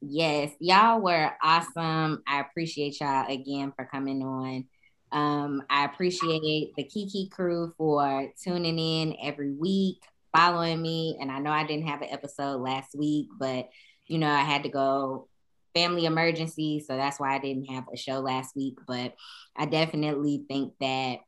Yes, 0.00 0.50
y'all 0.58 1.00
were 1.00 1.32
awesome. 1.42 2.22
I 2.26 2.40
appreciate 2.40 3.00
y'all 3.00 3.30
again 3.32 3.72
for 3.76 3.84
coming 3.84 4.22
on. 4.22 4.64
Um, 5.12 5.62
I 5.70 5.84
appreciate 5.84 6.74
the 6.76 6.82
Kiki 6.82 7.28
crew 7.28 7.72
for 7.78 8.32
tuning 8.42 8.78
in 8.78 9.14
every 9.22 9.52
week, 9.52 9.98
following 10.34 10.82
me. 10.82 11.18
And 11.20 11.30
I 11.30 11.38
know 11.38 11.50
I 11.50 11.64
didn't 11.66 11.86
have 11.86 12.02
an 12.02 12.08
episode 12.10 12.60
last 12.62 12.96
week, 12.96 13.28
but 13.38 13.68
you 14.08 14.18
know, 14.18 14.28
I 14.30 14.40
had 14.40 14.64
to 14.64 14.68
go 14.70 15.28
family 15.74 16.04
emergency, 16.04 16.84
so 16.86 16.96
that's 16.96 17.18
why 17.20 17.34
I 17.34 17.38
didn't 17.38 17.70
have 17.70 17.84
a 17.92 17.96
show 17.96 18.20
last 18.20 18.54
week. 18.56 18.78
But 18.86 19.14
I 19.56 19.66
definitely 19.66 20.44
think 20.48 20.74
that 20.80 21.20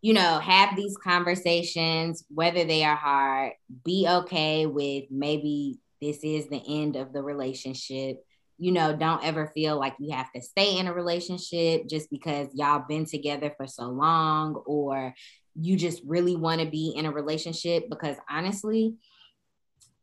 you 0.00 0.12
know, 0.12 0.38
have 0.38 0.76
these 0.76 0.96
conversations, 0.96 2.24
whether 2.32 2.64
they 2.64 2.84
are 2.84 2.96
hard, 2.96 3.52
be 3.84 4.06
okay 4.08 4.66
with 4.66 5.04
maybe 5.10 5.78
this 6.00 6.20
is 6.22 6.48
the 6.48 6.62
end 6.68 6.96
of 6.96 7.12
the 7.12 7.22
relationship. 7.22 8.24
You 8.58 8.72
know, 8.72 8.94
don't 8.94 9.24
ever 9.24 9.50
feel 9.54 9.78
like 9.78 9.94
you 9.98 10.14
have 10.14 10.32
to 10.32 10.42
stay 10.42 10.78
in 10.78 10.86
a 10.86 10.94
relationship 10.94 11.88
just 11.88 12.10
because 12.10 12.48
y'all 12.54 12.84
been 12.88 13.06
together 13.06 13.52
for 13.56 13.66
so 13.66 13.84
long 13.84 14.54
or 14.66 15.14
you 15.60 15.76
just 15.76 16.02
really 16.06 16.36
want 16.36 16.60
to 16.60 16.66
be 16.66 16.92
in 16.96 17.06
a 17.06 17.12
relationship 17.12 17.90
because 17.90 18.16
honestly, 18.30 18.94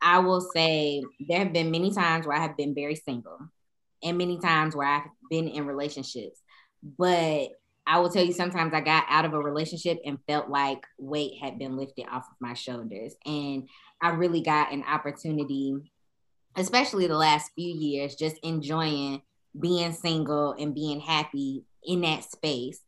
I 0.06 0.20
will 0.20 0.39
say 0.39 1.03
there 1.20 1.39
have 1.39 1.51
been 1.51 1.72
many 1.72 1.91
times 1.91 2.28
where 2.28 2.38
I 2.38 2.41
have 2.41 2.56
been 2.56 2.76
very 2.76 2.93
single 2.93 3.39
and 4.03 4.20
many 4.20 4.38
times 4.38 4.76
where 4.76 4.88
I've 4.88 5.10
been 5.32 5.47
in 5.47 5.66
relationships. 5.66 6.39
But 6.84 7.49
I 7.88 7.97
will 7.97 8.12
tell 8.12 8.24
you, 8.24 8.32
sometimes 8.32 8.72
I 8.72 8.82
got 8.82 9.06
out 9.10 9.26
of 9.26 9.34
a 9.34 9.39
relationship 9.39 9.97
and 10.06 10.20
felt 10.28 10.47
like 10.47 10.86
weight 10.99 11.39
had 11.41 11.58
been 11.58 11.76
lifted 11.76 12.06
off 12.06 12.28
of 12.30 12.36
my 12.39 12.53
shoulders. 12.53 13.16
And 13.26 13.68
I 13.99 14.10
really 14.10 14.41
got 14.41 14.72
an 14.72 14.84
opportunity, 14.84 15.74
especially 16.56 17.08
the 17.08 17.18
last 17.18 17.49
few 17.56 17.73
years, 17.73 18.14
just 18.14 18.38
enjoying 18.44 19.23
being 19.60 19.91
single 19.91 20.52
and 20.52 20.76
being 20.76 20.99
happy 20.99 21.64
in 21.84 22.02
that 22.02 22.23
space. 22.26 22.80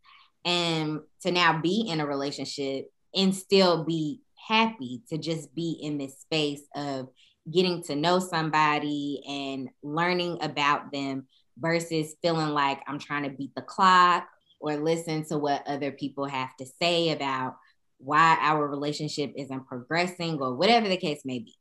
And 0.46 1.00
to 1.24 1.32
now 1.32 1.62
be 1.62 1.88
in 1.90 2.00
a 2.00 2.06
relationship 2.06 2.92
and 3.16 3.36
still 3.36 3.86
be 3.86 4.22
happy 4.48 5.02
to 5.10 5.18
just 5.18 5.54
be 5.54 5.80
in 5.82 5.98
this 5.98 6.20
space 6.20 6.62
of 6.76 7.10
getting 7.52 7.84
to 7.84 7.96
know 7.96 8.20
somebody 8.20 9.22
and 9.28 9.70
learning 9.82 10.38
about 10.42 10.92
them 10.92 11.28
versus 11.58 12.16
feeling 12.22 12.50
like 12.50 12.82
I'm 12.88 13.00
trying 13.00 13.24
to 13.24 13.30
beat 13.30 13.56
the 13.56 13.62
clock 13.62 14.28
or 14.60 14.78
listen 14.78 15.26
to 15.26 15.38
what 15.38 15.68
other 15.68 15.92
people 15.92 16.26
have 16.26 16.56
to 16.58 16.66
say 16.82 17.12
about 17.12 17.56
why 18.00 18.38
our 18.42 18.68
relationship 18.68 19.34
isn't 19.36 19.68
progressing 19.68 20.40
or 20.40 20.56
whatever 20.56 20.88
the 20.88 20.98
case 20.98 21.22
may 21.26 21.40
be. 21.40 21.56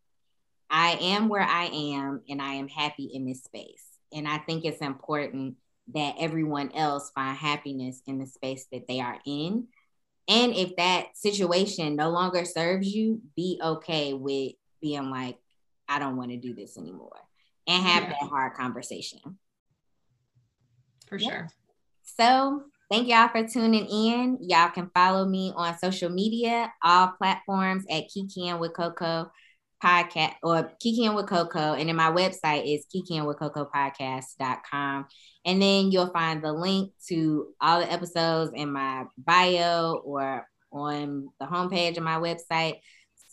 I 0.69 0.99
am 1.01 1.29
where 1.29 1.43
I 1.43 1.65
am 1.67 2.23
and 2.29 2.43
I 2.43 2.55
am 2.55 2.69
happy 2.69 3.11
in 3.13 3.27
this 3.27 3.45
space. 3.45 3.85
And 4.13 4.27
I 4.27 4.39
think 4.39 4.65
it's 4.65 4.81
important 4.81 5.57
that 5.95 6.17
everyone 6.19 6.73
else 6.73 7.11
find 7.15 7.37
happiness 7.37 8.03
in 8.07 8.19
the 8.19 8.27
space 8.27 8.67
that 8.73 8.89
they 8.89 9.01
are 9.01 9.19
in. 9.25 9.69
And 10.29 10.55
if 10.55 10.77
that 10.77 11.17
situation 11.17 11.95
no 11.97 12.11
longer 12.11 12.45
serves 12.45 12.89
you, 12.93 13.21
be 13.37 13.61
okay 13.63 14.13
with 14.13 14.53
being 14.83 15.11
like, 15.11 15.39
I 15.89 15.99
don't 15.99 16.17
want 16.17 16.31
to 16.33 16.37
do 16.37 16.53
this 16.55 16.77
anymore 16.77 17.17
and 17.67 17.83
have 17.85 18.05
Yeah. 18.05 18.09
that 18.21 18.29
hard 18.29 18.55
conversation. 18.55 19.39
for 21.09 21.19
Yeah. 21.19 21.29
sure. 21.31 21.49
So 22.03 22.65
thank 22.91 23.07
y'all 23.07 23.29
for 23.29 23.47
tuning 23.47 23.87
in. 23.87 24.39
Y'all 24.41 24.71
can 24.71 24.91
follow 24.93 25.25
me 25.25 25.53
on 25.55 25.79
social 25.79 26.09
media, 26.11 26.73
all 26.83 27.09
platforms 27.17 27.85
at 27.89 28.09
Kikiing 28.11 28.59
with 28.59 28.73
Coco 28.75 29.31
podcast 29.83 30.35
or 30.43 30.71
Kikiing 30.85 31.15
with 31.15 31.27
Coco. 31.27 31.73
And 31.75 31.89
then 31.89 31.97
my 31.97 32.11
website 32.11 32.65
is 32.67 32.85
kikiingwithcocopodcast.com. 32.95 35.07
And 35.45 35.63
then 35.63 35.93
you'll 35.93 36.13
find 36.13 36.43
the 36.43 36.53
link 36.53 36.93
to 37.09 37.49
all 37.61 37.81
the 37.81 37.93
episodes 37.93 38.53
in 38.55 38.73
my 38.73 39.05
bio 39.17 40.03
or 40.05 40.47
on 40.73 41.29
the 41.41 41.47
homepage 41.47 41.97
of 41.97 42.03
my 42.03 42.17
website. 42.17 42.81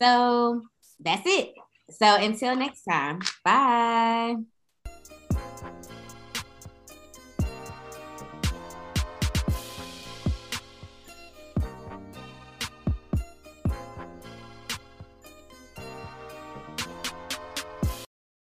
So 0.01 0.61
that's 0.99 1.23
it. 1.25 1.53
So 1.91 2.15
until 2.15 2.55
next 2.55 2.83
time, 2.83 3.19
bye. 3.43 4.52